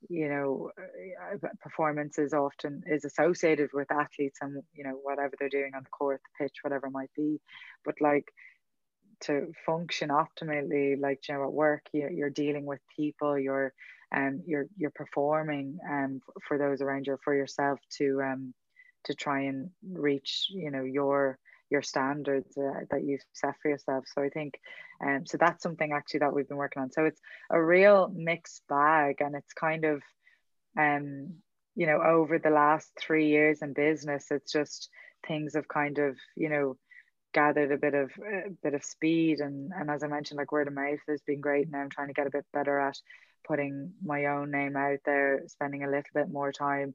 you 0.09 0.29
know 0.29 0.71
uh, 0.77 1.47
performance 1.61 2.17
is 2.17 2.33
often 2.33 2.83
is 2.87 3.05
associated 3.05 3.69
with 3.73 3.91
athletes 3.91 4.39
and 4.41 4.61
you 4.73 4.83
know 4.83 4.99
whatever 5.03 5.33
they're 5.39 5.49
doing 5.49 5.71
on 5.75 5.83
the 5.83 5.89
court 5.89 6.21
the 6.23 6.43
pitch 6.43 6.57
whatever 6.63 6.87
it 6.87 6.91
might 6.91 7.11
be. 7.15 7.39
But 7.85 7.95
like 8.01 8.25
to 9.21 9.51
function 9.65 10.09
optimally 10.09 10.99
like 10.99 11.19
you 11.27 11.35
know 11.35 11.43
at 11.43 11.53
work 11.53 11.83
you're, 11.93 12.11
you're 12.11 12.29
dealing 12.29 12.65
with 12.65 12.79
people 12.95 13.37
you're 13.37 13.73
um 14.15 14.41
you're 14.45 14.65
you're 14.77 14.91
performing 14.91 15.77
um 15.89 16.19
for 16.47 16.57
those 16.57 16.81
around 16.81 17.05
you 17.07 17.17
for 17.23 17.35
yourself 17.35 17.79
to 17.97 18.19
um 18.21 18.53
to 19.03 19.13
try 19.13 19.41
and 19.41 19.69
reach 19.93 20.47
you 20.49 20.71
know 20.71 20.83
your 20.83 21.37
your 21.71 21.81
standards 21.81 22.57
uh, 22.57 22.81
that 22.91 23.03
you've 23.03 23.23
set 23.33 23.55
for 23.61 23.69
yourself. 23.69 24.05
So 24.13 24.21
I 24.21 24.29
think, 24.29 24.59
um, 25.03 25.25
so 25.25 25.37
that's 25.37 25.63
something 25.63 25.93
actually 25.93 26.19
that 26.19 26.33
we've 26.33 26.47
been 26.47 26.57
working 26.57 26.83
on. 26.83 26.91
So 26.91 27.05
it's 27.05 27.21
a 27.49 27.61
real 27.61 28.11
mixed 28.13 28.61
bag, 28.67 29.21
and 29.21 29.35
it's 29.35 29.53
kind 29.53 29.85
of, 29.85 30.03
um, 30.77 31.35
you 31.75 31.87
know, 31.87 32.01
over 32.01 32.37
the 32.37 32.49
last 32.49 32.91
three 32.99 33.29
years 33.29 33.61
in 33.61 33.73
business, 33.73 34.27
it's 34.29 34.51
just 34.51 34.89
things 35.25 35.55
have 35.55 35.67
kind 35.67 35.97
of, 35.99 36.17
you 36.35 36.49
know, 36.49 36.77
gathered 37.33 37.71
a 37.71 37.77
bit 37.77 37.93
of 37.93 38.11
a 38.19 38.49
bit 38.61 38.73
of 38.73 38.83
speed, 38.83 39.39
and 39.39 39.71
and 39.73 39.89
as 39.89 40.03
I 40.03 40.07
mentioned, 40.07 40.37
like 40.37 40.51
word 40.51 40.67
of 40.67 40.73
mouth 40.73 40.99
has 41.07 41.21
been 41.21 41.39
great. 41.39 41.71
Now 41.71 41.79
I'm 41.79 41.89
trying 41.89 42.07
to 42.07 42.13
get 42.13 42.27
a 42.27 42.31
bit 42.31 42.45
better 42.51 42.77
at 42.77 42.97
putting 43.47 43.93
my 44.03 44.25
own 44.25 44.51
name 44.51 44.75
out 44.75 44.99
there, 45.05 45.43
spending 45.47 45.83
a 45.83 45.87
little 45.89 46.03
bit 46.13 46.29
more 46.29 46.51
time 46.51 46.93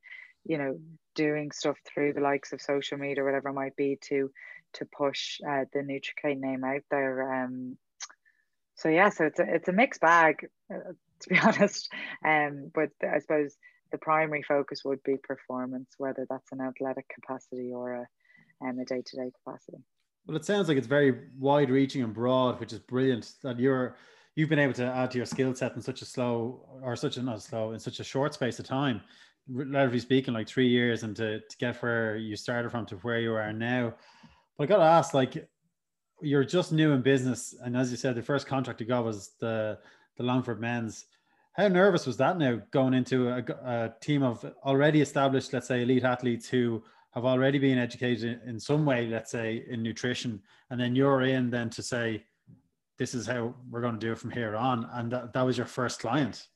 you 0.49 0.59
know 0.59 0.79
doing 1.15 1.51
stuff 1.51 1.77
through 1.87 2.13
the 2.13 2.21
likes 2.21 2.53
of 2.53 2.61
social 2.61 2.99
media 2.99 3.25
whatever 3.25 3.49
it 3.49 3.55
might 3.55 3.77
be 3.77 3.99
to 4.03 4.31
to 4.75 4.85
push 4.85 5.41
uh, 5.47 5.65
the 5.73 5.81
NutriKate 5.81 6.39
name 6.39 6.65
out 6.65 6.83
there. 6.91 7.45
Um, 7.45 7.77
so 8.75 8.89
yeah, 8.89 9.09
so 9.09 9.25
it's 9.25 9.39
a, 9.39 9.55
it's 9.55 9.69
a 9.69 9.73
mixed 9.73 10.01
bag, 10.01 10.47
uh, 10.73 10.93
to 11.21 11.29
be 11.29 11.39
honest. 11.39 11.91
Um, 12.25 12.71
but 12.75 12.91
I 13.03 13.19
suppose 13.19 13.57
the 13.91 13.99
primary 13.99 14.43
focus 14.43 14.83
would 14.85 15.03
be 15.03 15.17
performance, 15.17 15.91
whether 15.99 16.27
that's 16.29 16.53
an 16.53 16.61
athletic 16.61 17.07
capacity 17.09 17.73
or 17.73 17.93
a, 17.93 18.07
um, 18.67 18.79
a 18.79 18.85
day-to-day 18.85 19.31
capacity. 19.43 19.79
Well, 20.27 20.37
it 20.37 20.45
sounds 20.45 20.69
like 20.69 20.77
it's 20.77 20.87
very 20.87 21.21
wide-reaching 21.39 22.03
and 22.03 22.13
broad, 22.13 22.61
which 22.61 22.73
is 22.73 22.81
brilliant. 22.81 23.33
That 23.43 23.59
you're 23.59 23.97
you've 24.35 24.49
been 24.51 24.59
able 24.59 24.75
to 24.75 24.85
add 24.85 25.13
to 25.13 25.17
your 25.19 25.27
skill 25.27 25.55
set 25.55 25.75
in 25.77 25.81
such 25.81 26.03
a 26.03 26.05
slow 26.05 26.81
or 26.83 26.97
such 26.97 27.17
a 27.17 27.23
not 27.23 27.43
slow 27.43 27.73
in 27.73 27.79
such 27.79 28.01
a 28.01 28.05
short 28.05 28.35
space 28.35 28.59
of 28.59 28.67
time 28.67 29.01
relatively 29.49 30.01
speaking 30.01 30.35
like 30.35 30.49
three 30.49 30.69
years 30.69 31.03
and 31.03 31.15
to, 31.17 31.41
to 31.41 31.57
get 31.59 31.81
where 31.83 32.17
you 32.17 32.37
started 32.37 32.71
from 32.71 32.85
to 32.87 32.97
where 32.97 33.21
you 33.21 33.33
are 33.33 33.53
now 33.53 33.95
but 34.57 34.65
I 34.65 34.67
got 34.67 34.79
to 34.79 34.85
ask, 34.85 35.15
like, 35.15 35.49
you're 36.23 36.45
just 36.45 36.73
new 36.73 36.93
in 36.93 37.03
business, 37.03 37.55
and 37.63 37.77
as 37.77 37.91
you 37.91 37.97
said, 37.97 38.15
the 38.15 38.23
first 38.23 38.47
contract 38.47 38.81
you 38.81 38.87
got 38.87 39.05
was 39.05 39.33
the 39.39 39.79
the 40.17 40.23
Longford 40.23 40.61
Men's. 40.61 41.07
How 41.53 41.69
nervous 41.69 42.07
was 42.07 42.17
that 42.17 42.39
now 42.39 42.61
going 42.71 42.95
into 42.95 43.29
a, 43.29 43.45
a 43.65 43.95
team 44.01 44.23
of 44.23 44.45
already 44.65 45.03
established, 45.03 45.53
let's 45.53 45.69
say, 45.69 45.83
elite 45.83 46.05
athletes 46.05 46.49
who 46.49 46.83
have 47.13 47.27
already 47.27 47.59
been 47.59 47.79
educated 47.79 48.41
in 48.47 48.59
some 48.59 48.87
way, 48.87 49.07
let's 49.07 49.31
say, 49.31 49.65
in 49.69 49.83
nutrition, 49.83 50.41
and 50.71 50.81
then 50.81 50.97
you're 50.97 51.23
in 51.23 51.51
then 51.51 51.69
to 51.71 51.83
say, 51.83 52.25
this 52.99 53.15
is 53.15 53.27
how 53.27 53.55
we're 53.71 53.83
going 53.83 53.99
to 53.99 54.07
do 54.07 54.13
it 54.13 54.19
from 54.19 54.31
here 54.31 54.57
on, 54.57 54.89
and 54.95 55.13
that, 55.13 55.35
that 55.35 55.43
was 55.43 55.59
your 55.59 55.67
first 55.67 56.01
client. 56.01 56.47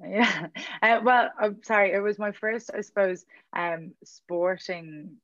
Yeah, 0.00 0.46
uh, 0.82 1.00
well, 1.02 1.30
I'm 1.38 1.62
sorry, 1.64 1.92
it 1.92 2.00
was 2.00 2.18
my 2.18 2.32
first, 2.32 2.70
I 2.74 2.82
suppose, 2.82 3.24
um, 3.52 3.92
sporting 4.04 5.16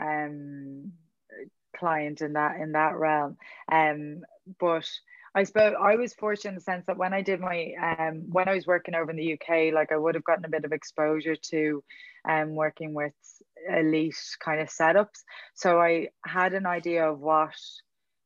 um, 0.00 0.92
client 1.76 2.20
in 2.22 2.32
that 2.34 2.56
in 2.60 2.72
that 2.72 2.96
realm. 2.96 3.36
Um, 3.70 4.22
but 4.58 4.88
I 5.34 5.44
suppose 5.44 5.74
I 5.80 5.96
was 5.96 6.14
fortunate 6.14 6.50
in 6.50 6.54
the 6.56 6.60
sense 6.62 6.86
that 6.86 6.96
when 6.96 7.12
I 7.12 7.22
did 7.22 7.40
my 7.40 7.72
um, 7.82 8.24
when 8.30 8.48
I 8.48 8.54
was 8.54 8.66
working 8.66 8.94
over 8.94 9.10
in 9.10 9.16
the 9.16 9.34
UK, 9.34 9.74
like 9.74 9.92
I 9.92 9.98
would 9.98 10.14
have 10.14 10.24
gotten 10.24 10.44
a 10.46 10.50
bit 10.50 10.64
of 10.64 10.72
exposure 10.72 11.36
to 11.36 11.84
um, 12.28 12.54
working 12.54 12.94
with 12.94 13.12
elite 13.68 14.16
kind 14.40 14.60
of 14.60 14.68
setups. 14.68 15.22
So 15.54 15.80
I 15.80 16.08
had 16.24 16.54
an 16.54 16.66
idea 16.66 17.10
of 17.10 17.20
what 17.20 17.54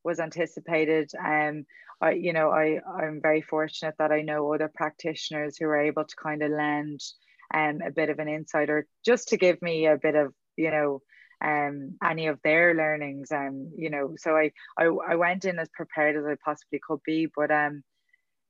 was 0.04 0.20
anticipated. 0.20 1.10
Um, 1.18 1.64
I, 2.00 2.12
you 2.12 2.32
know, 2.32 2.50
I 2.50 2.80
I'm 3.00 3.20
very 3.22 3.42
fortunate 3.42 3.94
that 3.98 4.12
I 4.12 4.22
know 4.22 4.52
other 4.52 4.70
practitioners 4.74 5.56
who 5.56 5.66
are 5.66 5.80
able 5.80 6.04
to 6.04 6.16
kind 6.16 6.42
of 6.42 6.50
lend 6.50 7.00
um, 7.54 7.80
a 7.86 7.90
bit 7.90 8.08
of 8.08 8.18
an 8.18 8.28
insight 8.28 8.70
or 8.70 8.86
just 9.04 9.28
to 9.28 9.36
give 9.36 9.60
me 9.62 9.86
a 9.86 9.96
bit 9.96 10.14
of 10.14 10.32
you 10.56 10.70
know 10.70 11.02
um, 11.42 11.96
any 12.04 12.26
of 12.26 12.40
their 12.42 12.74
learnings. 12.74 13.30
Um, 13.30 13.72
you 13.76 13.90
know, 13.90 14.14
so 14.16 14.36
I, 14.36 14.52
I 14.78 14.86
I 14.86 15.14
went 15.16 15.44
in 15.44 15.58
as 15.58 15.68
prepared 15.74 16.16
as 16.16 16.24
I 16.24 16.36
possibly 16.44 16.80
could 16.86 17.00
be, 17.04 17.28
but 17.34 17.50
um, 17.50 17.82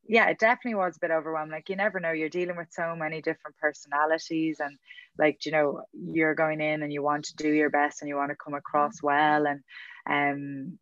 yeah, 0.07 0.28
it 0.28 0.38
definitely 0.38 0.74
was 0.74 0.96
a 0.96 1.00
bit 1.00 1.11
overwhelming. 1.11 1.53
Like 1.53 1.68
you 1.68 1.76
never 1.76 2.00
know, 2.00 2.12
you're 2.12 2.28
dealing 2.28 2.57
with 2.57 2.68
so 2.70 2.94
many 2.96 3.22
different 3.22 3.57
personalities, 3.59 4.61
and 4.61 4.76
like 5.18 5.46
you 5.46 5.53
know, 5.53 5.82
you're 5.92 6.34
going 6.34 6.61
in 6.61 6.82
and 6.82 6.92
you 6.92 7.03
want 7.03 7.26
to 7.26 7.36
do 7.36 7.50
your 7.50 7.70
best 7.70 8.03
and 8.03 8.09
you 8.09 8.16
want 8.16 8.30
to 8.30 8.36
come 8.42 8.55
across 8.55 9.03
well, 9.03 9.46
and 9.46 9.61
um, 10.09 10.78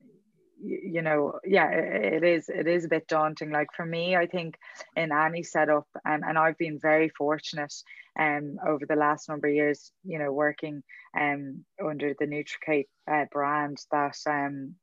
you 0.62 1.02
know 1.02 1.38
yeah 1.44 1.70
it 1.70 2.22
is 2.22 2.48
it 2.48 2.66
is 2.66 2.84
a 2.84 2.88
bit 2.88 3.06
daunting 3.08 3.50
like 3.50 3.68
for 3.74 3.84
me 3.84 4.16
i 4.16 4.26
think 4.26 4.56
in 4.96 5.12
any 5.12 5.42
setup 5.42 5.86
um, 6.04 6.20
and 6.26 6.38
i've 6.38 6.58
been 6.58 6.78
very 6.78 7.08
fortunate 7.08 7.72
um 8.18 8.58
over 8.66 8.84
the 8.86 8.96
last 8.96 9.28
number 9.28 9.48
of 9.48 9.54
years 9.54 9.92
you 10.04 10.18
know 10.18 10.32
working 10.32 10.82
um 11.18 11.64
under 11.84 12.14
the 12.18 12.26
NutriKate 12.26 12.88
uh, 13.10 13.24
brand 13.32 13.78
that 13.90 14.16
um 14.26 14.74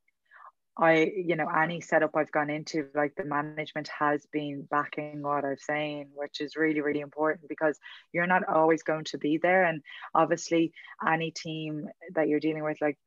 I, 0.79 1.11
you 1.15 1.35
know, 1.35 1.47
any 1.49 1.81
setup 1.81 2.15
I've 2.15 2.31
gone 2.31 2.51
into, 2.51 2.85
like 2.93 3.15
the 3.15 3.25
management 3.25 3.89
has 3.99 4.27
been 4.31 4.67
backing 4.69 5.23
what 5.23 5.43
I'm 5.43 5.57
saying, 5.57 6.09
which 6.13 6.39
is 6.39 6.55
really, 6.55 6.81
really 6.81 6.99
important 6.99 7.49
because 7.49 7.79
you're 8.13 8.27
not 8.27 8.47
always 8.47 8.83
going 8.83 9.05
to 9.05 9.17
be 9.17 9.39
there. 9.41 9.63
And 9.63 9.81
obviously, 10.13 10.71
any 11.05 11.31
team 11.31 11.89
that 12.13 12.27
you're 12.27 12.39
dealing 12.39 12.63
with, 12.63 12.77
like 12.79 12.97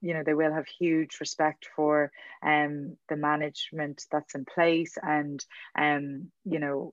you 0.00 0.14
know 0.14 0.22
they 0.24 0.34
will 0.34 0.52
have 0.52 0.66
huge 0.66 1.18
respect 1.20 1.68
for 1.74 2.10
um 2.42 2.96
the 3.08 3.16
management 3.16 4.02
that's 4.10 4.34
in 4.34 4.44
place 4.44 4.96
and 5.02 5.44
um 5.78 6.30
you 6.44 6.58
know 6.58 6.92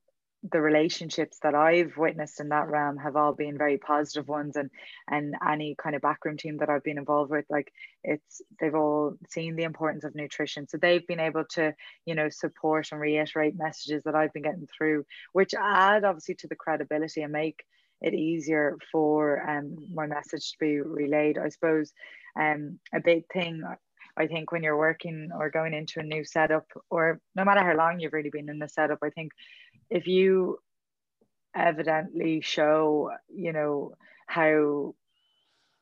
the 0.52 0.60
relationships 0.60 1.40
that 1.42 1.56
I've 1.56 1.96
witnessed 1.96 2.40
in 2.42 2.50
that 2.50 2.68
realm 2.68 2.98
have 2.98 3.16
all 3.16 3.34
been 3.34 3.58
very 3.58 3.78
positive 3.78 4.28
ones 4.28 4.58
and 4.58 4.70
and 5.10 5.36
any 5.48 5.76
kind 5.82 5.96
of 5.96 6.02
backroom 6.02 6.36
team 6.38 6.58
that 6.58 6.70
I've 6.70 6.84
been 6.84 6.98
involved 6.98 7.32
with 7.32 7.46
like 7.50 7.72
it's 8.04 8.42
they've 8.60 8.76
all 8.76 9.16
seen 9.30 9.56
the 9.56 9.64
importance 9.64 10.04
of 10.04 10.16
nutrition. 10.16 10.68
So 10.68 10.78
they've 10.78 11.06
been 11.08 11.22
able 11.22 11.46
to 11.52 11.74
you 12.06 12.16
know 12.16 12.30
support 12.30 12.90
and 12.92 13.00
reiterate 13.00 13.58
messages 13.58 14.04
that 14.04 14.16
I've 14.16 14.34
been 14.34 14.44
getting 14.44 14.68
through 14.78 15.06
which 15.32 15.54
add 15.54 16.04
obviously 16.04 16.36
to 16.36 16.48
the 16.48 16.56
credibility 16.56 17.22
and 17.22 17.32
make 17.32 17.64
it 18.02 18.14
easier 18.14 18.78
for 18.92 19.50
um, 19.50 19.78
my 19.94 20.08
message 20.08 20.52
to 20.52 20.58
be 20.60 20.82
relayed 20.82 21.38
I 21.38 21.48
suppose 21.50 21.94
um, 22.40 22.80
a 22.94 23.00
big 23.00 23.24
thing 23.32 23.64
I 24.16 24.28
think 24.28 24.52
when 24.52 24.64
you're 24.64 24.78
working 24.78 25.30
or 25.36 25.50
going 25.50 25.74
into 25.74 26.00
a 26.00 26.04
new 26.04 26.24
setup, 26.24 26.66
or 26.90 27.20
no 27.36 27.44
matter 27.44 27.62
how 27.62 27.76
long 27.76 28.00
you've 28.00 28.14
really 28.14 28.30
been 28.30 28.50
in 28.50 28.60
the 28.60 28.70
setup, 28.70 29.00
I 29.04 29.10
think 29.10 29.32
if 29.90 30.08
you 30.08 30.60
evidently 31.56 32.42
show, 32.42 33.12
you 33.28 33.54
know, 33.54 33.94
how 34.28 34.94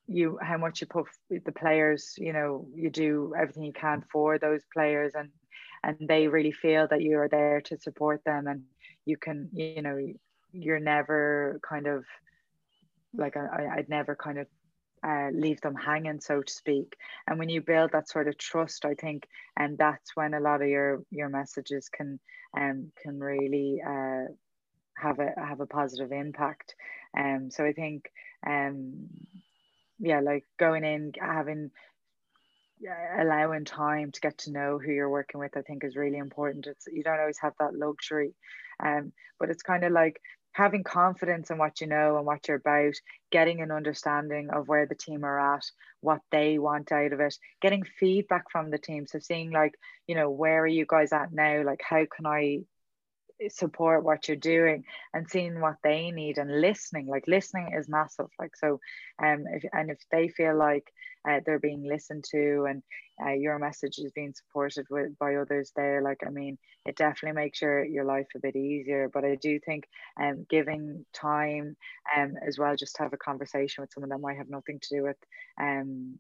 you 0.08 0.38
how 0.42 0.58
much 0.58 0.82
you 0.82 0.88
put 0.88 1.08
the 1.30 1.52
players, 1.52 2.14
you 2.18 2.34
know, 2.34 2.68
you 2.74 2.90
do 2.90 3.34
everything 3.38 3.64
you 3.64 3.74
can 3.74 4.04
for 4.12 4.38
those 4.38 4.62
players, 4.74 5.14
and 5.14 5.30
and 5.84 5.98
they 6.08 6.28
really 6.28 6.54
feel 6.54 6.88
that 6.88 7.02
you 7.02 7.18
are 7.20 7.30
there 7.30 7.62
to 7.62 7.78
support 7.78 8.24
them, 8.24 8.48
and 8.48 8.64
you 9.06 9.18
can, 9.18 9.50
you 9.52 9.82
know, 9.82 9.98
you're 10.54 10.80
never 10.80 11.60
kind 11.68 11.88
of 11.88 12.06
like 13.14 13.36
I, 13.36 13.68
I'd 13.76 13.90
never 13.90 14.16
kind 14.16 14.40
of 14.40 14.48
uh, 15.06 15.30
leave 15.34 15.62
them 15.62 15.76
hanging, 15.76 16.20
so 16.20 16.42
to 16.42 16.54
speak. 16.54 16.96
And 17.28 17.40
when 17.40 17.50
you 17.50 17.62
build 17.62 17.92
that 17.92 18.10
sort 18.10 18.28
of 18.28 18.38
trust, 18.38 18.86
I 18.86 18.94
think, 18.94 19.28
and 19.58 19.78
that's 19.78 20.16
when 20.16 20.34
a 20.34 20.40
lot 20.40 20.62
of 20.62 20.68
your 20.68 21.04
your 21.10 21.30
messages 21.30 21.90
can 21.90 22.20
um, 22.58 22.92
can 23.02 23.20
really 23.20 23.82
uh, 23.86 24.26
have 24.98 25.20
a 25.20 25.34
have 25.38 25.60
a 25.60 25.66
positive 25.66 26.12
impact. 26.12 26.76
Um, 27.18 27.50
so 27.52 27.66
I 27.66 27.74
think, 27.74 28.10
um, 28.48 29.08
yeah, 30.00 30.22
like 30.22 30.46
going 30.58 30.84
in, 30.84 31.14
having 31.20 31.72
allowing 33.20 33.66
time 33.66 34.12
to 34.12 34.22
get 34.22 34.38
to 34.40 34.52
know 34.52 34.80
who 34.80 34.92
you're 34.92 35.10
working 35.10 35.40
with 35.40 35.56
i 35.56 35.62
think 35.62 35.84
is 35.84 35.96
really 35.96 36.18
important 36.18 36.66
it's 36.68 36.88
you 36.92 37.04
don't 37.04 37.20
always 37.20 37.38
have 37.40 37.54
that 37.60 37.76
luxury 37.76 38.34
um 38.84 39.12
but 39.40 39.50
it's 39.50 39.62
kind 39.62 39.84
of 39.84 39.92
like 39.92 40.20
having 40.54 40.84
confidence 40.84 41.50
in 41.50 41.58
what 41.58 41.82
you 41.82 41.88
know 41.88 42.18
and 42.18 42.26
what 42.26 42.48
you're 42.48 42.58
about, 42.58 42.94
getting 43.32 43.62
an 43.62 43.72
understanding 43.72 44.50
of 44.50 44.68
where 44.68 44.86
the 44.86 44.96
team 44.96 45.24
are 45.24 45.56
at, 45.56 45.64
what 46.02 46.22
they 46.32 46.60
want 46.60 46.92
out 46.92 47.14
of 47.14 47.20
it, 47.20 47.36
getting 47.62 47.84
feedback 47.84 48.52
from 48.52 48.70
the 48.70 48.78
team. 48.78 49.08
So 49.08 49.20
seeing 49.20 49.52
like, 49.52 49.76
you 50.08 50.16
know, 50.16 50.30
where 50.30 50.64
are 50.64 50.68
you 50.68 50.86
guys 50.88 51.14
at 51.14 51.32
now? 51.32 51.64
Like, 51.64 51.82
how 51.88 52.06
can 52.14 52.26
I 52.26 52.62
support 53.50 54.04
what 54.04 54.28
you're 54.28 54.38
doing 54.38 54.84
and 55.14 55.30
seeing 55.30 55.60
what 55.60 55.76
they 55.84 56.12
need 56.12 56.38
and 56.38 56.62
listening 56.62 57.08
like 57.08 57.24
listening 57.28 57.74
is 57.78 57.90
massive 57.90 58.28
like 58.40 58.56
so 58.56 58.80
um 59.24 59.46
if, 59.54 59.64
and 59.74 59.90
if 59.90 60.00
they 60.12 60.28
feel 60.28 60.58
like 60.58 60.92
uh, 61.30 61.40
they're 61.46 61.60
being 61.60 61.84
listened 61.88 62.24
to 62.24 62.66
and 62.70 62.82
uh, 63.24 63.32
your 63.32 63.60
message 63.60 64.00
is 64.00 64.12
being 64.14 64.34
supported 64.34 64.86
with 64.90 65.18
by 65.20 65.36
others 65.36 65.72
there 65.76 66.02
like 66.02 66.20
i 66.26 66.30
mean 66.30 66.58
it 66.86 66.96
definitely 66.96 67.40
makes 67.40 67.62
your 67.62 67.84
your 67.86 68.06
life 68.06 68.28
a 68.36 68.40
bit 68.40 68.56
easier 68.56 69.10
but 69.14 69.24
i 69.24 69.36
do 69.36 69.60
think 69.60 69.86
um 70.20 70.46
giving 70.50 71.06
time 71.14 71.76
um 72.18 72.34
as 72.48 72.58
well 72.58 72.76
just 72.76 72.96
to 72.96 73.04
have 73.04 73.14
a 73.14 73.18
conversation 73.18 73.82
with 73.82 73.92
someone 73.94 74.10
that 74.10 74.20
might 74.20 74.38
have 74.38 74.50
nothing 74.50 74.80
to 74.80 74.96
do 74.96 75.04
with 75.04 75.18
um 75.60 76.18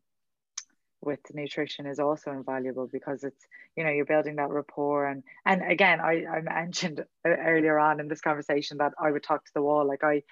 with 1.01 1.19
nutrition 1.33 1.85
is 1.85 1.99
also 1.99 2.31
invaluable 2.31 2.87
because 2.91 3.23
it's 3.23 3.45
you 3.75 3.83
know 3.83 3.89
you're 3.89 4.05
building 4.05 4.35
that 4.37 4.49
rapport. 4.49 5.07
And 5.07 5.23
and 5.45 5.61
again 5.69 5.99
I, 5.99 6.25
I 6.25 6.41
mentioned 6.41 7.03
earlier 7.25 7.79
on 7.79 7.99
in 7.99 8.07
this 8.07 8.21
conversation 8.21 8.77
that 8.77 8.93
I 8.99 9.11
would 9.11 9.23
talk 9.23 9.43
to 9.45 9.51
the 9.53 9.61
wall. 9.61 9.87
Like 9.87 10.03
I 10.03 10.23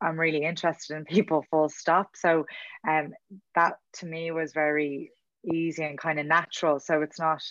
I'm 0.00 0.18
really 0.18 0.44
interested 0.44 0.96
in 0.96 1.04
people 1.04 1.44
full 1.50 1.68
stop. 1.68 2.10
So 2.16 2.46
um 2.88 3.12
that 3.54 3.74
to 3.94 4.06
me 4.06 4.30
was 4.30 4.52
very 4.52 5.10
easy 5.44 5.84
and 5.84 5.98
kind 5.98 6.18
of 6.18 6.26
natural. 6.26 6.80
So 6.80 7.02
it's 7.02 7.18
not 7.18 7.42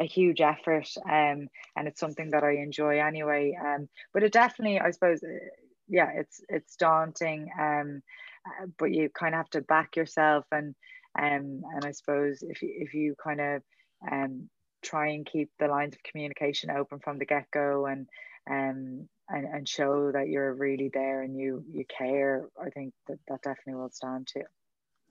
a 0.00 0.04
huge 0.04 0.40
effort 0.40 0.88
um 1.10 1.48
and 1.76 1.88
it's 1.88 2.00
something 2.00 2.30
that 2.30 2.44
I 2.44 2.52
enjoy 2.56 3.00
anyway. 3.00 3.58
Um 3.60 3.88
but 4.14 4.22
it 4.22 4.32
definitely 4.32 4.80
I 4.80 4.90
suppose 4.90 5.22
uh, 5.22 5.46
yeah 5.88 6.10
it's 6.14 6.40
it's 6.48 6.76
daunting 6.76 7.50
um 7.58 8.02
uh, 8.46 8.66
but 8.78 8.92
you 8.92 9.08
kind 9.10 9.34
of 9.34 9.38
have 9.38 9.50
to 9.50 9.60
back 9.62 9.96
yourself 9.96 10.44
and 10.52 10.74
um, 11.18 11.62
and 11.74 11.84
I 11.84 11.90
suppose 11.90 12.42
if 12.42 12.62
you, 12.62 12.70
if 12.78 12.94
you 12.94 13.14
kind 13.22 13.40
of 13.40 13.62
um, 14.10 14.48
try 14.82 15.08
and 15.08 15.26
keep 15.26 15.50
the 15.58 15.66
lines 15.66 15.94
of 15.94 16.02
communication 16.04 16.70
open 16.70 17.00
from 17.00 17.18
the 17.18 17.26
get 17.26 17.50
go 17.52 17.86
and 17.86 18.06
um, 18.48 19.08
and, 19.28 19.44
and 19.44 19.68
show 19.68 20.10
that 20.12 20.28
you're 20.28 20.54
really 20.54 20.90
there 20.94 21.22
and 21.22 21.36
you 21.36 21.64
you 21.70 21.84
care, 21.86 22.46
I 22.62 22.70
think 22.70 22.94
that 23.08 23.18
that 23.28 23.42
definitely 23.42 23.74
will 23.74 23.90
stand 23.90 24.28
too. 24.32 24.44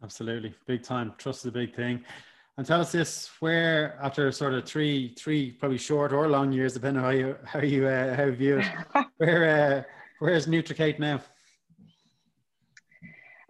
Absolutely, 0.02 0.54
big 0.66 0.84
time. 0.84 1.14
Trust 1.18 1.42
is 1.42 1.50
a 1.50 1.52
big 1.52 1.76
thing. 1.76 2.04
And 2.58 2.66
tell 2.66 2.82
us 2.82 2.92
this: 2.92 3.30
where 3.40 4.00
after 4.02 4.32
sort 4.32 4.54
of 4.54 4.66
three, 4.66 5.14
three 5.16 5.52
probably 5.52 5.78
short 5.78 6.14
or 6.14 6.28
long 6.30 6.52
years, 6.52 6.74
depending 6.74 7.04
on 7.04 7.12
how 7.12 7.18
you 7.18 7.36
how 7.44 7.60
you 7.60 7.88
uh, 7.88 8.16
how 8.16 8.26
you 8.26 8.32
view 8.32 8.60
it, 8.60 8.66
where 9.18 9.78
uh, 9.78 9.84
where's 10.20 10.48
NutriKate 10.48 11.00
now? 11.00 11.22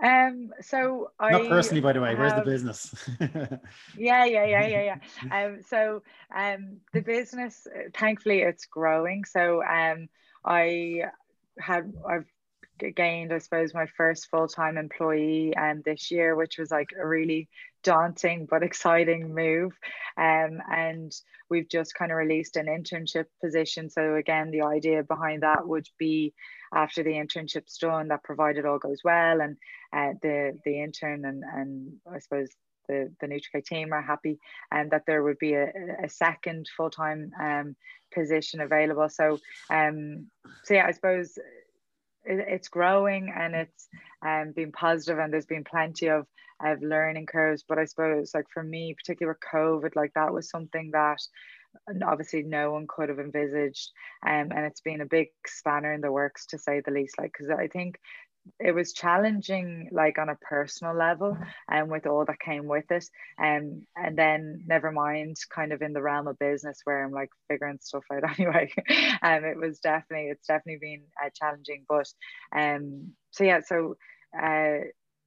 Um, 0.03 0.51
so 0.61 1.11
I 1.19 1.31
not 1.31 1.47
personally, 1.47 1.81
by 1.81 1.93
the 1.93 2.01
way. 2.01 2.09
Have, 2.09 2.19
where's 2.19 2.33
the 2.33 2.41
business? 2.41 2.93
yeah, 3.97 4.25
yeah, 4.25 4.45
yeah, 4.45 4.67
yeah, 4.67 4.83
yeah. 4.83 4.97
Um, 5.45 5.61
so 5.67 6.03
um, 6.35 6.77
the 6.93 7.01
business, 7.01 7.67
thankfully, 7.95 8.41
it's 8.41 8.65
growing. 8.65 9.25
So 9.25 9.63
um, 9.63 10.07
I 10.45 11.05
had 11.59 11.93
I've 12.07 12.25
gained, 12.95 13.33
I 13.33 13.39
suppose, 13.39 13.73
my 13.73 13.87
first 13.97 14.29
full 14.29 14.47
time 14.47 14.77
employee 14.77 15.55
um, 15.55 15.81
this 15.83 16.11
year, 16.11 16.35
which 16.35 16.57
was 16.57 16.71
like 16.71 16.89
a 16.99 17.07
really 17.07 17.49
daunting 17.83 18.47
but 18.49 18.63
exciting 18.63 19.33
move. 19.33 19.73
Um, 20.17 20.61
and 20.71 21.11
we've 21.49 21.69
just 21.69 21.95
kind 21.95 22.11
of 22.11 22.17
released 22.17 22.55
an 22.55 22.67
internship 22.67 23.25
position. 23.43 23.89
So 23.89 24.15
again, 24.15 24.51
the 24.51 24.61
idea 24.61 25.03
behind 25.03 25.43
that 25.43 25.67
would 25.67 25.87
be 25.97 26.33
after 26.73 27.03
the 27.03 27.11
internship's 27.11 27.77
done, 27.77 28.09
that 28.09 28.23
provided 28.23 28.65
all 28.65 28.79
goes 28.79 29.01
well, 29.03 29.41
and 29.41 29.57
uh, 29.93 30.13
the 30.21 30.57
the 30.65 30.81
intern 30.81 31.25
and 31.25 31.43
and 31.43 31.93
I 32.11 32.19
suppose 32.19 32.49
the 32.87 33.11
the 33.21 33.27
NutriKate 33.27 33.65
team 33.65 33.93
are 33.93 34.01
happy, 34.01 34.39
and 34.71 34.91
that 34.91 35.03
there 35.05 35.23
would 35.23 35.39
be 35.39 35.53
a, 35.53 35.71
a 36.03 36.09
second 36.09 36.67
full 36.75 36.89
time 36.89 37.31
um, 37.39 37.75
position 38.13 38.61
available. 38.61 39.09
So 39.09 39.39
um, 39.69 40.27
so 40.63 40.73
yeah, 40.73 40.85
I 40.87 40.91
suppose 40.91 41.37
it's 42.27 42.67
growing 42.67 43.33
and 43.35 43.55
it's 43.55 43.87
um, 44.25 44.51
been 44.51 44.71
positive 44.71 45.19
and 45.19 45.31
there's 45.31 45.45
been 45.45 45.63
plenty 45.63 46.07
of 46.07 46.27
of 46.65 46.81
learning 46.81 47.25
curves 47.25 47.63
but 47.67 47.77
i 47.77 47.85
suppose 47.85 48.31
like 48.33 48.47
for 48.51 48.63
me 48.63 48.95
particularly 48.97 49.31
with 49.31 49.51
covid 49.53 49.95
like 49.95 50.11
that 50.15 50.33
was 50.33 50.49
something 50.49 50.89
that 50.91 51.19
obviously 52.05 52.43
no 52.43 52.71
one 52.71 52.85
could 52.87 53.09
have 53.09 53.19
envisaged 53.19 53.91
um, 54.25 54.51
and 54.51 54.65
it's 54.65 54.81
been 54.81 55.01
a 55.01 55.05
big 55.05 55.27
spanner 55.45 55.93
in 55.93 56.01
the 56.01 56.11
works 56.11 56.45
to 56.47 56.57
say 56.57 56.81
the 56.81 56.91
least 56.91 57.17
like 57.17 57.31
because 57.33 57.49
i 57.49 57.67
think 57.67 57.99
it 58.59 58.71
was 58.73 58.93
challenging 58.93 59.89
like 59.91 60.17
on 60.17 60.29
a 60.29 60.35
personal 60.35 60.95
level 60.95 61.37
and 61.69 61.83
um, 61.83 61.89
with 61.89 62.07
all 62.07 62.23
that 62.25 62.39
came 62.39 62.65
with 62.65 62.89
it 62.91 63.05
um, 63.39 63.85
and 63.95 64.17
then 64.17 64.63
never 64.67 64.91
mind 64.91 65.35
kind 65.53 65.73
of 65.73 65.81
in 65.81 65.93
the 65.93 66.01
realm 66.01 66.27
of 66.27 66.39
business 66.39 66.79
where 66.85 67.03
i'm 67.03 67.11
like 67.11 67.29
figuring 67.49 67.77
stuff 67.81 68.03
out 68.11 68.23
anyway. 68.39 68.71
Um, 69.21 69.43
it 69.43 69.57
was 69.57 69.79
definitely 69.79 70.29
it's 70.29 70.47
definitely 70.47 70.79
been 70.79 71.03
uh, 71.23 71.29
challenging 71.33 71.85
but 71.89 72.07
um 72.55 73.11
so 73.31 73.43
yeah 73.43 73.59
so 73.65 73.97
uh 74.41 74.77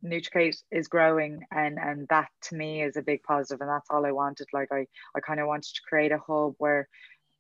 NutriKate 0.05 0.63
is 0.71 0.89
growing 0.89 1.45
and 1.53 1.79
and 1.79 2.09
that 2.09 2.29
to 2.43 2.55
me 2.55 2.83
is 2.83 2.97
a 2.97 3.03
big 3.03 3.23
positive 3.23 3.61
and 3.61 3.71
that's 3.71 3.91
all 3.91 4.07
I 4.07 4.13
wanted. 4.13 4.49
Like 4.53 4.69
I 4.73 4.87
I 5.15 5.21
kind 5.21 5.41
of 5.41 5.47
wanted 5.47 5.75
to 5.75 5.83
create 5.89 6.13
a 6.13 6.19
hub 6.19 6.55
where 6.59 6.89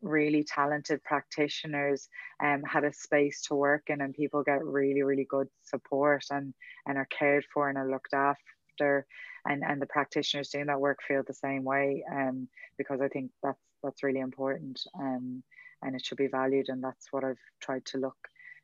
really 0.02 0.44
talented 0.44 1.02
practitioners 1.04 2.08
um, 2.42 2.62
had 2.62 2.84
a 2.84 2.92
space 2.92 3.42
to 3.42 3.54
work 3.54 3.84
in 3.88 4.00
and 4.00 4.14
people 4.14 4.42
get 4.42 4.64
really 4.64 5.02
really 5.02 5.26
good 5.28 5.48
support 5.62 6.24
and 6.30 6.54
and 6.86 6.96
are 6.96 7.08
cared 7.10 7.44
for 7.52 7.68
and 7.68 7.76
are 7.76 7.90
looked 7.90 8.14
after 8.14 9.06
and 9.46 9.62
and 9.62 9.80
the 9.80 9.86
practitioners 9.86 10.50
doing 10.50 10.66
that 10.66 10.80
work 10.80 10.98
feel 11.06 11.22
the 11.26 11.34
same 11.34 11.64
way 11.64 12.04
um, 12.12 12.48
because 12.78 13.00
I 13.00 13.08
think 13.08 13.30
that's 13.42 13.60
that's 13.82 14.02
really 14.02 14.20
important 14.20 14.80
um, 14.98 15.42
and 15.82 15.94
it 15.94 16.04
should 16.04 16.18
be 16.18 16.28
valued 16.28 16.68
and 16.68 16.82
that's 16.82 17.06
what 17.10 17.24
I've 17.24 17.40
tried 17.60 17.84
to 17.86 17.98
look 17.98 18.16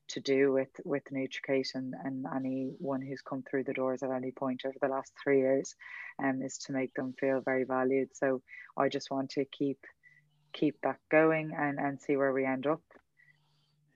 to 0.08 0.20
do 0.20 0.52
with 0.52 0.68
with 0.84 1.02
NutriKate 1.12 1.74
and, 1.74 1.94
and 2.04 2.24
anyone 2.34 3.02
who's 3.02 3.22
come 3.22 3.42
through 3.42 3.64
the 3.64 3.72
doors 3.72 4.02
at 4.02 4.10
any 4.10 4.30
point 4.30 4.62
over 4.64 4.76
the 4.80 4.88
last 4.88 5.12
three 5.22 5.40
years 5.40 5.74
um, 6.22 6.42
is 6.42 6.58
to 6.58 6.72
make 6.72 6.94
them 6.94 7.14
feel 7.18 7.40
very 7.44 7.64
valued 7.64 8.10
so 8.12 8.42
I 8.76 8.88
just 8.88 9.10
want 9.10 9.30
to 9.30 9.44
keep 9.46 9.78
keep 10.56 10.76
that 10.82 10.98
going 11.10 11.52
and, 11.56 11.78
and 11.78 12.00
see 12.00 12.16
where 12.16 12.32
we 12.32 12.44
end 12.44 12.66
up. 12.66 12.80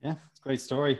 Yeah, 0.03 0.15
great 0.43 0.61
story. 0.61 0.99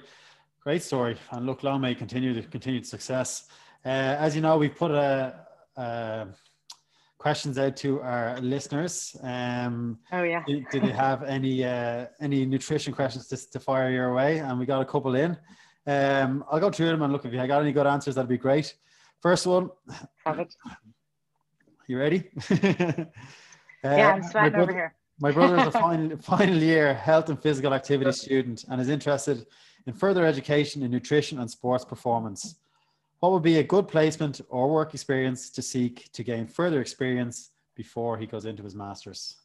Great 0.61 0.83
story. 0.83 1.17
And 1.31 1.45
look, 1.45 1.63
long 1.63 1.81
may 1.81 1.95
continue 1.95 2.33
the 2.33 2.43
continued 2.43 2.85
success. 2.85 3.47
Uh, 3.85 4.15
as 4.19 4.35
you 4.35 4.41
know, 4.41 4.57
we 4.57 4.69
put 4.69 4.91
a, 4.91 5.47
a, 5.75 6.27
questions 7.21 7.59
out 7.59 7.77
to 7.77 8.01
our 8.01 8.39
listeners. 8.41 9.15
Um, 9.21 9.99
oh 10.11 10.23
yeah. 10.23 10.43
do, 10.47 10.65
do, 10.71 10.79
they 10.79 10.91
have 10.91 11.21
any 11.21 11.63
uh, 11.63 12.07
any 12.19 12.47
nutrition 12.47 12.93
questions 12.93 13.27
to, 13.27 13.51
to 13.51 13.59
fire 13.59 13.91
your 13.91 14.15
way? 14.15 14.39
And 14.39 14.57
we 14.59 14.65
got 14.65 14.81
a 14.81 14.85
couple 14.85 15.13
in. 15.13 15.37
Um, 15.85 16.43
I'll 16.51 16.59
go 16.59 16.71
through 16.71 16.87
them 16.87 17.03
and 17.03 17.13
look 17.13 17.23
if 17.23 17.31
you 17.31 17.47
got 17.47 17.61
any 17.61 17.73
good 17.73 17.85
answers, 17.85 18.15
that'd 18.15 18.27
be 18.27 18.39
great. 18.39 18.73
First 19.21 19.45
one. 19.45 19.69
Have 20.25 20.39
it. 20.39 20.55
You 21.87 21.99
ready? 21.99 22.31
uh, 22.51 23.05
yeah, 23.83 24.13
I'm 24.13 24.23
sweating 24.23 24.59
over 24.59 24.73
here. 24.73 24.95
My 25.19 25.31
brother 25.31 25.57
is 25.59 25.67
a 25.67 25.71
final, 25.85 26.17
final 26.17 26.57
year 26.57 26.95
health 26.95 27.29
and 27.29 27.39
physical 27.39 27.71
activity 27.71 28.11
student 28.13 28.65
and 28.67 28.81
is 28.81 28.89
interested 28.89 29.45
in 29.85 29.93
further 29.93 30.25
education 30.25 30.81
in 30.81 30.89
nutrition 30.89 31.39
and 31.39 31.51
sports 31.51 31.85
performance. 31.85 32.55
What 33.21 33.33
would 33.33 33.43
be 33.43 33.59
a 33.59 33.63
good 33.63 33.87
placement 33.87 34.41
or 34.49 34.67
work 34.67 34.95
experience 34.95 35.51
to 35.51 35.61
seek 35.61 36.11
to 36.13 36.23
gain 36.23 36.47
further 36.47 36.81
experience 36.81 37.51
before 37.75 38.17
he 38.17 38.25
goes 38.25 38.45
into 38.45 38.63
his 38.63 38.75
master's? 38.75 39.37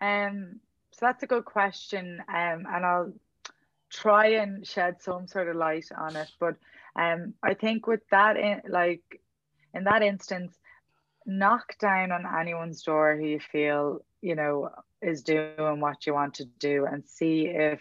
Um, 0.00 0.60
so 0.92 1.06
that's 1.06 1.24
a 1.24 1.26
good 1.26 1.44
question, 1.44 2.22
um, 2.28 2.64
and 2.72 2.86
I'll 2.86 3.12
try 3.90 4.26
and 4.34 4.64
shed 4.64 5.02
some 5.02 5.26
sort 5.26 5.48
of 5.48 5.56
light 5.56 5.88
on 5.98 6.14
it. 6.14 6.30
But 6.38 6.54
um, 6.94 7.34
I 7.42 7.54
think 7.54 7.88
with 7.88 8.02
that, 8.12 8.36
in, 8.36 8.62
like 8.68 9.20
in 9.74 9.82
that 9.84 10.02
instance, 10.02 10.56
knock 11.26 11.76
down 11.80 12.12
on 12.12 12.24
anyone's 12.40 12.84
door 12.84 13.16
who 13.16 13.26
you 13.26 13.40
feel 13.40 14.04
you 14.20 14.36
know 14.36 14.70
is 15.00 15.22
doing 15.22 15.80
what 15.80 16.06
you 16.06 16.14
want 16.14 16.34
to 16.34 16.44
do 16.60 16.86
and 16.86 17.02
see 17.04 17.46
if 17.48 17.80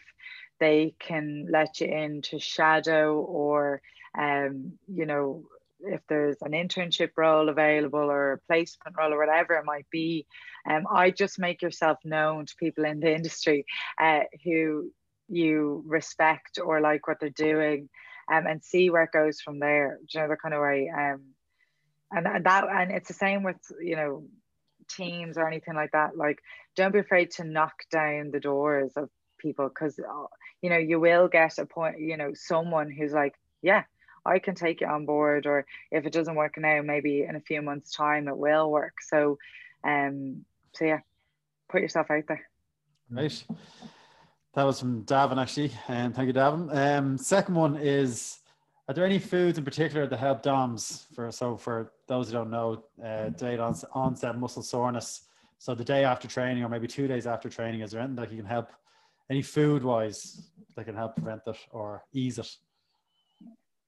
they 0.59 0.95
can 0.97 1.45
let 1.47 1.79
you 1.79 1.87
in 1.87 2.23
to 2.23 2.39
shadow 2.39 3.19
or 3.19 3.83
um 4.17 4.73
you 4.87 5.05
know 5.05 5.43
if 5.83 6.01
there's 6.07 6.37
an 6.41 6.51
internship 6.51 7.09
role 7.17 7.49
available 7.49 7.99
or 7.99 8.33
a 8.33 8.37
placement 8.47 8.95
role 8.97 9.13
or 9.13 9.17
whatever 9.17 9.55
it 9.55 9.65
might 9.65 9.89
be 9.89 10.27
um 10.69 10.85
i 10.91 11.09
just 11.09 11.39
make 11.39 11.61
yourself 11.61 11.97
known 12.03 12.45
to 12.45 12.55
people 12.57 12.85
in 12.85 12.99
the 12.99 13.13
industry 13.13 13.65
uh, 13.99 14.21
who 14.43 14.91
you 15.31 15.83
respect 15.87 16.59
or 16.63 16.81
like 16.81 17.07
what 17.07 17.19
they're 17.19 17.29
doing 17.29 17.89
um, 18.31 18.45
and 18.47 18.63
see 18.63 18.89
where 18.89 19.03
it 19.03 19.11
goes 19.11 19.41
from 19.41 19.59
there. 19.59 19.99
You 20.09 20.21
know 20.21 20.27
the 20.27 20.35
kind 20.35 20.53
of 20.53 20.61
way 20.61 20.91
um 20.95 21.21
and, 22.11 22.27
and 22.27 22.45
that 22.45 22.65
and 22.69 22.91
it's 22.91 23.07
the 23.07 23.13
same 23.13 23.43
with 23.43 23.57
you 23.81 23.95
know 23.95 24.25
teams 24.89 25.37
or 25.37 25.47
anything 25.47 25.75
like 25.75 25.91
that. 25.91 26.17
Like 26.17 26.39
don't 26.75 26.93
be 26.93 26.99
afraid 26.99 27.31
to 27.31 27.43
knock 27.43 27.73
down 27.91 28.31
the 28.31 28.39
doors 28.39 28.91
of 28.95 29.09
people 29.39 29.69
because 29.69 29.97
uh, 29.99 30.25
you 30.61 30.69
know 30.69 30.77
you 30.77 30.99
will 30.99 31.27
get 31.27 31.57
a 31.57 31.65
point 31.65 31.99
you 31.99 32.17
know 32.17 32.31
someone 32.33 32.91
who's 32.91 33.13
like 33.13 33.33
yeah 33.61 33.83
i 34.25 34.39
can 34.39 34.55
take 34.55 34.81
it 34.81 34.87
on 34.87 35.05
board 35.05 35.45
or 35.45 35.65
if 35.91 36.05
it 36.05 36.13
doesn't 36.13 36.35
work 36.35 36.55
now 36.57 36.81
maybe 36.81 37.23
in 37.23 37.35
a 37.35 37.41
few 37.41 37.61
months 37.61 37.91
time 37.91 38.27
it 38.27 38.37
will 38.37 38.71
work 38.71 38.95
so 39.01 39.37
um 39.83 40.45
so 40.73 40.85
yeah 40.85 40.99
put 41.69 41.81
yourself 41.81 42.09
out 42.11 42.23
there 42.27 42.41
right 43.09 43.43
that 44.53 44.63
was 44.63 44.79
from 44.79 45.03
davin 45.03 45.41
actually 45.41 45.71
and 45.87 46.07
um, 46.07 46.13
thank 46.13 46.27
you 46.27 46.33
davin 46.33 46.73
um 46.75 47.17
second 47.17 47.55
one 47.55 47.77
is 47.77 48.41
are 48.91 48.93
there 48.93 49.05
any 49.05 49.19
foods 49.19 49.57
in 49.57 49.63
particular 49.63 50.05
that 50.05 50.17
help 50.17 50.41
DOMs 50.41 51.05
for 51.15 51.31
so 51.31 51.55
for 51.55 51.93
those 52.07 52.27
who 52.27 52.33
don't 52.33 52.49
know, 52.49 52.83
uh, 53.01 53.29
delayed 53.29 53.61
onset 53.61 54.37
muscle 54.37 54.61
soreness? 54.61 55.21
So 55.59 55.73
the 55.73 55.85
day 55.85 56.03
after 56.03 56.27
training, 56.27 56.61
or 56.63 56.67
maybe 56.67 56.87
two 56.87 57.07
days 57.07 57.25
after 57.25 57.47
training, 57.47 57.79
is 57.79 57.91
there 57.91 58.01
anything 58.01 58.17
that 58.17 58.31
you 58.31 58.37
can 58.37 58.45
help? 58.45 58.71
Any 59.29 59.43
food 59.43 59.81
wise 59.81 60.49
that 60.75 60.83
can 60.83 60.95
help 60.95 61.15
prevent 61.15 61.43
it 61.47 61.55
or 61.71 62.03
ease 62.11 62.37
it? 62.37 62.53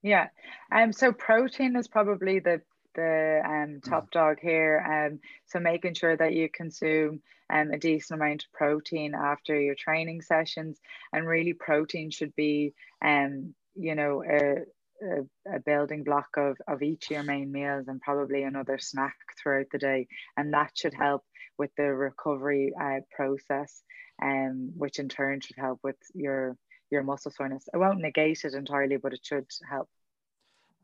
Yeah, 0.04 0.28
um, 0.70 0.92
so 0.92 1.14
protein 1.14 1.76
is 1.76 1.88
probably 1.88 2.38
the 2.38 2.60
the 2.94 3.40
um, 3.44 3.80
top 3.80 4.10
dog 4.10 4.36
here. 4.40 4.78
Um, 4.86 5.18
so 5.46 5.58
making 5.58 5.94
sure 5.94 6.14
that 6.14 6.34
you 6.34 6.48
consume 6.48 7.22
um, 7.50 7.70
a 7.72 7.78
decent 7.78 8.20
amount 8.20 8.44
of 8.44 8.52
protein 8.52 9.14
after 9.14 9.58
your 9.58 9.74
training 9.74 10.20
sessions, 10.20 10.78
and 11.12 11.26
really 11.26 11.54
protein 11.54 12.10
should 12.10 12.36
be 12.36 12.74
um, 13.02 13.54
you 13.74 13.94
know 13.94 14.22
a, 14.22 14.64
a, 15.02 15.56
a, 15.56 15.60
building 15.60 16.04
block 16.04 16.28
of, 16.36 16.58
of 16.68 16.82
each 16.82 17.06
of 17.06 17.10
your 17.12 17.22
main 17.22 17.50
meals 17.50 17.88
and 17.88 18.00
probably 18.02 18.42
another 18.42 18.76
snack 18.76 19.16
throughout 19.42 19.66
the 19.72 19.78
day. 19.78 20.06
And 20.36 20.52
that 20.52 20.72
should 20.74 20.94
help 20.94 21.24
with 21.58 21.70
the 21.76 21.94
recovery 21.94 22.72
uh, 22.78 23.00
process, 23.10 23.82
um, 24.22 24.72
which 24.76 24.98
in 24.98 25.08
turn 25.08 25.40
should 25.40 25.56
help 25.58 25.80
with 25.82 25.96
your, 26.14 26.56
your 26.94 27.02
muscle 27.02 27.30
soreness. 27.30 27.68
It 27.72 27.76
won't 27.76 28.00
negate 28.00 28.44
it 28.44 28.54
entirely, 28.54 28.96
but 28.96 29.12
it 29.12 29.20
should 29.22 29.46
help. 29.68 29.88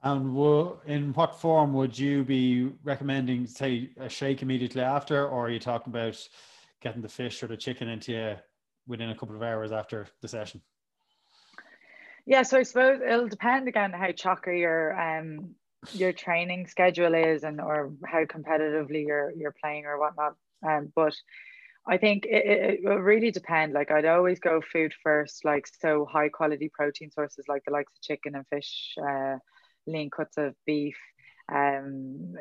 And 0.02 0.34
will, 0.34 0.80
in 0.86 1.12
what 1.12 1.40
form 1.40 1.74
would 1.74 1.98
you 1.98 2.24
be 2.24 2.72
recommending, 2.82 3.46
say, 3.46 3.90
a 3.98 4.08
shake 4.08 4.42
immediately 4.42 4.82
after, 4.82 5.28
or 5.28 5.46
are 5.46 5.50
you 5.50 5.60
talking 5.60 5.92
about 5.92 6.16
getting 6.80 7.02
the 7.02 7.08
fish 7.08 7.42
or 7.42 7.46
the 7.48 7.56
chicken 7.56 7.88
into 7.88 8.12
you 8.12 8.36
within 8.86 9.10
a 9.10 9.14
couple 9.14 9.36
of 9.36 9.42
hours 9.42 9.72
after 9.72 10.06
the 10.22 10.28
session? 10.28 10.62
Yeah, 12.26 12.42
so 12.42 12.58
I 12.58 12.62
suppose 12.62 13.00
it'll 13.06 13.28
depend 13.28 13.68
again 13.68 13.92
how 13.92 14.08
chocker 14.08 14.58
your 14.58 14.98
um 14.98 15.54
your 15.94 16.12
training 16.12 16.66
schedule 16.66 17.14
is 17.14 17.42
and 17.42 17.60
or 17.60 17.92
how 18.06 18.24
competitively 18.24 19.06
you're 19.06 19.32
you're 19.32 19.54
playing 19.62 19.86
or 19.86 19.98
whatnot. 19.98 20.34
Um, 20.66 20.92
but 20.94 21.14
I 21.86 21.96
think 21.96 22.26
it, 22.26 22.46
it, 22.46 22.80
will 22.82 22.98
really 22.98 23.30
depend. 23.30 23.72
Like 23.72 23.90
I'd 23.90 24.04
always 24.04 24.38
go 24.38 24.60
food 24.60 24.92
first, 25.02 25.44
like 25.44 25.66
so 25.80 26.06
high 26.10 26.28
quality 26.28 26.70
protein 26.72 27.10
sources 27.10 27.46
like 27.48 27.62
the 27.64 27.72
likes 27.72 27.92
of 27.96 28.02
chicken 28.02 28.34
and 28.34 28.46
fish, 28.48 28.94
uh, 29.02 29.36
lean 29.86 30.10
cuts 30.10 30.36
of 30.36 30.54
beef, 30.66 30.96
um, 31.52 32.34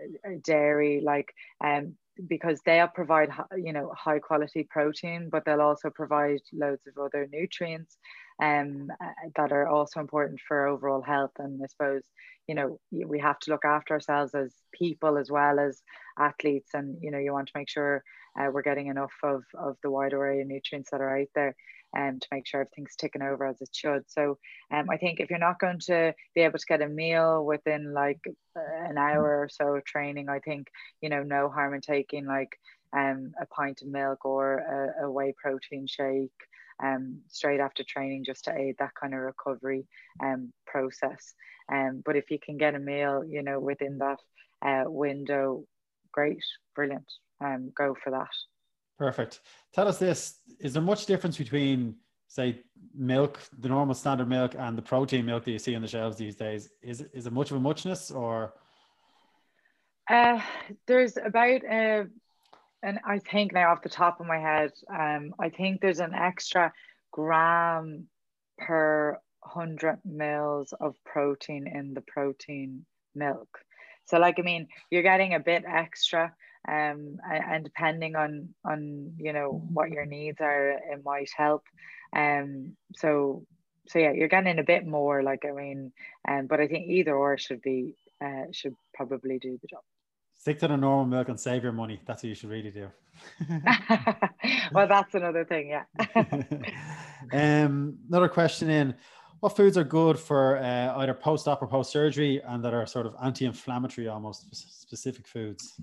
dairy, 0.43 1.01
like 1.03 1.33
um, 1.63 1.95
because 2.28 2.59
they'll 2.65 2.88
provide 2.88 3.30
you 3.57 3.74
know 3.74 3.91
high 3.95 4.20
quality 4.20 4.67
protein, 4.70 5.30
but 5.32 5.45
they'll 5.45 5.61
also 5.61 5.89
provide 5.89 6.39
loads 6.53 6.86
of 6.88 6.97
other 6.97 7.28
nutrients 7.32 7.97
um, 8.41 8.88
that 9.36 9.51
are 9.51 9.67
also 9.67 9.99
important 9.99 10.39
for 10.47 10.67
overall 10.67 11.01
health. 11.01 11.32
And 11.39 11.61
I 11.63 11.67
suppose, 11.67 12.03
you 12.47 12.55
know, 12.55 12.80
we 12.91 13.20
have 13.20 13.39
to 13.39 13.51
look 13.51 13.65
after 13.65 13.93
ourselves 13.93 14.34
as 14.34 14.53
people 14.74 15.17
as 15.17 15.30
well 15.30 15.59
as 15.59 15.82
athletes. 16.17 16.72
And, 16.74 16.97
you 17.01 17.11
know, 17.11 17.17
you 17.17 17.34
want 17.34 17.47
to 17.47 17.57
make 17.57 17.70
sure 17.70 18.03
uh, 18.39 18.49
we're 18.51 18.61
getting 18.61 18.88
enough 18.88 19.11
of, 19.24 19.43
of 19.57 19.78
the 19.84 19.91
wide 19.91 20.13
array 20.13 20.41
of 20.41 20.47
nutrients 20.47 20.89
that 20.91 21.01
are 21.01 21.17
out 21.17 21.28
there 21.36 21.55
um, 21.97 22.19
to 22.19 22.27
make 22.31 22.47
sure 22.47 22.61
everything's 22.61 22.95
ticking 22.95 23.21
over 23.21 23.45
as 23.45 23.61
it 23.61 23.69
should. 23.73 24.03
So 24.07 24.37
um, 24.71 24.89
I 24.89 24.97
think 24.97 25.19
if 25.19 25.29
you're 25.29 25.39
not 25.39 25.59
going 25.59 25.79
to 25.87 26.13
be 26.35 26.41
able 26.41 26.59
to 26.59 26.65
get 26.67 26.81
a 26.81 26.87
meal 26.87 27.45
within 27.45 27.93
like 27.93 28.19
an 28.55 28.97
hour 28.97 29.41
or 29.41 29.49
so 29.49 29.75
of 29.75 29.85
training, 29.85 30.29
I 30.29 30.39
think, 30.39 30.67
you 31.01 31.09
know, 31.09 31.23
no 31.23 31.49
harm 31.49 31.73
in 31.73 31.81
taking 31.81 32.25
like 32.25 32.57
um, 32.95 33.31
a 33.41 33.45
pint 33.47 33.81
of 33.81 33.87
milk 33.87 34.25
or 34.25 34.57
a, 34.57 35.05
a 35.05 35.11
whey 35.11 35.33
protein 35.41 35.87
shake 35.87 36.31
um, 36.83 37.19
straight 37.27 37.59
after 37.59 37.83
training 37.83 38.23
just 38.25 38.45
to 38.45 38.55
aid 38.55 38.75
that 38.79 38.95
kind 38.99 39.13
of 39.13 39.19
recovery 39.19 39.85
um, 40.23 40.51
process. 40.65 41.33
Um, 41.71 42.01
but 42.05 42.15
if 42.15 42.31
you 42.31 42.39
can 42.39 42.57
get 42.57 42.75
a 42.75 42.79
meal, 42.79 43.23
you 43.27 43.43
know, 43.43 43.59
within 43.59 43.99
that 43.99 44.19
uh, 44.65 44.89
window, 44.89 45.65
great, 46.11 46.43
brilliant. 46.75 47.11
Um, 47.41 47.71
go 47.75 47.95
for 48.03 48.11
that. 48.11 48.27
Perfect. 48.99 49.39
Tell 49.73 49.87
us 49.87 49.97
this: 49.97 50.41
Is 50.59 50.73
there 50.73 50.83
much 50.83 51.05
difference 51.05 51.37
between, 51.37 51.95
say, 52.27 52.59
milk, 52.93 53.39
the 53.57 53.69
normal 53.69 53.95
standard 53.95 54.27
milk, 54.27 54.55
and 54.59 54.77
the 54.77 54.81
protein 54.81 55.25
milk 55.25 55.45
that 55.45 55.51
you 55.51 55.59
see 55.59 55.73
on 55.73 55.81
the 55.81 55.87
shelves 55.87 56.17
these 56.17 56.35
days? 56.35 56.69
Is 56.83 57.01
is 57.13 57.25
it 57.25 57.31
much 57.31 57.49
of 57.49 57.57
a 57.57 57.59
muchness, 57.61 58.11
or? 58.11 58.53
Uh, 60.09 60.41
there's 60.85 61.15
about 61.15 61.61
a 61.63 62.01
uh, 62.01 62.03
and 62.83 62.99
I 63.05 63.19
think 63.19 63.53
now 63.53 63.71
off 63.71 63.83
the 63.83 63.89
top 63.89 64.19
of 64.19 64.27
my 64.27 64.37
head, 64.37 64.71
um, 64.93 65.33
I 65.39 65.49
think 65.49 65.79
there's 65.79 65.99
an 65.99 66.13
extra 66.13 66.73
gram 67.11 68.07
per 68.57 69.17
hundred 69.41 69.99
mils 70.03 70.73
of 70.73 70.95
protein 71.05 71.67
in 71.67 71.93
the 71.93 72.01
protein 72.01 72.85
milk. 73.15 73.49
So 74.07 74.19
like 74.19 74.39
I 74.39 74.41
mean, 74.41 74.67
you're 74.91 75.03
getting 75.03 75.35
a 75.35 75.39
bit 75.39 75.63
extra, 75.65 76.33
um, 76.68 77.20
and, 77.30 77.64
depending 77.64 78.16
on 78.16 78.49
on 78.66 79.14
you 79.18 79.34
know 79.34 79.64
what 79.72 79.91
your 79.91 80.05
needs 80.05 80.39
are, 80.41 80.72
it 80.72 81.03
might 81.03 81.30
help. 81.36 81.64
Um, 82.16 82.76
so 82.95 83.45
so 83.88 83.99
yeah, 83.99 84.12
you're 84.12 84.28
getting 84.28 84.60
a 84.60 84.64
bit 84.64 84.86
more. 84.86 85.24
Like 85.24 85.45
I 85.47 85.51
mean, 85.51 85.91
um, 86.28 86.47
but 86.47 86.60
I 86.60 86.68
think 86.68 86.88
either 86.88 87.16
or 87.16 87.38
should 87.38 87.62
be 87.62 87.95
uh, 88.24 88.45
should 88.51 88.76
probably 88.93 89.39
do 89.39 89.57
the 89.62 89.68
job. 89.68 89.82
Stick 90.36 90.60
to 90.60 90.68
the 90.70 90.78
normal 90.78 91.05
milk 91.05 91.28
and 91.28 91.39
save 91.39 91.64
your 91.64 91.74
money. 91.74 91.99
That's 92.05 92.24
what 92.24 92.30
you 92.30 92.36
should 92.36 92.49
really 92.49 92.72
do. 92.72 92.88
well, 94.72 94.88
that's 94.88 95.14
another 95.14 95.43
thing, 95.43 95.70
yeah. 95.70 95.84
um, 97.34 97.97
another 98.07 98.30
question 98.30 98.70
in 98.70 98.95
what 99.41 99.57
foods 99.57 99.78
are 99.78 99.84
good 99.84 100.18
for 100.18 100.57
uh, 100.57 100.95
either 100.97 101.14
post-op 101.14 101.62
or 101.62 101.68
post-surgery 101.68 102.41
and 102.45 102.64
that 102.64 102.74
are 102.74 102.86
sort 102.86 103.05
of 103.05 103.16
anti-inflammatory 103.22 104.07
almost 104.07 104.55
specific 104.55 105.28
foods 105.28 105.80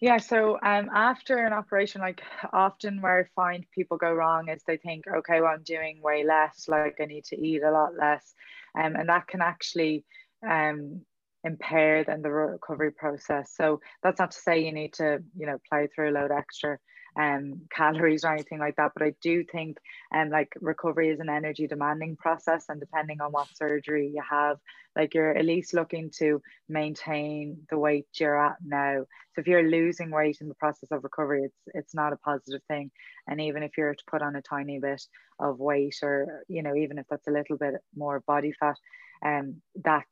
yeah 0.00 0.18
so 0.18 0.58
um, 0.62 0.88
after 0.94 1.38
an 1.44 1.52
operation 1.52 2.00
like 2.00 2.22
often 2.52 3.00
where 3.00 3.20
i 3.20 3.24
find 3.34 3.64
people 3.74 3.96
go 3.96 4.12
wrong 4.12 4.48
is 4.48 4.62
they 4.66 4.76
think 4.76 5.04
okay 5.06 5.40
well 5.40 5.52
i'm 5.52 5.62
doing 5.62 6.00
way 6.02 6.24
less 6.24 6.66
like 6.68 6.96
i 7.00 7.04
need 7.04 7.24
to 7.24 7.36
eat 7.36 7.62
a 7.62 7.70
lot 7.70 7.90
less 7.98 8.34
um, 8.78 8.94
and 8.96 9.08
that 9.08 9.26
can 9.26 9.40
actually 9.40 10.04
um, 10.48 11.00
impair 11.44 12.04
then 12.04 12.22
the 12.22 12.30
recovery 12.30 12.92
process. 12.92 13.52
So 13.56 13.80
that's 14.02 14.18
not 14.18 14.32
to 14.32 14.38
say 14.38 14.64
you 14.64 14.72
need 14.72 14.92
to 14.94 15.22
you 15.36 15.46
know 15.46 15.58
plow 15.68 15.86
through 15.94 16.10
a 16.10 16.12
load 16.12 16.30
extra 16.30 16.78
um, 17.16 17.62
calories 17.74 18.24
or 18.24 18.32
anything 18.32 18.58
like 18.58 18.76
that. 18.76 18.92
But 18.94 19.04
I 19.04 19.14
do 19.22 19.44
think 19.44 19.78
um, 20.14 20.30
like 20.30 20.52
recovery 20.60 21.10
is 21.10 21.20
an 21.20 21.28
energy 21.28 21.66
demanding 21.66 22.16
process, 22.16 22.66
and 22.68 22.80
depending 22.80 23.20
on 23.20 23.32
what 23.32 23.48
surgery 23.54 24.10
you 24.14 24.22
have, 24.28 24.58
like 24.96 25.14
you're 25.14 25.36
at 25.36 25.44
least 25.44 25.74
looking 25.74 26.10
to 26.18 26.42
maintain 26.68 27.58
the 27.70 27.78
weight 27.78 28.06
you're 28.18 28.44
at 28.44 28.56
now. 28.64 29.04
So 29.34 29.40
if 29.40 29.46
you're 29.46 29.68
losing 29.68 30.10
weight 30.10 30.38
in 30.40 30.48
the 30.48 30.54
process 30.54 30.90
of 30.90 31.04
recovery, 31.04 31.44
it's 31.44 31.58
it's 31.74 31.94
not 31.94 32.12
a 32.12 32.16
positive 32.18 32.62
thing. 32.68 32.90
And 33.26 33.40
even 33.40 33.62
if 33.62 33.72
you're 33.76 33.94
to 33.94 34.04
put 34.10 34.22
on 34.22 34.36
a 34.36 34.42
tiny 34.42 34.78
bit 34.78 35.02
of 35.38 35.58
weight, 35.58 35.96
or 36.02 36.42
you 36.48 36.62
know, 36.62 36.74
even 36.74 36.98
if 36.98 37.06
that's 37.08 37.28
a 37.28 37.32
little 37.32 37.56
bit 37.56 37.74
more 37.96 38.20
body 38.26 38.52
fat, 38.52 38.76
um, 39.24 39.62
that's 39.76 40.08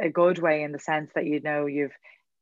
a 0.00 0.08
good 0.08 0.38
way 0.38 0.62
in 0.62 0.72
the 0.72 0.78
sense 0.78 1.10
that 1.14 1.26
you 1.26 1.40
know 1.40 1.66
you've 1.66 1.92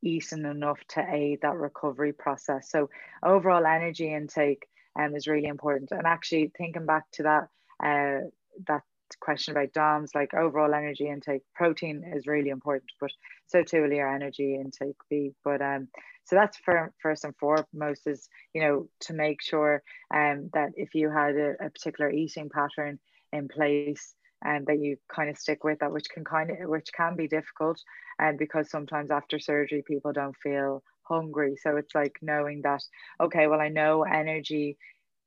eaten 0.02 0.44
enough 0.44 0.80
to 0.88 1.06
aid 1.08 1.40
that 1.42 1.56
recovery 1.56 2.12
process. 2.12 2.70
So 2.70 2.90
overall 3.22 3.64
energy 3.66 4.12
intake 4.12 4.66
um, 4.98 5.14
is 5.14 5.26
really 5.26 5.46
important. 5.46 5.92
And 5.92 6.06
actually 6.06 6.52
thinking 6.56 6.86
back 6.86 7.04
to 7.12 7.22
that 7.24 7.48
uh, 7.82 8.28
that 8.66 8.82
question 9.20 9.52
about 9.52 9.72
DOMS, 9.72 10.14
like 10.14 10.34
overall 10.34 10.74
energy 10.74 11.08
intake, 11.08 11.42
protein 11.54 12.04
is 12.14 12.26
really 12.26 12.50
important, 12.50 12.90
but 13.00 13.10
so 13.46 13.62
too 13.62 13.82
will 13.82 13.92
your 13.92 14.12
energy 14.12 14.54
intake 14.54 14.96
be. 15.08 15.34
But 15.44 15.60
um, 15.62 15.88
so 16.24 16.36
that's 16.36 16.56
for 16.58 16.92
first 17.02 17.24
and 17.24 17.36
foremost 17.36 18.06
is 18.06 18.28
you 18.54 18.62
know 18.62 18.88
to 19.00 19.12
make 19.12 19.42
sure 19.42 19.82
um 20.14 20.50
that 20.54 20.70
if 20.76 20.94
you 20.94 21.10
had 21.10 21.36
a, 21.36 21.54
a 21.60 21.70
particular 21.70 22.10
eating 22.10 22.48
pattern 22.48 22.98
in 23.32 23.48
place 23.48 24.14
and 24.44 24.66
that 24.66 24.78
you 24.80 24.96
kind 25.14 25.30
of 25.30 25.38
stick 25.38 25.64
with 25.64 25.78
that, 25.80 25.92
which 25.92 26.08
can 26.10 26.24
kind 26.24 26.50
of 26.50 26.68
which 26.68 26.90
can 26.96 27.16
be 27.16 27.28
difficult, 27.28 27.80
and 28.18 28.38
because 28.38 28.70
sometimes 28.70 29.10
after 29.10 29.38
surgery 29.38 29.82
people 29.86 30.12
don't 30.12 30.36
feel 30.42 30.82
hungry. 31.02 31.56
So 31.60 31.76
it's 31.76 31.94
like 31.94 32.16
knowing 32.22 32.62
that 32.62 32.82
okay, 33.20 33.46
well 33.46 33.60
I 33.60 33.68
know 33.68 34.02
energy 34.04 34.76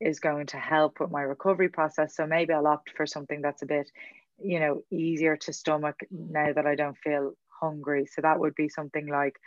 is 0.02 0.20
going 0.20 0.48
to 0.48 0.58
help 0.58 1.00
with 1.00 1.12
my 1.12 1.22
recovery 1.22 1.70
process, 1.70 2.16
so 2.16 2.28
maybe 2.28 2.54
I'll 2.54 2.68
opt 2.68 2.92
for 2.98 3.06
something 3.06 3.42
that's 3.42 3.62
a 3.62 3.66
bit, 3.66 3.90
you 4.40 4.60
know, 4.60 4.84
easier 4.92 5.38
to 5.38 5.54
stomach 5.54 5.96
now 6.12 6.52
that 6.54 6.66
I 6.66 6.76
don't 6.76 6.98
feel 6.98 7.34
hungry. 7.62 8.06
So 8.06 8.22
that 8.22 8.40
would 8.40 8.56
be 8.56 8.70
something 8.70 9.08
like 9.08 9.38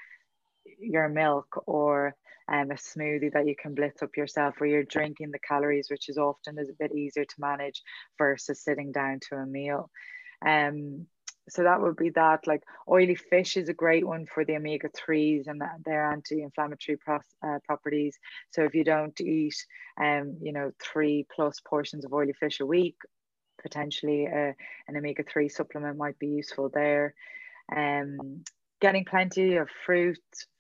your 0.79 1.09
milk 1.09 1.64
or 1.66 2.14
um, 2.51 2.71
a 2.71 2.75
smoothie 2.75 3.33
that 3.33 3.47
you 3.47 3.55
can 3.61 3.75
blitz 3.75 4.03
up 4.03 4.16
yourself 4.16 4.55
where 4.59 4.71
you're 4.71 4.85
drinking 4.85 5.31
the 5.31 5.39
calories, 5.39 5.89
which 5.91 6.09
is 6.09 6.16
often 6.16 6.59
is 6.59 6.71
a 6.71 6.79
bit 6.79 6.95
easier 6.95 7.25
to 7.25 7.35
manage 7.41 7.83
versus 8.16 8.62
sitting 8.62 8.91
down 8.93 9.21
to 9.29 9.37
a 9.37 9.47
meal. 9.47 9.91
Um, 10.45 11.07
so 11.51 11.62
that 11.62 11.81
would 11.81 11.97
be 11.97 12.11
that. 12.11 12.47
Like 12.47 12.62
oily 12.89 13.14
fish 13.14 13.57
is 13.57 13.69
a 13.69 13.75
great 13.75 14.07
one 14.07 14.27
for 14.27 14.45
the 14.45 14.57
omega-3s 14.57 15.47
and 15.47 15.62
their 15.85 16.11
anti-inflammatory 16.11 16.99
uh, 17.09 17.59
properties. 17.64 18.19
So 18.51 18.64
if 18.64 18.75
you 18.75 18.85
don't 18.85 19.19
eat 19.21 19.55
um 20.01 20.37
you 20.41 20.53
know 20.53 20.71
three 20.81 21.27
plus 21.35 21.61
portions 21.61 22.05
of 22.05 22.12
oily 22.12 22.35
fish 22.35 22.61
a 22.61 22.66
week 22.66 22.97
potentially 23.61 24.29
uh, 24.29 24.53
an 24.87 24.97
omega-3 24.97 25.51
supplement 25.51 25.97
might 25.97 26.19
be 26.19 26.29
useful 26.29 26.71
there. 26.73 27.14
Um 27.75 28.45
getting 28.81 29.05
plenty 29.05 29.57
of 29.57 29.68
fruit, 29.85 30.18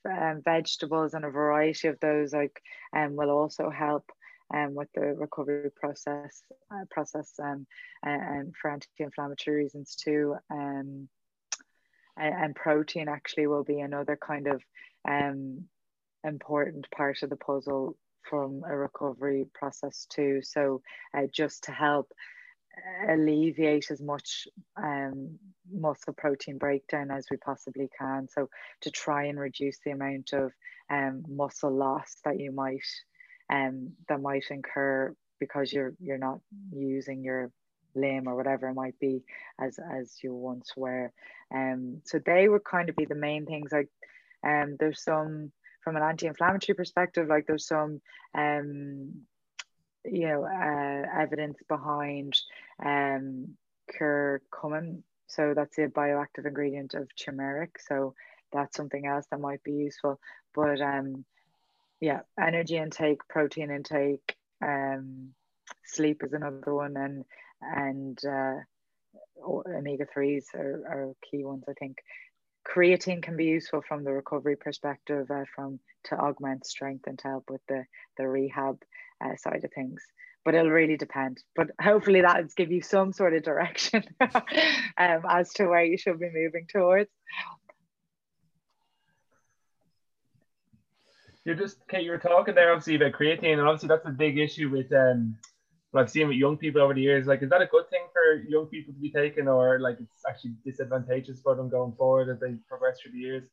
um, 0.08 0.42
vegetables, 0.44 1.14
and 1.14 1.24
a 1.24 1.30
variety 1.30 1.88
of 1.88 1.98
those 2.00 2.32
like 2.32 2.60
um, 2.96 3.16
will 3.16 3.30
also 3.30 3.70
help 3.70 4.10
um, 4.54 4.74
with 4.74 4.88
the 4.94 5.14
recovery 5.14 5.70
process 5.76 6.42
uh, 6.70 6.84
process 6.90 7.32
um, 7.42 7.66
and 8.02 8.54
for 8.60 8.70
anti-inflammatory 8.70 9.64
reasons 9.64 9.94
too. 9.94 10.36
Um, 10.50 11.08
and, 12.16 12.34
and, 12.34 12.56
protein 12.56 13.08
actually 13.08 13.46
will 13.46 13.62
be 13.62 13.80
another 13.80 14.18
kind 14.20 14.48
of 14.48 14.62
um, 15.08 15.64
important 16.24 16.90
part 16.90 17.22
of 17.22 17.30
the 17.30 17.36
puzzle 17.36 17.96
from 18.28 18.62
a 18.68 18.76
recovery 18.76 19.46
process 19.54 20.06
too. 20.10 20.40
So 20.42 20.82
uh, 21.16 21.26
just 21.32 21.64
to 21.64 21.72
help 21.72 22.12
alleviate 23.08 23.90
as 23.90 24.00
much 24.00 24.48
um, 24.76 25.38
muscle 25.70 26.12
protein 26.12 26.58
breakdown 26.58 27.10
as 27.10 27.26
we 27.30 27.36
possibly 27.36 27.88
can. 27.98 28.28
So 28.28 28.48
to 28.82 28.90
try 28.90 29.24
and 29.24 29.38
reduce 29.38 29.78
the 29.84 29.92
amount 29.92 30.32
of 30.32 30.52
um, 30.90 31.24
muscle 31.28 31.74
loss 31.74 32.16
that 32.24 32.40
you 32.40 32.52
might 32.52 32.86
um, 33.50 33.92
that 34.08 34.20
might 34.20 34.44
incur 34.50 35.14
because 35.40 35.72
you're 35.72 35.94
you're 36.00 36.18
not 36.18 36.40
using 36.72 37.22
your 37.22 37.50
limb 37.94 38.28
or 38.28 38.36
whatever 38.36 38.68
it 38.68 38.74
might 38.74 38.98
be 38.98 39.22
as 39.60 39.78
as 39.78 40.16
you 40.22 40.34
once 40.34 40.72
were. 40.76 41.12
Um, 41.54 42.02
so 42.04 42.18
they 42.18 42.48
would 42.48 42.64
kind 42.64 42.88
of 42.88 42.96
be 42.96 43.06
the 43.06 43.14
main 43.14 43.46
things. 43.46 43.72
Like 43.72 43.88
um, 44.46 44.76
there's 44.78 45.02
some 45.02 45.52
from 45.82 45.96
an 45.96 46.02
anti-inflammatory 46.02 46.74
perspective, 46.74 47.28
like 47.28 47.46
there's 47.46 47.66
some 47.66 48.00
um 48.34 49.22
you 50.10 50.28
know 50.28 50.44
uh, 50.44 51.20
evidence 51.20 51.58
behind 51.68 52.38
um, 52.84 53.56
curcumin. 53.98 55.02
So 55.26 55.52
that's 55.54 55.78
a 55.78 55.88
bioactive 55.88 56.46
ingredient 56.46 56.94
of 56.94 57.08
turmeric. 57.16 57.78
So 57.86 58.14
that's 58.52 58.76
something 58.76 59.06
else 59.06 59.26
that 59.30 59.40
might 59.40 59.62
be 59.62 59.72
useful. 59.72 60.18
But 60.54 60.80
um, 60.80 61.24
yeah, 62.00 62.20
energy 62.40 62.76
intake, 62.76 63.26
protein 63.28 63.70
intake, 63.70 64.36
um, 64.62 65.34
sleep 65.84 66.22
is 66.24 66.32
another 66.32 66.74
one, 66.74 66.96
and 66.96 67.24
and 67.60 68.18
uh, 68.24 68.54
omega 69.44 70.06
threes 70.12 70.46
are, 70.54 70.82
are 70.88 71.12
key 71.30 71.44
ones. 71.44 71.64
I 71.68 71.72
think 71.74 71.98
creatine 72.66 73.22
can 73.22 73.36
be 73.36 73.46
useful 73.46 73.82
from 73.86 74.04
the 74.04 74.12
recovery 74.12 74.56
perspective, 74.56 75.30
uh, 75.30 75.44
from 75.54 75.80
to 76.04 76.16
augment 76.16 76.66
strength 76.66 77.06
and 77.06 77.18
to 77.18 77.28
help 77.28 77.50
with 77.50 77.60
the 77.68 77.84
the 78.16 78.28
rehab 78.28 78.78
uh, 79.24 79.36
side 79.36 79.64
of 79.64 79.72
things 79.72 80.02
but 80.44 80.54
it'll 80.54 80.70
really 80.70 80.96
depend. 80.96 81.42
But 81.54 81.72
hopefully 81.78 82.22
that 82.22 82.38
will 82.38 82.48
give 82.56 82.72
you 82.72 82.80
some 82.80 83.12
sort 83.12 83.34
of 83.34 83.42
direction 83.42 84.02
um, 84.20 85.22
as 85.28 85.52
to 85.54 85.66
where 85.66 85.84
you 85.84 85.98
should 85.98 86.18
be 86.18 86.30
moving 86.32 86.66
towards. 86.72 87.10
You're 91.44 91.54
just 91.54 91.86
Kate. 91.88 92.02
You 92.02 92.12
were 92.12 92.18
talking 92.18 92.54
there 92.54 92.72
obviously 92.72 92.94
about 92.94 93.12
creatine, 93.12 93.58
and 93.58 93.60
obviously 93.60 93.88
that's 93.88 94.06
a 94.06 94.10
big 94.10 94.38
issue 94.38 94.70
with 94.70 94.92
um 94.92 95.36
what 95.90 96.02
I've 96.02 96.10
seen 96.10 96.28
with 96.28 96.36
young 96.36 96.56
people 96.56 96.82
over 96.82 96.92
the 96.94 97.00
years. 97.00 97.26
Like, 97.26 97.42
is 97.42 97.50
that 97.50 97.62
a 97.62 97.66
good 97.66 97.88
thing 97.90 98.06
for 98.12 98.42
young 98.48 98.66
people 98.66 98.92
to 98.92 99.00
be 99.00 99.10
taken, 99.10 99.48
or 99.48 99.78
like 99.80 99.98
it's 100.00 100.24
actually 100.28 100.52
disadvantageous 100.64 101.40
for 101.40 101.54
them 101.54 101.68
going 101.68 101.92
forward 101.92 102.28
as 102.28 102.40
they 102.40 102.54
progress 102.68 103.00
through 103.00 103.12
the 103.12 103.18
years? 103.18 103.44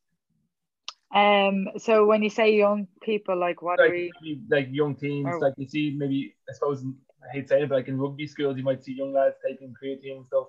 Um, 1.15 1.69
so 1.77 2.05
when 2.05 2.21
you 2.23 2.29
say 2.29 2.53
young 2.53 2.87
people, 3.01 3.39
like 3.39 3.61
what 3.61 3.79
like, 3.79 3.89
are 3.89 3.93
we? 3.93 4.41
Like 4.49 4.67
young 4.69 4.95
teens, 4.95 5.25
or, 5.25 5.39
like 5.39 5.53
you 5.55 5.67
see 5.67 5.95
maybe 5.97 6.35
I 6.49 6.53
suppose 6.53 6.83
I 6.83 7.33
hate 7.33 7.47
saying 7.47 7.63
it, 7.63 7.69
but 7.69 7.75
like 7.75 7.87
in 7.87 7.97
rugby 7.97 8.27
schools, 8.27 8.57
you 8.57 8.63
might 8.63 8.83
see 8.83 8.93
young 8.93 9.13
lads 9.13 9.35
taking 9.45 9.73
creatine 9.81 10.17
and 10.17 10.25
stuff. 10.27 10.47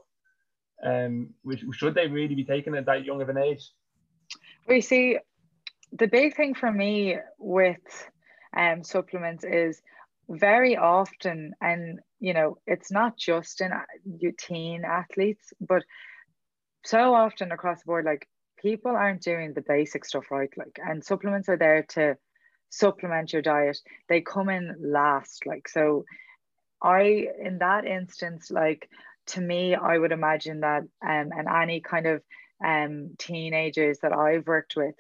Um, 0.84 1.34
which 1.42 1.62
should 1.72 1.94
they 1.94 2.08
really 2.08 2.34
be 2.34 2.44
taking 2.44 2.74
at 2.74 2.86
that 2.86 3.04
young 3.04 3.22
of 3.22 3.28
an 3.28 3.38
age? 3.38 3.70
We 4.66 4.80
see 4.80 5.18
the 5.92 6.08
big 6.08 6.34
thing 6.34 6.54
for 6.54 6.70
me 6.70 7.16
with 7.38 8.10
um 8.56 8.82
supplements 8.82 9.44
is 9.44 9.80
very 10.28 10.76
often, 10.76 11.52
and 11.60 12.00
you 12.18 12.34
know, 12.34 12.58
it's 12.66 12.90
not 12.90 13.16
just 13.16 13.60
in 13.60 13.70
teen 14.36 14.84
athletes, 14.84 15.52
but 15.60 15.84
so 16.84 17.14
often 17.14 17.52
across 17.52 17.78
the 17.78 17.86
board, 17.86 18.04
like 18.04 18.26
people 18.66 18.92
aren't 18.92 19.22
doing 19.22 19.52
the 19.52 19.68
basic 19.76 20.04
stuff 20.04 20.30
right 20.30 20.50
like 20.56 20.78
and 20.88 21.04
supplements 21.04 21.48
are 21.48 21.56
there 21.56 21.82
to 21.88 22.16
supplement 22.70 23.32
your 23.32 23.42
diet 23.42 23.78
they 24.08 24.20
come 24.20 24.48
in 24.48 24.74
last 24.80 25.46
like 25.46 25.68
so 25.68 26.04
i 26.82 27.28
in 27.48 27.58
that 27.58 27.84
instance 27.84 28.50
like 28.50 28.88
to 29.26 29.40
me 29.40 29.74
i 29.74 29.96
would 29.96 30.12
imagine 30.12 30.60
that 30.60 30.82
um 30.82 31.28
and 31.38 31.48
any 31.62 31.80
kind 31.80 32.06
of 32.06 32.20
um, 32.64 33.10
teenagers 33.18 33.98
that 34.00 34.12
I've 34.12 34.46
worked 34.46 34.76
with, 34.76 34.94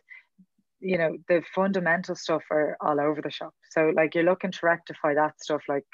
you 0.80 0.98
know, 0.98 1.16
the 1.28 1.42
fundamental 1.54 2.14
stuff 2.14 2.42
are 2.50 2.76
all 2.80 3.00
over 3.00 3.20
the 3.22 3.30
shop. 3.30 3.54
So 3.70 3.92
like 3.94 4.14
you're 4.14 4.24
looking 4.24 4.52
to 4.52 4.58
rectify 4.62 5.14
that 5.14 5.40
stuff, 5.40 5.62
like, 5.68 5.86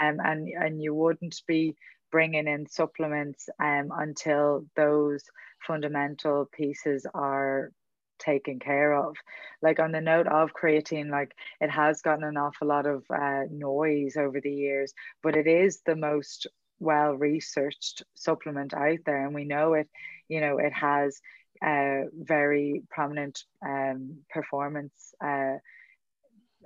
um, 0.00 0.18
and 0.24 0.48
and 0.48 0.82
you 0.82 0.94
wouldn't 0.94 1.42
be 1.46 1.74
bringing 2.12 2.46
in 2.46 2.68
supplements 2.68 3.48
um, 3.60 3.90
until 3.92 4.64
those 4.76 5.24
fundamental 5.66 6.48
pieces 6.52 7.06
are 7.14 7.72
taken 8.18 8.58
care 8.58 8.94
of. 8.94 9.16
Like 9.62 9.80
on 9.80 9.92
the 9.92 10.00
note 10.00 10.26
of 10.26 10.52
creatine, 10.52 11.10
like 11.10 11.34
it 11.60 11.70
has 11.70 12.02
gotten 12.02 12.24
an 12.24 12.36
awful 12.36 12.68
lot 12.68 12.86
of 12.86 13.04
uh, 13.10 13.42
noise 13.50 14.16
over 14.16 14.40
the 14.40 14.52
years, 14.52 14.92
but 15.22 15.36
it 15.36 15.46
is 15.46 15.80
the 15.86 15.96
most 15.96 16.46
well 16.80 17.12
researched 17.14 18.04
supplement 18.14 18.74
out 18.74 18.98
there, 19.04 19.24
and 19.24 19.34
we 19.34 19.44
know 19.44 19.74
it. 19.74 19.88
You 20.28 20.40
know, 20.40 20.58
it 20.58 20.72
has 20.72 21.20
very 21.60 22.82
prominent 22.90 23.44
um, 23.66 24.18
performance. 24.30 25.14
Uh, 25.24 25.56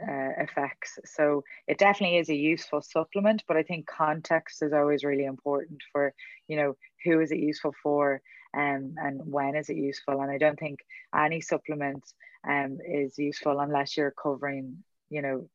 uh, 0.01 0.31
effects. 0.39 0.99
So 1.05 1.45
it 1.67 1.79
definitely 1.79 2.17
is 2.17 2.31
a 2.31 2.35
useful 2.35 2.81
supplement, 2.81 3.45
but 3.47 3.57
I 3.57 3.63
think 3.63 3.87
context 3.87 4.63
is 4.63 4.73
always 4.73 5.05
really 5.05 5.27
important 5.27 5.83
for, 5.93 6.15
you 6.49 6.57
know, 6.57 6.77
who 7.05 7.21
is 7.21 7.31
it 7.31 7.39
useful 7.39 7.75
for 7.83 8.21
um, 8.55 8.95
and 8.97 9.21
when 9.25 9.57
is 9.57 9.69
it 9.69 9.77
useful. 9.77 10.21
And 10.21 10.31
I 10.31 10.39
don't 10.39 10.59
think 10.59 10.81
any 11.15 11.41
supplement 11.41 12.05
um, 12.49 12.79
is 12.87 13.19
useful 13.19 13.61
unless 13.61 13.97
you're 13.97 14.13
covering, 14.13 14.83
you 15.11 15.23
know, 15.23 15.49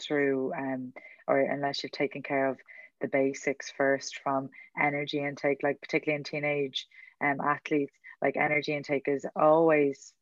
through 0.00 0.52
um, 0.54 0.92
or 1.26 1.40
unless 1.40 1.82
you're 1.82 1.90
taking 1.90 2.22
care 2.22 2.48
of 2.48 2.58
the 3.00 3.08
basics 3.08 3.70
first 3.76 4.20
from 4.22 4.50
energy 4.80 5.22
intake, 5.22 5.62
like 5.62 5.80
particularly 5.80 6.16
in 6.16 6.24
teenage 6.24 6.86
um, 7.22 7.40
athletes, 7.40 7.92
like 8.22 8.36
energy 8.36 8.74
intake 8.74 9.08
is 9.08 9.26
always 9.36 10.12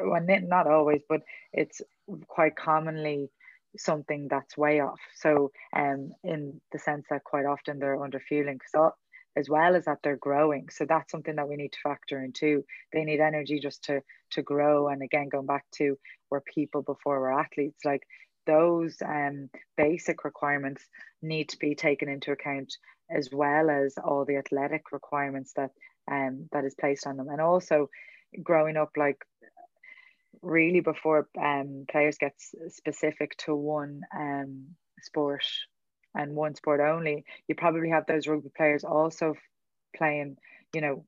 well, 0.00 0.24
not 0.24 0.66
always, 0.66 1.02
but 1.08 1.22
it's 1.52 1.80
quite 2.26 2.56
commonly 2.56 3.30
something 3.76 4.28
that's 4.28 4.56
way 4.56 4.80
off. 4.80 4.98
So, 5.16 5.52
um, 5.74 6.12
in 6.24 6.60
the 6.72 6.78
sense 6.78 7.06
that 7.10 7.24
quite 7.24 7.46
often 7.46 7.78
they're 7.78 8.02
under 8.02 8.20
fueling, 8.20 8.60
so 8.70 8.92
as 9.38 9.48
well 9.48 9.76
as 9.76 9.84
that 9.84 9.98
they're 10.02 10.16
growing. 10.16 10.68
So 10.70 10.84
that's 10.84 11.10
something 11.12 11.36
that 11.36 11.48
we 11.48 11.56
need 11.56 11.72
to 11.72 11.78
factor 11.82 12.22
in 12.22 12.32
too. 12.32 12.64
They 12.92 13.04
need 13.04 13.20
energy 13.20 13.60
just 13.60 13.84
to 13.84 14.00
to 14.32 14.42
grow. 14.42 14.88
And 14.88 15.02
again, 15.02 15.28
going 15.28 15.46
back 15.46 15.64
to 15.76 15.96
where 16.28 16.42
people 16.42 16.82
before 16.82 17.20
were 17.20 17.40
athletes, 17.40 17.84
like 17.84 18.02
those 18.46 18.96
um, 19.04 19.48
basic 19.76 20.24
requirements 20.24 20.84
need 21.22 21.50
to 21.50 21.58
be 21.58 21.74
taken 21.74 22.08
into 22.08 22.32
account 22.32 22.74
as 23.10 23.30
well 23.32 23.70
as 23.70 23.94
all 24.02 24.24
the 24.24 24.36
athletic 24.36 24.92
requirements 24.92 25.52
that 25.56 25.70
um, 26.10 26.48
that 26.52 26.64
is 26.64 26.74
placed 26.74 27.06
on 27.06 27.16
them. 27.16 27.28
And 27.28 27.40
also 27.40 27.88
growing 28.42 28.76
up 28.76 28.90
like 28.96 29.24
really 30.42 30.80
before 30.80 31.28
um, 31.40 31.84
players 31.90 32.18
get 32.18 32.34
specific 32.68 33.36
to 33.38 33.54
one 33.54 34.00
um, 34.16 34.66
sport 35.00 35.44
and 36.14 36.34
one 36.34 36.54
sport 36.54 36.80
only, 36.80 37.24
you 37.46 37.54
probably 37.54 37.90
have 37.90 38.06
those 38.06 38.26
rugby 38.26 38.50
players 38.56 38.84
also 38.84 39.34
playing, 39.96 40.36
you 40.74 40.80
know, 40.80 41.04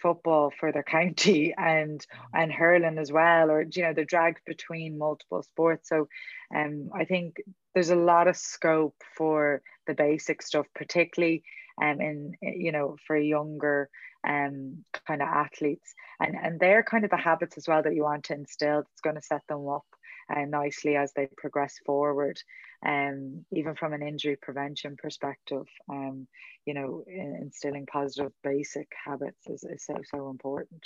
football 0.00 0.52
for 0.58 0.72
their 0.72 0.82
county 0.98 1.54
and 1.56 2.04
and 2.34 2.52
hurling 2.52 2.98
as 2.98 3.12
well, 3.12 3.50
or 3.50 3.62
you 3.62 3.82
know, 3.82 3.92
they're 3.92 4.04
dragged 4.04 4.40
between 4.46 4.98
multiple 4.98 5.42
sports. 5.42 5.88
So, 5.88 6.08
um, 6.54 6.90
I 6.94 7.04
think 7.04 7.36
there's 7.74 7.90
a 7.90 7.96
lot 7.96 8.28
of 8.28 8.36
scope 8.36 8.96
for 9.16 9.62
the 9.86 9.94
basic 9.94 10.42
stuff, 10.42 10.66
particularly 10.74 11.42
um, 11.82 12.00
in 12.00 12.34
you 12.42 12.72
know 12.72 12.96
for 13.06 13.16
younger 13.16 13.88
um, 14.26 14.84
kind 15.06 15.22
of 15.22 15.28
athletes. 15.28 15.94
And, 16.20 16.34
and 16.40 16.60
they're 16.60 16.82
kind 16.82 17.04
of 17.04 17.10
the 17.10 17.16
habits 17.16 17.56
as 17.56 17.68
well 17.68 17.82
that 17.82 17.94
you 17.94 18.02
want 18.02 18.24
to 18.24 18.34
instill 18.34 18.82
that's 18.82 19.00
going 19.02 19.16
to 19.16 19.22
set 19.22 19.42
them 19.48 19.68
up 19.68 19.86
uh, 20.34 20.44
nicely 20.44 20.96
as 20.96 21.12
they 21.12 21.28
progress 21.36 21.78
forward. 21.84 22.38
Um, 22.86 23.44
even 23.50 23.74
from 23.74 23.92
an 23.92 24.02
injury 24.02 24.36
prevention 24.36 24.96
perspective, 24.96 25.66
um, 25.90 26.28
you 26.64 26.74
know, 26.74 27.02
instilling 27.08 27.86
positive 27.86 28.32
basic 28.44 28.88
habits 29.04 29.48
is, 29.48 29.64
is 29.64 29.84
so, 29.84 29.96
so 30.04 30.30
important. 30.30 30.82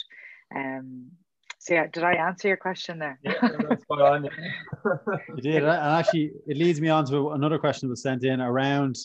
Um, 0.55 1.11
so 1.59 1.75
yeah, 1.75 1.87
did 1.87 2.03
I 2.03 2.15
answer 2.15 2.49
your 2.49 2.57
question 2.57 2.99
there? 2.99 3.21
Yeah, 3.23 3.35
you 5.37 5.43
did. 5.43 5.63
And 5.63 5.67
actually, 5.67 6.33
it 6.47 6.57
leads 6.57 6.81
me 6.81 6.89
on 6.89 7.05
to 7.07 7.31
another 7.31 7.59
question 7.59 7.89
that 7.89 7.93
was 7.93 8.03
sent 8.03 8.25
in 8.25 8.41
around 8.41 8.97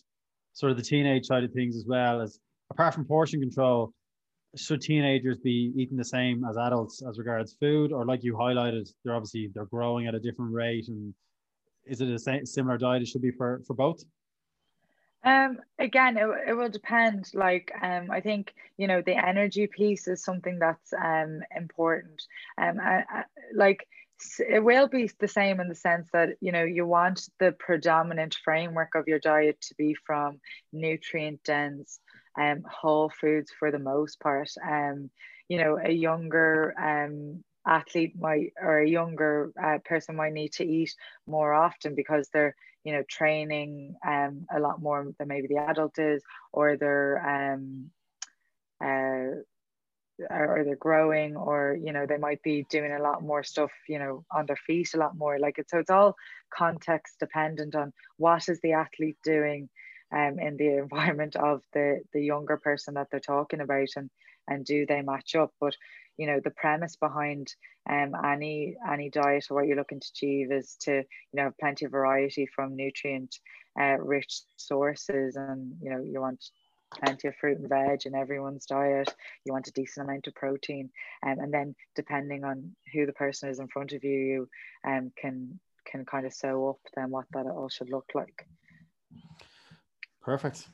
sort 0.54 0.72
of 0.72 0.78
the 0.78 0.84
teenage 0.84 1.26
side 1.26 1.44
of 1.44 1.52
things 1.52 1.76
as 1.76 1.86
well 1.86 2.20
as 2.20 2.40
apart 2.72 2.94
from 2.94 3.06
portion 3.06 3.40
control, 3.40 3.94
should 4.58 4.82
teenagers 4.82 5.38
be 5.40 5.72
eating 5.76 5.98
the 5.98 6.06
same 6.06 6.44
as 6.46 6.58
adults 6.58 7.02
as 7.08 7.18
regards 7.18 7.56
food? 7.60 7.92
Or 7.92 8.06
like 8.06 8.24
you 8.24 8.36
highlighted 8.36 8.92
they're 9.04 9.16
obviously 9.16 9.50
they're 9.54 9.66
growing 9.66 10.08
at 10.08 10.16
a 10.16 10.20
different 10.20 10.54
rate 10.54 10.88
and 10.88 11.14
is 11.86 12.02
it 12.02 12.10
a 12.10 12.46
similar 12.46 12.78
diet 12.78 13.02
it 13.02 13.08
should 13.08 13.22
be 13.22 13.32
for 13.32 13.62
for 13.66 13.74
both? 13.74 14.04
Um 15.24 15.60
again 15.80 16.18
it, 16.18 16.28
it 16.50 16.54
will 16.54 16.70
depend. 16.70 17.30
Like 17.34 17.72
um 17.82 18.12
i 18.12 18.22
think 18.22 18.54
you 18.78 18.88
know 18.88 19.02
the 19.02 19.16
energy 19.16 19.68
piece 19.68 20.08
is 20.08 20.24
something 20.24 20.60
that's 20.60 20.94
um 20.94 21.42
important. 21.56 22.22
Um 22.58 22.80
I, 22.80 23.04
I, 23.10 23.24
like 23.54 23.88
it 24.40 24.64
will 24.64 24.88
be 24.88 25.10
the 25.20 25.28
same 25.28 25.60
in 25.60 25.70
the 25.70 25.76
sense 25.76 26.08
that 26.12 26.30
you 26.42 26.52
know 26.52 26.64
you 26.64 26.86
want 26.86 27.30
the 27.40 27.52
predominant 27.52 28.36
framework 28.44 28.96
of 28.96 29.08
your 29.08 29.20
diet 29.20 29.62
to 29.62 29.76
be 29.76 29.96
from 30.06 30.40
nutrient 30.74 31.44
dense 31.44 32.00
um, 32.38 32.64
whole 32.70 33.10
foods 33.10 33.52
for 33.58 33.72
the 33.72 33.80
most 33.80 34.20
part. 34.20 34.50
Um, 34.66 35.10
you 35.50 35.58
know, 35.58 35.80
a 35.84 35.92
younger 35.92 36.74
um, 36.80 37.44
athlete 37.66 38.14
might 38.20 38.54
or 38.62 38.80
a 38.80 38.90
younger 38.90 39.52
uh, 39.62 39.78
person 39.84 40.16
might 40.16 40.34
need 40.34 40.54
to 40.54 40.66
eat 40.66 40.94
more 41.26 41.54
often 41.54 41.96
because 41.96 42.30
they're 42.32 42.56
you 42.84 42.94
know 42.94 43.04
training 43.10 43.96
um, 44.08 44.46
a 44.56 44.60
lot 44.60 44.82
more 44.82 45.14
than 45.20 45.28
maybe 45.28 45.48
the 45.48 45.58
adult 45.58 46.00
is 46.00 46.24
or 46.54 46.78
they're 46.78 47.58
um, 47.60 47.92
uh, 48.84 49.42
or 50.30 50.64
they're 50.66 50.76
growing 50.76 51.36
or 51.36 51.78
you 51.80 51.92
know 51.92 52.06
they 52.06 52.18
might 52.18 52.42
be 52.42 52.66
doing 52.70 52.92
a 52.92 53.02
lot 53.02 53.22
more 53.22 53.44
stuff 53.44 53.72
you 53.88 54.00
know 54.00 54.26
on 54.32 54.46
their 54.46 54.58
feet 54.66 54.90
a 54.96 54.98
lot 54.98 55.16
more 55.16 55.38
like 55.38 55.60
it 55.60 55.70
so 55.70 55.78
it's 55.78 55.92
all 55.92 56.16
context 56.52 57.18
dependent 57.20 57.76
on 57.76 57.94
what 58.18 58.48
is 58.50 58.60
the 58.62 58.72
athlete 58.72 59.18
doing 59.24 59.70
um, 60.12 60.40
in 60.40 60.58
the 60.58 60.78
environment 60.84 61.36
of 61.36 61.62
the 61.74 62.02
the 62.14 62.24
younger 62.24 62.58
person 62.58 62.96
that 62.96 63.08
they're 63.12 63.20
talking 63.20 63.62
about 63.62 63.90
and 63.96 64.10
and 64.48 64.66
do 64.66 64.86
they 64.86 65.02
match 65.02 65.36
up? 65.36 65.52
But 65.60 65.76
you 66.18 66.28
know 66.28 66.40
the 66.44 66.52
premise 66.52 66.96
behind 66.96 67.54
um, 67.90 68.14
any 68.26 68.76
any 68.90 69.10
diet 69.10 69.46
or 69.50 69.56
what 69.56 69.68
you're 69.68 69.78
looking 69.78 70.00
to 70.00 70.12
achieve 70.14 70.52
is 70.52 70.76
to 70.82 70.92
you 70.94 71.04
know 71.34 71.44
have 71.44 71.58
plenty 71.60 71.86
of 71.86 71.92
variety 71.92 72.48
from 72.48 72.76
nutrient 72.76 73.36
uh, 73.80 73.98
rich 74.00 74.42
sources 74.56 75.36
and 75.36 75.74
you 75.82 75.90
know 75.90 76.02
you 76.02 76.20
want 76.20 76.44
plenty 77.04 77.28
of 77.28 77.36
fruit 77.36 77.58
and 77.60 77.68
veg 77.68 78.06
in 78.06 78.16
everyone's 78.16 78.66
diet. 78.66 79.14
You 79.44 79.52
want 79.52 79.68
a 79.68 79.74
decent 79.74 80.08
amount 80.08 80.28
of 80.28 80.36
protein. 80.36 80.90
Um, 81.26 81.40
and 81.40 81.54
then 81.54 81.76
depending 81.96 82.46
on 82.46 82.76
who 82.94 83.06
the 83.06 83.12
person 83.14 83.50
is 83.50 83.60
in 83.60 83.68
front 83.68 83.92
of 83.92 84.04
you 84.04 84.20
you 84.20 84.50
um, 84.88 85.12
can 85.20 85.60
can 85.86 86.06
kind 86.06 86.26
of 86.26 86.34
sew 86.34 86.70
up 86.70 86.80
then 86.96 87.10
what 87.10 87.26
that 87.32 87.46
all 87.46 87.70
should 87.70 87.90
look 87.90 88.10
like 88.14 88.46
Perfect. 90.28 90.68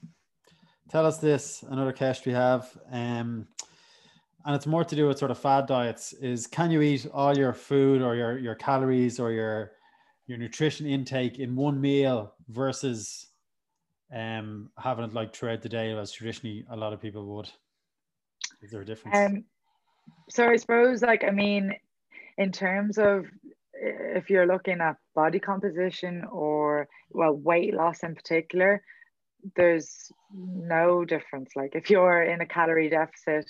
Tell 0.89 1.05
us 1.05 1.19
this, 1.19 1.63
another 1.69 1.93
question 1.93 2.31
we 2.31 2.35
have, 2.35 2.75
um, 2.91 3.47
and 4.47 4.55
it's 4.55 4.65
more 4.65 4.83
to 4.83 4.95
do 4.95 5.07
with 5.07 5.19
sort 5.19 5.29
of 5.29 5.37
fad 5.37 5.67
diets. 5.67 6.11
Is 6.13 6.47
can 6.47 6.71
you 6.71 6.81
eat 6.81 7.05
all 7.13 7.37
your 7.37 7.53
food 7.53 8.01
or 8.01 8.15
your 8.15 8.39
your 8.39 8.55
calories 8.55 9.19
or 9.19 9.31
your 9.31 9.73
your 10.25 10.39
nutrition 10.39 10.87
intake 10.87 11.37
in 11.37 11.55
one 11.55 11.79
meal 11.79 12.33
versus 12.49 13.27
um, 14.11 14.71
having 14.79 15.05
it 15.05 15.13
like 15.13 15.35
throughout 15.35 15.61
the 15.61 15.69
day 15.69 15.95
as 15.95 16.11
traditionally 16.11 16.65
a 16.71 16.75
lot 16.75 16.91
of 16.91 16.99
people 16.99 17.23
would? 17.35 17.51
Is 18.63 18.71
there 18.71 18.81
a 18.81 18.85
difference? 18.85 19.15
Um, 19.15 19.43
so 20.31 20.49
I 20.49 20.55
suppose, 20.55 21.03
like, 21.03 21.23
I 21.23 21.29
mean, 21.29 21.73
in 22.39 22.51
terms 22.51 22.97
of 22.97 23.27
if 23.75 24.31
you're 24.31 24.47
looking 24.47 24.81
at 24.81 24.97
body 25.13 25.39
composition 25.39 26.23
or 26.31 26.87
well 27.11 27.33
weight 27.33 27.75
loss 27.75 28.01
in 28.01 28.15
particular 28.15 28.81
there's 29.55 30.11
no 30.33 31.05
difference. 31.05 31.51
Like 31.55 31.75
if 31.75 31.89
you're 31.89 32.23
in 32.23 32.41
a 32.41 32.45
calorie 32.45 32.89
deficit 32.89 33.49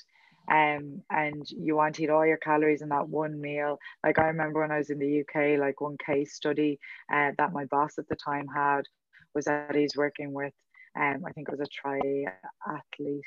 um, 0.52 1.02
and 1.10 1.50
you 1.50 1.76
want 1.76 1.96
to 1.96 2.04
eat 2.04 2.10
all 2.10 2.26
your 2.26 2.38
calories 2.38 2.82
in 2.82 2.90
that 2.90 3.08
one 3.08 3.40
meal, 3.40 3.80
like 4.04 4.20
I 4.20 4.28
remember 4.28 4.62
when 4.62 4.72
I 4.72 4.78
was 4.78 4.90
in 4.90 5.00
the 5.00 5.22
UK, 5.22 5.60
like 5.60 5.82
one 5.82 5.98
case 6.04 6.34
study 6.34 6.80
uh, 7.14 7.32
that 7.38 7.54
my 7.54 7.66
boss 7.66 7.98
at 7.98 8.08
the 8.08 8.16
time 8.16 8.48
had 8.48 8.84
was 9.34 9.46
that 9.46 9.76
he's 9.76 9.96
working 9.96 10.34
with, 10.34 10.54
um, 11.00 11.24
I 11.26 11.32
think 11.32 11.48
it 11.50 11.58
was 11.58 11.68
a 11.68 11.88
triathlete, 11.88 13.22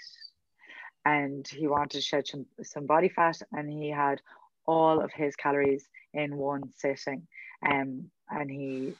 and 1.05 1.47
he 1.49 1.67
wanted 1.67 1.91
to 1.93 2.01
shed 2.01 2.27
some, 2.27 2.47
some 2.63 2.87
body 2.87 3.09
fat, 3.09 3.41
and 3.53 3.71
he 3.71 3.91
had 3.91 4.21
all 4.67 5.01
of 5.01 5.13
his 5.13 5.35
calories 5.37 5.89
in 6.15 6.37
one 6.37 6.63
sitting. 6.77 7.27
Um, 7.69 8.11
and 8.31 8.51
he 8.51 8.95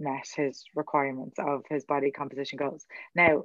met 0.00 0.26
his 0.34 0.64
requirements 0.74 1.38
of 1.38 1.64
his 1.68 1.84
body 1.84 2.10
composition 2.10 2.58
goals. 2.58 2.86
Now, 3.14 3.44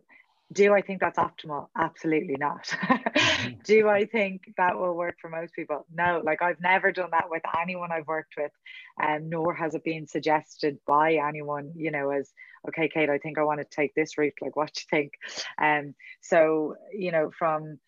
do 0.52 0.74
I 0.74 0.82
think 0.82 1.02
that's 1.02 1.18
optimal? 1.18 1.68
Absolutely 1.76 2.36
not. 2.38 2.72
Do 3.64 3.90
I 3.90 4.06
think 4.12 4.54
that 4.58 4.78
will 4.78 4.94
work 4.94 5.16
for 5.20 5.30
most 5.30 5.56
people? 5.56 5.88
No, 5.92 6.22
like 6.24 6.42
I've 6.42 6.62
never 6.62 6.92
done 6.92 7.10
that 7.12 7.30
with 7.30 7.42
anyone 7.60 7.92
I've 7.92 8.08
worked 8.08 8.36
with, 8.38 8.52
and 9.00 9.24
um, 9.24 9.30
nor 9.30 9.56
has 9.56 9.74
it 9.74 9.84
been 9.84 10.08
suggested 10.08 10.78
by 10.86 11.16
anyone, 11.16 11.74
you 11.76 11.90
know, 11.90 12.12
as 12.12 12.32
okay, 12.68 12.88
Kate, 12.88 13.10
I 13.10 13.18
think 13.18 13.40
I 13.40 13.44
want 13.44 13.60
to 13.60 13.66
take 13.66 13.96
this 13.96 14.18
route. 14.20 14.34
Like, 14.40 14.56
what 14.56 14.72
do 14.74 14.82
you 14.82 14.98
think? 14.98 15.14
Um, 15.58 15.96
so 16.22 16.76
you 16.94 17.12
know, 17.12 17.32
from 17.38 17.80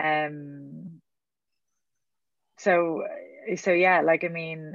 um, 0.00 1.00
so 2.56 3.02
so 3.56 3.72
yeah, 3.72 4.00
like 4.02 4.22
I 4.22 4.28
mean, 4.28 4.74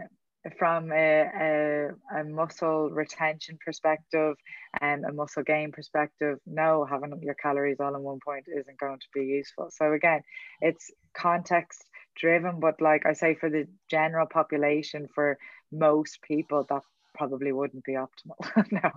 from 0.58 0.92
a, 0.92 1.30
a, 1.40 2.20
a, 2.20 2.24
muscle 2.24 2.90
retention 2.90 3.60
perspective 3.64 4.36
and 4.80 5.06
a 5.06 5.14
muscle 5.14 5.44
gain 5.44 5.72
perspective, 5.72 6.40
no, 6.48 6.84
having 6.84 7.22
your 7.22 7.36
calories 7.36 7.80
all 7.80 7.96
in 7.96 8.02
one 8.02 8.20
point 8.26 8.46
isn't 8.48 8.80
going 8.80 8.98
to 8.98 9.08
be 9.14 9.24
useful. 9.26 9.70
So 9.72 9.94
again, 9.94 10.22
it's 10.60 10.90
context 11.14 11.84
driven, 12.16 12.60
but 12.60 12.82
like 12.82 13.06
I 13.06 13.14
say, 13.14 13.36
for 13.36 13.50
the 13.50 13.68
general 13.90 14.26
population, 14.26 15.08
for 15.14 15.38
most 15.72 16.22
people, 16.24 16.66
that 16.70 16.82
probably 17.14 17.52
wouldn't 17.52 17.84
be 17.84 17.94
optimal. 17.94 18.72
no. 18.72 18.92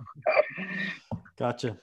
Gotcha. 1.37 1.77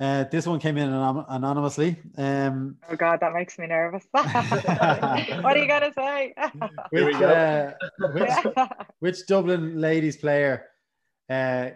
Uh, 0.00 0.24
this 0.24 0.46
one 0.46 0.58
came 0.58 0.78
in 0.78 0.88
anon- 0.88 1.26
anonymously. 1.28 1.94
Um, 2.16 2.76
oh 2.90 2.96
God, 2.96 3.20
that 3.20 3.34
makes 3.34 3.58
me 3.58 3.66
nervous. 3.66 4.06
what 4.12 4.24
are 4.26 5.58
you 5.58 5.68
gonna 5.68 5.92
say? 5.94 6.32
which, 6.90 7.16
uh, 7.16 7.72
which, 8.14 8.30
which, 9.00 9.26
Dublin 9.26 9.78
ladies 9.78 10.16
player 10.16 10.64
uh, 11.28 11.70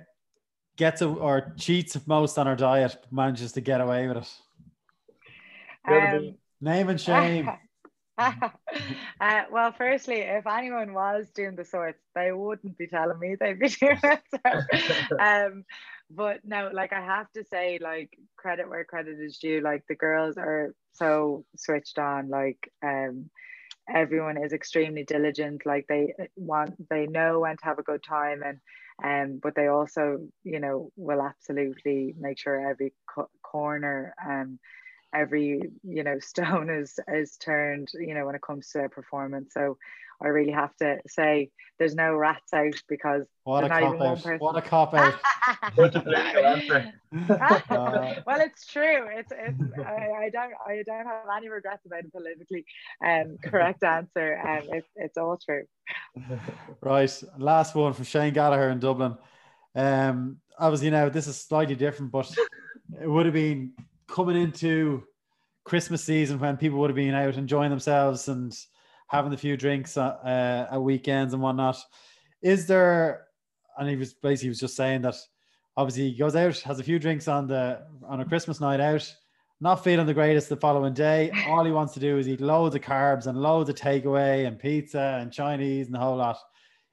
gets 0.77 1.03
a, 1.03 1.09
or 1.09 1.53
cheats 1.59 1.99
most 2.07 2.39
on 2.39 2.47
her 2.47 2.57
diet, 2.57 2.97
manages 3.11 3.53
to 3.53 3.61
get 3.61 3.83
away 3.83 4.09
with 4.09 4.17
it? 4.17 4.33
Um, 5.87 6.37
Name 6.63 6.89
and 6.89 7.01
shame. 7.01 7.51
uh, 9.21 9.43
well, 9.51 9.73
firstly, 9.77 10.21
if 10.21 10.47
anyone 10.47 10.93
was 10.95 11.31
doing 11.35 11.57
the 11.57 11.65
sorts, 11.65 12.01
they 12.15 12.33
wouldn't 12.33 12.77
be 12.79 12.87
telling 12.87 13.19
me 13.19 13.37
they'd 13.39 13.59
be 13.59 13.69
doing 13.81 13.99
it. 14.03 14.23
So, 14.31 15.19
um, 15.25 15.65
but 16.11 16.41
no, 16.45 16.71
like 16.73 16.93
I 16.93 17.01
have 17.01 17.31
to 17.33 17.45
say, 17.45 17.79
like 17.81 18.11
credit 18.37 18.69
where 18.69 18.85
credit 18.85 19.19
is 19.21 19.39
due. 19.39 19.61
Like 19.61 19.85
the 19.89 19.95
girls 19.97 20.37
are 20.37 20.75
so 20.93 21.45
switched 21.57 21.99
on. 21.99 22.29
Like 22.29 22.71
um, 22.85 23.31
everyone 23.89 24.43
is 24.43 24.53
extremely 24.53 25.05
diligent. 25.05 25.67
Like 25.67 25.87
they 25.89 26.15
want, 26.37 26.75
they 26.89 27.07
know 27.07 27.41
when 27.41 27.57
to 27.57 27.65
have 27.65 27.79
a 27.79 27.83
good 27.83 28.03
time, 28.03 28.43
and 28.43 28.59
um, 29.03 29.41
but 29.43 29.55
they 29.55 29.67
also, 29.69 30.19
you 30.45 30.61
know, 30.61 30.91
will 30.97 31.23
absolutely 31.23 32.15
make 32.19 32.39
sure 32.39 32.69
every 32.69 32.93
co- 33.13 33.31
corner 33.43 34.15
um 34.25 34.59
every 35.15 35.71
you 35.83 36.03
know 36.03 36.19
stone 36.21 36.71
is 36.71 36.99
is 37.09 37.37
turned 37.37 37.89
you 37.95 38.15
know 38.15 38.27
when 38.27 38.35
it 38.35 38.43
comes 38.43 38.71
to 38.71 38.79
their 38.79 38.89
performance 38.89 39.53
so 39.55 39.77
I 40.23 40.29
really 40.29 40.53
have 40.53 40.75
to 40.77 40.99
say 41.07 41.51
there's 41.79 41.95
no 41.95 42.15
rats 42.15 42.53
out 42.53 42.81
because 42.89 43.27
what 43.43 43.65
a 43.65 43.69
cop 43.69 44.01
out. 44.01 44.41
What 44.41 44.57
a 44.57 44.63
cop 44.63 44.95
out. 44.95 45.15
well, 48.27 48.41
it's 48.41 48.67
true. 48.67 49.09
It's 49.11 49.33
it's 49.33 49.61
I, 49.79 50.25
I, 50.25 50.31
don't 50.33 50.53
I 50.67 50.83
don't 50.87 51.07
have 51.07 51.27
any 51.37 51.49
regrets 51.49 51.85
about 51.85 52.05
a 52.05 52.11
politically 52.11 52.65
um 53.05 53.39
correct 53.43 53.83
answer. 53.83 54.41
Um, 54.41 54.69
it's 54.73 54.89
it's 54.97 55.19
all 55.19 55.37
true. 55.37 55.65
Right, 56.81 57.23
last 57.39 57.75
one 57.75 57.93
from 57.93 58.05
Shane 58.05 58.33
Gallagher 58.33 58.71
in 58.71 58.79
Dublin. 58.79 59.17
Um, 59.75 60.39
obviously 60.59 60.91
now 60.91 61.09
this 61.09 61.27
is 61.27 61.41
slightly 61.41 61.75
different, 61.75 62.13
but 62.13 62.33
it 63.01 63.09
would 63.09 63.27
have 63.27 63.35
been 63.35 63.73
coming 64.09 64.41
into 64.41 65.05
Christmas 65.65 66.05
season 66.05 66.39
when 66.39 66.57
people 66.57 66.79
would 66.79 66.91
have 66.91 66.97
been 66.97 67.15
out 67.15 67.37
enjoying 67.37 67.71
themselves 67.71 68.29
and 68.29 68.57
having 69.09 69.33
a 69.33 69.37
few 69.37 69.57
drinks 69.57 69.97
uh, 69.97 70.17
uh, 70.25 70.69
at 70.73 70.83
weekends 70.83 71.33
and 71.33 71.43
whatnot. 71.43 71.79
Is 72.43 72.67
there? 72.67 73.27
And 73.79 73.89
he 73.89 73.97
was 73.97 74.15
basically 74.15 74.47
he 74.47 74.49
was 74.51 74.61
just 74.61 74.77
saying 74.77 75.03
that 75.03 75.17
obviously 75.77 76.11
he 76.11 76.17
goes 76.17 76.37
out, 76.37 76.59
has 76.61 76.79
a 76.79 76.85
few 76.85 76.99
drinks 76.99 77.29
on 77.29 77.47
the 77.47 77.83
on 78.07 78.21
a 78.21 78.25
Christmas 78.25 78.61
night 78.61 78.81
out, 78.81 79.13
not 79.61 79.83
feeling 79.83 80.07
the 80.07 80.15
greatest 80.15 80.49
the 80.49 80.57
following 80.57 80.95
day. 80.95 81.31
All 81.49 81.65
he 81.65 81.73
wants 81.73 81.95
to 81.95 82.01
do 82.01 82.19
is 82.19 82.29
eat 82.29 82.41
loads 82.41 82.75
of 82.75 82.83
carbs 82.83 83.27
and 83.27 83.41
loads 83.41 83.71
of 83.71 83.77
takeaway 83.77 84.47
and 84.47 84.59
pizza 84.59 85.19
and 85.21 85.33
Chinese 85.33 85.87
and 85.87 85.95
the 85.95 85.99
whole 86.01 86.17
lot. 86.17 86.39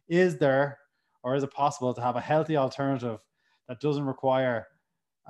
Is 0.07 0.38
there, 0.38 0.78
or 1.24 1.36
is 1.36 1.43
it 1.43 1.51
possible 1.51 1.93
to 1.93 2.01
have 2.01 2.16
a 2.16 2.22
healthy 2.22 2.57
alternative 2.57 3.20
that 3.68 3.80
doesn't 3.80 4.05
require 4.05 4.68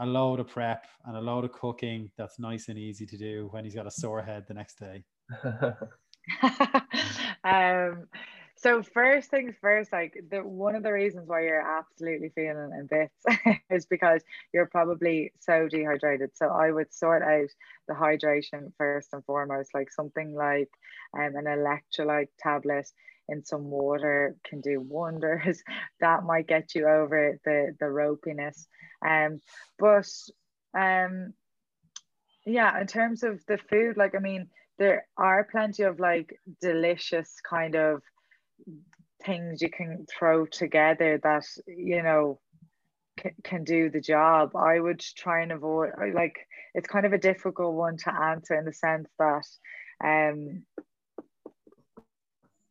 a 0.02 0.06
load 0.06 0.40
of 0.40 0.48
prep 0.48 0.86
and 1.06 1.16
a 1.16 1.22
load 1.22 1.46
of 1.46 1.52
cooking 1.52 2.10
that's 2.18 2.40
nice 2.40 2.68
and 2.70 2.78
easy 2.78 3.06
to 3.06 3.18
do 3.18 3.48
when 3.52 3.64
he's 3.64 3.76
got 3.76 3.86
a 3.86 3.92
sore 3.92 4.22
head 4.22 4.44
the 4.48 4.54
next 4.54 4.80
day? 4.80 5.04
um, 7.44 8.08
so 8.58 8.84
first 8.84 9.30
things 9.30 9.56
first, 9.62 9.92
like 9.92 10.24
the 10.30 10.40
one 10.40 10.76
of 10.76 10.84
the 10.84 10.92
reasons 10.92 11.28
why 11.28 11.42
you're 11.42 11.62
absolutely 11.62 12.30
feeling 12.30 12.72
in 12.78 12.88
bits 12.88 13.60
is 13.70 13.86
because 13.86 14.22
you're 14.54 14.68
probably 14.68 15.34
so 15.40 15.68
dehydrated. 15.68 16.32
So 16.36 16.48
I 16.48 16.72
would 16.72 16.94
sort 16.94 17.22
out 17.22 17.50
the 17.88 17.94
hydration 17.94 18.72
first 18.78 19.10
and 19.14 19.24
foremost, 19.26 19.72
like 19.74 19.92
something 19.92 20.34
like 20.34 20.70
um, 21.18 21.36
an 21.36 21.46
electrolyte 21.46 22.30
tablet 22.40 22.88
in 23.30 23.44
some 23.46 23.66
water 23.66 24.36
can 24.44 24.62
do 24.62 24.80
wonders. 24.80 25.62
that 26.02 26.24
might 26.24 26.48
get 26.48 26.76
you 26.76 26.88
over 26.88 27.40
the 27.46 27.76
the 27.80 27.86
ropiness. 27.86 28.66
Um, 29.06 29.42
but 29.80 30.08
um, 30.78 31.34
yeah, 32.46 32.80
in 32.80 32.88
terms 32.88 33.24
of 33.24 33.44
the 33.48 33.58
food, 33.70 33.98
like 33.98 34.16
I 34.16 34.20
mean 34.20 34.50
there 34.78 35.06
are 35.18 35.44
plenty 35.44 35.84
of 35.84 36.00
like 36.00 36.36
delicious 36.60 37.36
kind 37.48 37.76
of 37.76 38.02
things 39.24 39.62
you 39.62 39.70
can 39.70 40.06
throw 40.10 40.46
together 40.46 41.20
that 41.24 41.46
you 41.68 42.02
know 42.02 42.40
can, 43.18 43.32
can 43.44 43.64
do 43.64 43.90
the 43.90 44.02
job 44.02 44.56
i 44.56 44.80
would 44.80 45.00
try 45.00 45.42
and 45.42 45.52
avoid 45.52 45.92
like 46.16 46.36
it's 46.74 46.88
kind 46.88 47.06
of 47.06 47.14
a 47.14 47.18
difficult 47.18 47.76
one 47.76 47.98
to 47.98 48.12
answer 48.14 48.56
in 48.56 48.66
the 48.66 48.74
sense 48.74 49.08
that 49.20 49.46
um 50.04 50.64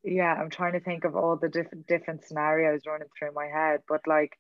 yeah 0.02 0.34
i'm 0.34 0.50
trying 0.50 0.72
to 0.72 0.80
think 0.80 1.04
of 1.04 1.14
all 1.16 1.36
the 1.36 1.48
different 1.48 1.86
different 1.86 2.24
scenarios 2.24 2.82
running 2.86 3.08
through 3.18 3.32
my 3.32 3.46
head 3.46 3.80
but 3.88 4.00
like 4.06 4.36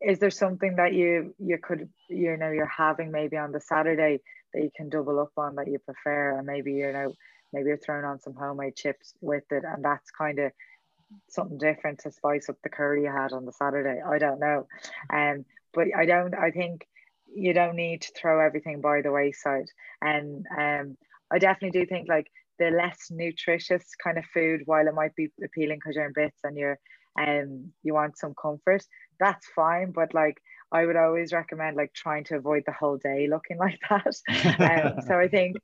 is 0.00 0.18
there 0.18 0.30
something 0.30 0.76
that 0.76 0.92
you 0.92 1.34
you 1.38 1.58
could 1.58 1.88
you 2.08 2.36
know 2.36 2.50
you're 2.50 2.66
having 2.66 3.10
maybe 3.10 3.36
on 3.36 3.52
the 3.52 3.60
saturday 3.60 4.20
that 4.52 4.62
you 4.62 4.70
can 4.76 4.88
double 4.88 5.18
up 5.18 5.32
on 5.36 5.56
that 5.56 5.66
you 5.66 5.78
prefer 5.78 6.36
and 6.38 6.46
maybe 6.46 6.72
you 6.72 6.92
know 6.92 7.12
maybe 7.52 7.68
you're 7.68 7.78
throwing 7.78 8.04
on 8.04 8.20
some 8.20 8.34
homemade 8.34 8.76
chips 8.76 9.14
with 9.20 9.44
it 9.50 9.64
and 9.64 9.84
that's 9.84 10.10
kind 10.10 10.38
of 10.38 10.52
something 11.28 11.58
different 11.58 12.00
to 12.00 12.10
spice 12.10 12.48
up 12.48 12.56
the 12.62 12.68
curry 12.68 13.02
you 13.02 13.10
had 13.10 13.32
on 13.32 13.44
the 13.44 13.52
Saturday. 13.52 14.00
I 14.04 14.18
don't 14.18 14.40
know. 14.40 14.66
Um 15.12 15.44
but 15.72 15.88
I 15.96 16.06
don't 16.06 16.34
I 16.34 16.50
think 16.50 16.86
you 17.34 17.52
don't 17.52 17.76
need 17.76 18.02
to 18.02 18.12
throw 18.12 18.44
everything 18.44 18.80
by 18.80 19.02
the 19.02 19.12
wayside. 19.12 19.66
And 20.00 20.46
um 20.56 20.96
I 21.30 21.38
definitely 21.38 21.80
do 21.80 21.86
think 21.86 22.08
like 22.08 22.30
the 22.58 22.70
less 22.70 23.08
nutritious 23.10 23.84
kind 24.02 24.18
of 24.18 24.24
food, 24.32 24.62
while 24.66 24.86
it 24.86 24.94
might 24.94 25.14
be 25.14 25.30
appealing 25.42 25.78
because 25.78 25.96
you're 25.96 26.06
in 26.06 26.12
bits 26.14 26.40
and 26.44 26.56
you're 26.56 26.78
um 27.20 27.70
you 27.82 27.94
want 27.94 28.18
some 28.18 28.34
comfort, 28.40 28.84
that's 29.20 29.46
fine. 29.54 29.92
But 29.92 30.14
like 30.14 30.38
I 30.74 30.86
would 30.86 30.96
always 30.96 31.32
recommend 31.32 31.76
like 31.76 31.92
trying 31.94 32.24
to 32.24 32.36
avoid 32.36 32.64
the 32.66 32.72
whole 32.72 32.96
day 32.96 33.28
looking 33.30 33.58
like 33.66 33.78
that. 33.88 34.06
Um, 34.58 35.00
so 35.06 35.18
I 35.18 35.28
think 35.36 35.56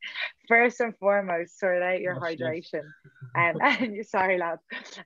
first 0.46 0.80
and 0.80 0.96
foremost, 0.98 1.58
sort 1.58 1.82
out 1.82 2.00
your 2.00 2.16
hydration. 2.16 2.82
Um, 3.36 3.58
and 3.62 4.04
sorry, 4.04 4.38
lads. 4.38 4.62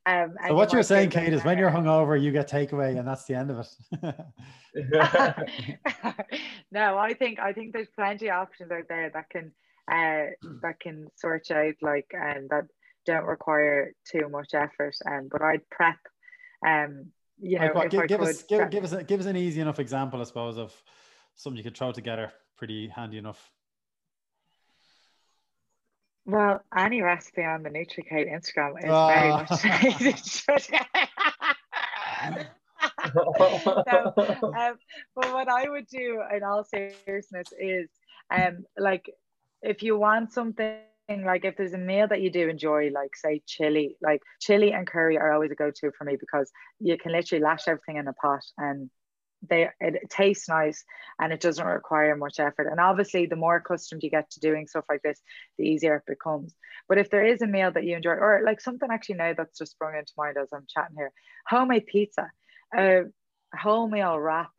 Um, 0.07 0.35
so 0.49 0.55
what 0.55 0.72
you 0.72 0.78
are 0.78 0.82
saying, 0.82 1.11
Kate, 1.11 1.35
is 1.35 1.45
when 1.45 1.59
you're 1.59 1.70
hungover, 1.70 2.18
you 2.18 2.32
get 2.32 2.49
takeaway, 2.49 2.99
and 2.99 3.07
that's 3.07 3.26
the 3.26 3.35
end 3.35 3.51
of 3.51 3.66
it. 4.03 4.16
no, 6.72 6.97
I 6.97 7.12
think 7.12 7.39
I 7.39 7.53
think 7.53 7.74
there's 7.74 7.91
plenty 7.95 8.30
of 8.30 8.37
options 8.37 8.70
out 8.70 8.89
there 8.89 9.11
that 9.12 9.28
can 9.28 9.53
uh, 9.91 10.26
that 10.62 10.80
can 10.80 11.09
sort 11.16 11.51
out 11.51 11.74
like 11.82 12.07
and 12.12 12.39
um, 12.39 12.47
that 12.51 12.64
don't 13.07 13.26
require 13.26 13.93
too 14.11 14.28
much 14.30 14.55
effort. 14.55 14.95
Um, 15.07 15.28
but 15.30 15.43
I'd 15.43 15.68
prep 15.70 15.99
um 16.66 17.12
you 17.39 17.59
know, 17.59 17.72
like 17.74 17.91
give, 17.91 18.07
give 18.07 18.22
us 18.22 18.45
give, 18.45 18.70
give, 18.70 18.85
us 18.85 18.93
a, 18.93 19.03
give 19.03 19.20
us 19.20 19.26
an 19.26 19.37
easy 19.37 19.61
enough 19.61 19.80
example, 19.80 20.20
I 20.20 20.24
suppose, 20.24 20.57
of 20.57 20.72
something 21.35 21.59
you 21.59 21.64
could 21.64 21.76
throw 21.76 21.93
together 21.93 22.32
pretty 22.57 22.89
handy 22.89 23.18
enough. 23.18 23.51
Well, 26.26 26.62
any 26.74 27.03
recipe 27.03 27.45
on 27.45 27.62
the 27.62 27.68
NutriKate 27.70 28.32
Instagram 28.32 28.78
is 28.78 28.87
oh. 28.89 29.09
very 29.09 29.28
much 29.30 29.51
so, 33.12 34.53
um, 34.55 34.78
but 35.14 35.32
what 35.32 35.49
I 35.49 35.68
would 35.68 35.87
do, 35.87 36.22
in 36.35 36.43
all 36.43 36.64
seriousness, 36.64 37.53
is 37.59 37.89
um, 38.30 38.64
like 38.78 39.11
if 39.64 39.82
you 39.82 39.98
want 39.98 40.32
something 40.32 40.78
like 41.08 41.44
if 41.44 41.56
there's 41.56 41.74
a 41.74 41.78
meal 41.78 42.08
that 42.08 42.20
you 42.20 42.30
do 42.30 42.48
enjoy 42.48 42.90
like 42.94 43.14
say 43.14 43.42
chili 43.46 43.96
like 44.00 44.22
chili 44.40 44.72
and 44.72 44.86
curry 44.86 45.18
are 45.18 45.32
always 45.32 45.50
a 45.50 45.54
go-to 45.54 45.90
for 45.98 46.04
me 46.04 46.16
because 46.18 46.50
you 46.80 46.96
can 46.96 47.12
literally 47.12 47.42
lash 47.42 47.68
everything 47.68 47.96
in 47.96 48.08
a 48.08 48.12
pot 48.14 48.42
and 48.56 48.90
they 49.48 49.68
it 49.80 50.08
tastes 50.08 50.48
nice 50.48 50.84
and 51.18 51.32
it 51.32 51.40
doesn't 51.40 51.66
require 51.66 52.16
much 52.16 52.40
effort. 52.40 52.68
And 52.70 52.80
obviously 52.80 53.26
the 53.26 53.36
more 53.36 53.56
accustomed 53.56 54.02
you 54.02 54.10
get 54.10 54.30
to 54.30 54.40
doing 54.40 54.66
stuff 54.66 54.84
like 54.88 55.02
this 55.02 55.20
the 55.58 55.64
easier 55.64 55.96
it 55.96 56.06
becomes. 56.06 56.54
But 56.88 56.98
if 56.98 57.10
there 57.10 57.24
is 57.24 57.42
a 57.42 57.46
meal 57.46 57.70
that 57.72 57.84
you 57.84 57.96
enjoy 57.96 58.12
or 58.12 58.42
like 58.44 58.60
something 58.60 58.88
actually 58.90 59.16
now 59.16 59.34
that's 59.36 59.58
just 59.58 59.72
sprung 59.72 59.96
into 59.96 60.12
mind 60.16 60.36
as 60.40 60.48
i'm 60.52 60.66
chatting 60.68 60.96
here 60.96 61.12
homemade 61.46 61.86
pizza 61.86 62.30
a 62.76 63.02
wholemeal 63.54 64.22
wrap 64.22 64.50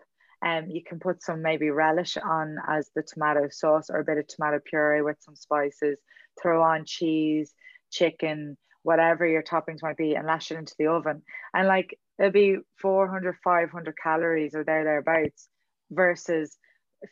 um, 0.45 0.69
you 0.69 0.83
can 0.83 0.99
put 0.99 1.23
some 1.23 1.41
maybe 1.41 1.71
relish 1.71 2.17
on 2.17 2.57
as 2.67 2.91
the 2.95 3.01
tomato 3.01 3.49
sauce 3.49 3.89
or 3.89 3.99
a 3.99 4.05
bit 4.05 4.19
of 4.19 4.27
tomato 4.27 4.59
puree 4.63 5.01
with 5.01 5.17
some 5.19 5.35
spices. 5.35 5.97
Throw 6.41 6.61
on 6.61 6.85
cheese 6.85 7.51
chicken 7.91 8.57
whatever 8.83 9.25
your 9.25 9.41
toppings 9.41 9.81
might 9.81 9.97
be 9.97 10.13
and 10.13 10.27
lash 10.27 10.51
it 10.51 10.59
into 10.59 10.75
the 10.77 10.85
oven. 10.85 11.23
And 11.55 11.67
like 11.67 11.97
it'll 12.19 12.31
be 12.31 12.57
400 12.79 13.37
500 13.43 13.95
calories 14.01 14.53
or 14.53 14.63
there 14.63 14.83
thereabouts 14.83 15.49
versus 15.89 16.55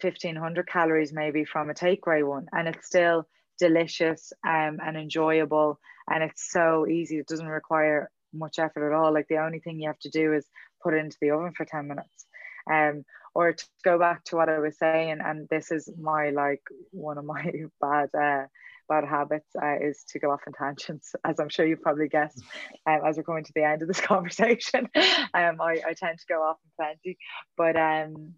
1500 0.02 0.68
calories 0.68 1.12
maybe 1.12 1.44
from 1.46 1.72
a 1.72 1.74
takeaway 1.74 2.24
one. 2.24 2.46
And 2.52 2.68
it's 2.68 2.86
still 2.86 3.28
delicious 3.60 4.32
um, 4.46 4.78
and 4.86 4.96
enjoyable 4.96 5.80
and 6.08 6.24
it's 6.24 6.52
so 6.52 6.86
easy. 6.88 7.18
It 7.18 7.28
doesn't 7.28 7.48
require 7.48 8.12
much 8.32 8.60
effort 8.60 8.86
at 8.86 8.96
all. 8.96 9.12
Like 9.12 9.28
the 9.28 9.38
only 9.38 9.60
thing 9.60 9.80
you 9.80 9.88
have 9.88 10.00
to 10.00 10.10
do 10.10 10.34
is 10.34 10.46
put 10.84 10.94
it 10.94 10.98
into 10.98 11.18
the 11.20 11.32
oven 11.32 11.54
for 11.58 11.66
10 11.66 11.88
minutes 11.88 12.28
um 12.72 13.04
or 13.36 13.54
to 13.54 13.66
go 13.84 13.98
back 13.98 14.24
to 14.24 14.36
what 14.36 14.50
i 14.50 14.60
was 14.60 14.78
saying 14.78 15.20
and 15.24 15.48
this 15.50 15.72
is 15.72 15.90
my 16.00 16.30
like 16.30 16.62
one 16.92 17.18
of 17.18 17.26
my 17.26 17.52
bad 17.82 18.10
uh 18.16 18.46
bad 18.90 19.06
habits 19.06 19.50
uh, 19.62 19.76
is 19.82 20.04
to 20.10 20.20
go 20.20 20.32
off 20.32 20.42
on 20.48 20.54
tangents, 20.54 21.16
as 21.26 21.40
I'm 21.40 21.50
sure 21.50 21.66
you 21.66 21.78
probably 21.78 22.08
guessed 22.08 22.44
um, 22.86 23.02
as 23.06 23.18
we're 23.18 23.24
coming 23.24 23.44
to 23.44 23.54
the 23.56 23.64
end 23.64 23.82
of 23.82 23.88
this 23.88 24.02
conversation. 24.12 24.90
um, 24.96 25.62
I, 25.62 25.82
I 25.88 25.94
tend 25.96 26.20
to 26.20 26.26
go 26.28 26.42
off 26.42 26.58
on 26.80 26.86
plenty, 26.86 27.18
but 27.58 27.76
um, 27.76 28.34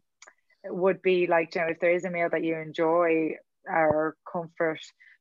would 0.66 1.02
be 1.02 1.28
like, 1.28 1.56
you 1.56 1.62
know, 1.62 1.68
if 1.68 1.80
there 1.80 1.94
is 1.94 2.06
a 2.06 2.10
meal 2.10 2.30
that 2.32 2.44
you 2.44 2.56
enjoy 2.56 3.32
or 3.68 4.16
comfort 4.32 4.80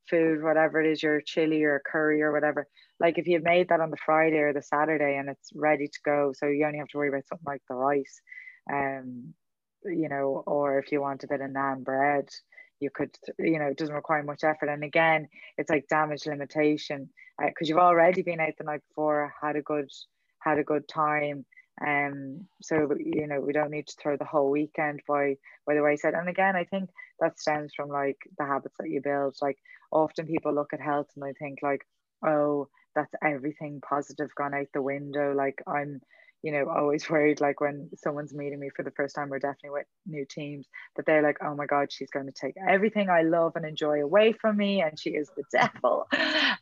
food, 0.08 0.42
whatever 0.42 0.80
it 0.80 0.90
is, 0.90 1.02
your 1.02 1.20
chili 1.20 1.64
or 1.64 1.82
curry 1.84 2.22
or 2.22 2.32
whatever, 2.32 2.66
like 3.00 3.18
if 3.18 3.26
you've 3.26 3.42
made 3.42 3.68
that 3.68 3.80
on 3.80 3.90
the 3.90 3.96
Friday 4.04 4.38
or 4.38 4.52
the 4.52 4.62
Saturday 4.62 5.16
and 5.16 5.28
it's 5.28 5.50
ready 5.54 5.88
to 5.88 5.98
go, 6.04 6.32
so 6.34 6.46
you 6.46 6.66
only 6.66 6.78
have 6.78 6.88
to 6.88 6.98
worry 6.98 7.08
about 7.08 7.26
something 7.26 7.44
like 7.46 7.62
the 7.68 7.74
rice, 7.74 8.20
um, 8.72 9.34
you 9.84 10.08
know, 10.08 10.42
or 10.46 10.78
if 10.78 10.92
you 10.92 11.00
want 11.00 11.24
a 11.24 11.28
bit 11.28 11.40
of 11.40 11.50
naan 11.50 11.84
bread, 11.84 12.28
you 12.80 12.90
could 12.90 13.16
you 13.38 13.58
know 13.58 13.66
it 13.66 13.78
doesn't 13.78 13.94
require 13.94 14.22
much 14.22 14.44
effort. 14.44 14.68
And 14.68 14.84
again 14.84 15.28
it's 15.56 15.70
like 15.70 15.88
damage 15.88 16.26
limitation 16.26 17.08
because 17.38 17.66
uh, 17.66 17.68
you've 17.68 17.78
already 17.78 18.22
been 18.22 18.40
out 18.40 18.54
the 18.58 18.64
night 18.64 18.82
before 18.88 19.32
had 19.40 19.56
a 19.56 19.62
good 19.62 19.90
had 20.40 20.58
a 20.58 20.64
good 20.64 20.86
time. 20.88 21.44
Um 21.84 22.46
so 22.62 22.94
you 22.98 23.26
know 23.26 23.40
we 23.40 23.52
don't 23.52 23.70
need 23.70 23.86
to 23.88 23.96
throw 24.00 24.16
the 24.16 24.24
whole 24.24 24.50
weekend 24.50 25.00
by 25.08 25.36
by 25.66 25.74
the 25.74 25.82
wayside. 25.82 26.14
And 26.14 26.28
again 26.28 26.56
i 26.56 26.64
think 26.64 26.90
that 27.20 27.40
stems 27.40 27.72
from 27.74 27.88
like 27.88 28.18
the 28.38 28.44
habits 28.44 28.76
that 28.78 28.90
you 28.90 29.00
build. 29.00 29.36
Like 29.40 29.58
often 29.90 30.26
people 30.26 30.54
look 30.54 30.72
at 30.72 30.80
health 30.80 31.08
and 31.14 31.24
they 31.24 31.32
think 31.32 31.60
like 31.62 31.86
oh 32.26 32.68
that's 32.94 33.14
everything 33.24 33.80
positive 33.80 34.34
gone 34.36 34.54
out 34.54 34.68
the 34.72 34.82
window. 34.82 35.32
Like 35.34 35.62
i'm 35.66 36.00
you 36.44 36.52
know, 36.52 36.68
always 36.68 37.08
worried 37.08 37.40
like 37.40 37.62
when 37.62 37.88
someone's 37.96 38.34
meeting 38.34 38.60
me 38.60 38.68
for 38.76 38.82
the 38.82 38.90
first 38.90 39.14
time 39.14 39.32
or 39.32 39.38
definitely 39.38 39.70
with 39.70 39.86
new 40.06 40.26
teams 40.28 40.68
that 40.94 41.06
they're 41.06 41.22
like, 41.22 41.38
oh 41.42 41.54
my 41.54 41.64
God, 41.64 41.90
she's 41.90 42.10
going 42.10 42.26
to 42.26 42.32
take 42.32 42.54
everything 42.68 43.08
I 43.08 43.22
love 43.22 43.52
and 43.56 43.64
enjoy 43.64 44.02
away 44.02 44.34
from 44.34 44.58
me 44.58 44.82
and 44.82 45.00
she 45.00 45.10
is 45.10 45.30
the 45.34 45.44
devil. 45.52 46.06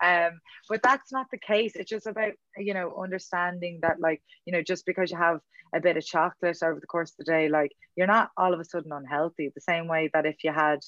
Um, 0.00 0.40
but 0.68 0.84
that's 0.84 1.10
not 1.10 1.26
the 1.32 1.38
case. 1.38 1.72
It's 1.74 1.90
just 1.90 2.06
about, 2.06 2.30
you 2.56 2.74
know, 2.74 2.94
understanding 2.96 3.80
that 3.82 3.98
like, 3.98 4.22
you 4.46 4.52
know, 4.52 4.62
just 4.62 4.86
because 4.86 5.10
you 5.10 5.18
have 5.18 5.40
a 5.74 5.80
bit 5.80 5.96
of 5.96 6.06
chocolate 6.06 6.62
over 6.62 6.78
the 6.78 6.86
course 6.86 7.10
of 7.10 7.16
the 7.18 7.32
day, 7.32 7.48
like 7.48 7.72
you're 7.96 8.06
not 8.06 8.30
all 8.36 8.54
of 8.54 8.60
a 8.60 8.64
sudden 8.64 8.92
unhealthy. 8.92 9.50
The 9.52 9.60
same 9.62 9.88
way 9.88 10.10
that 10.14 10.26
if 10.26 10.44
you 10.44 10.52
had 10.52 10.78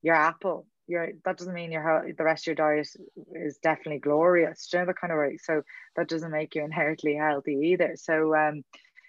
your 0.00 0.14
apple 0.14 0.66
your 0.90 1.08
that 1.24 1.38
doesn't 1.38 1.54
mean 1.54 1.72
your 1.72 2.12
the 2.16 2.24
rest 2.24 2.42
of 2.42 2.46
your 2.48 2.54
diet 2.56 2.88
is 3.34 3.58
definitely 3.58 4.00
glorious. 4.00 4.68
You 4.72 4.80
know 4.80 4.86
that 4.86 5.00
kind 5.00 5.12
of 5.12 5.18
way? 5.18 5.38
So 5.42 5.62
that 5.96 6.08
doesn't 6.08 6.30
make 6.30 6.54
you 6.54 6.64
inherently 6.64 7.14
healthy 7.14 7.54
either. 7.72 7.92
So 7.96 8.34
um, 8.34 8.64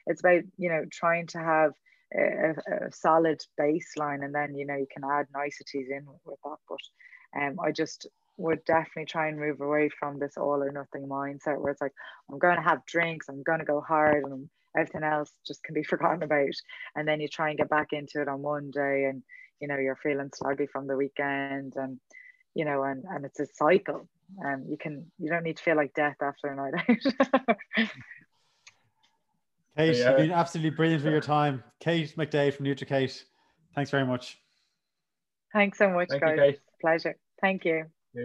it's 0.08 0.22
about 0.22 0.44
you 0.58 0.70
know 0.70 0.86
trying 0.92 1.28
to 1.28 1.40
have 1.40 1.72
a, 2.16 2.52
a, 2.52 2.92
solid 2.92 3.42
baseline, 3.60 4.24
and 4.24 4.34
then 4.34 4.56
you 4.56 4.66
know 4.66 4.76
you 4.76 4.88
can 4.92 5.04
add 5.04 5.28
niceties 5.34 5.90
in 5.90 6.06
with 6.26 6.40
that. 6.44 6.58
But 6.70 7.42
um, 7.42 7.60
I 7.60 7.72
just 7.72 8.08
would 8.38 8.64
definitely 8.66 9.06
try 9.06 9.28
and 9.28 9.40
move 9.40 9.62
away 9.62 9.90
from 10.00 10.20
this 10.20 10.38
all 10.38 10.64
or 10.64 10.72
nothing 10.72 11.08
mindset 11.08 11.60
where 11.60 11.72
it's 11.72 11.82
like 11.82 11.94
I'm 12.32 12.40
going 12.40 12.58
to 12.58 12.62
have 12.62 12.86
drinks, 12.86 13.28
I'm 13.30 13.44
going 13.44 13.60
to 13.60 13.66
go 13.66 13.82
hard, 13.82 14.24
and 14.24 14.50
everything 14.78 15.04
else 15.04 15.32
just 15.46 15.64
can 15.64 15.74
be 15.74 15.84
forgotten 15.92 16.24
about. 16.24 16.56
And 16.96 17.08
then 17.08 17.20
you 17.20 17.28
try 17.28 17.50
and 17.50 17.58
get 17.58 17.70
back 17.70 17.88
into 17.92 18.22
it 18.22 18.28
on 18.28 18.42
one 18.42 18.72
day 18.72 19.06
and 19.06 19.24
you 19.62 19.68
know 19.68 19.78
you're 19.78 19.98
feeling 20.02 20.30
sluggy 20.30 20.68
from 20.70 20.88
the 20.88 20.96
weekend 20.96 21.74
and 21.76 22.00
you 22.56 22.66
know 22.66 22.84
and 22.84 23.04
and 23.10 23.26
it's 23.26 23.40
a 23.40 23.46
cycle 23.54 24.08
and 24.40 24.70
you 24.70 24.78
can 24.78 25.06
you 25.20 25.30
don't 25.30 25.44
need 25.44 25.58
to 25.58 25.64
feel 25.64 25.76
like 25.76 25.94
death 25.94 26.18
after 26.22 26.48
a 26.48 26.56
night 26.56 26.74
out 26.78 27.58
Kate, 29.78 29.96
yeah. 29.96 30.10
you've 30.10 30.18
been 30.18 30.32
absolutely 30.32 30.72
brilliant 30.72 31.02
for 31.02 31.10
your 31.10 31.22
time. 31.22 31.64
Kate 31.80 32.14
McDade 32.18 32.54
from 32.54 32.66
NutriKate. 32.66 33.24
Thanks 33.74 33.90
very 33.90 34.06
much. 34.06 34.38
Thanks 35.54 35.78
so 35.78 35.90
much, 35.90 36.10
Thank 36.10 36.22
guys. 36.22 36.38
You, 36.38 36.54
Pleasure. 36.82 37.16
Thank 37.42 37.66
you. 37.66 37.86
Yeah. 38.14 38.24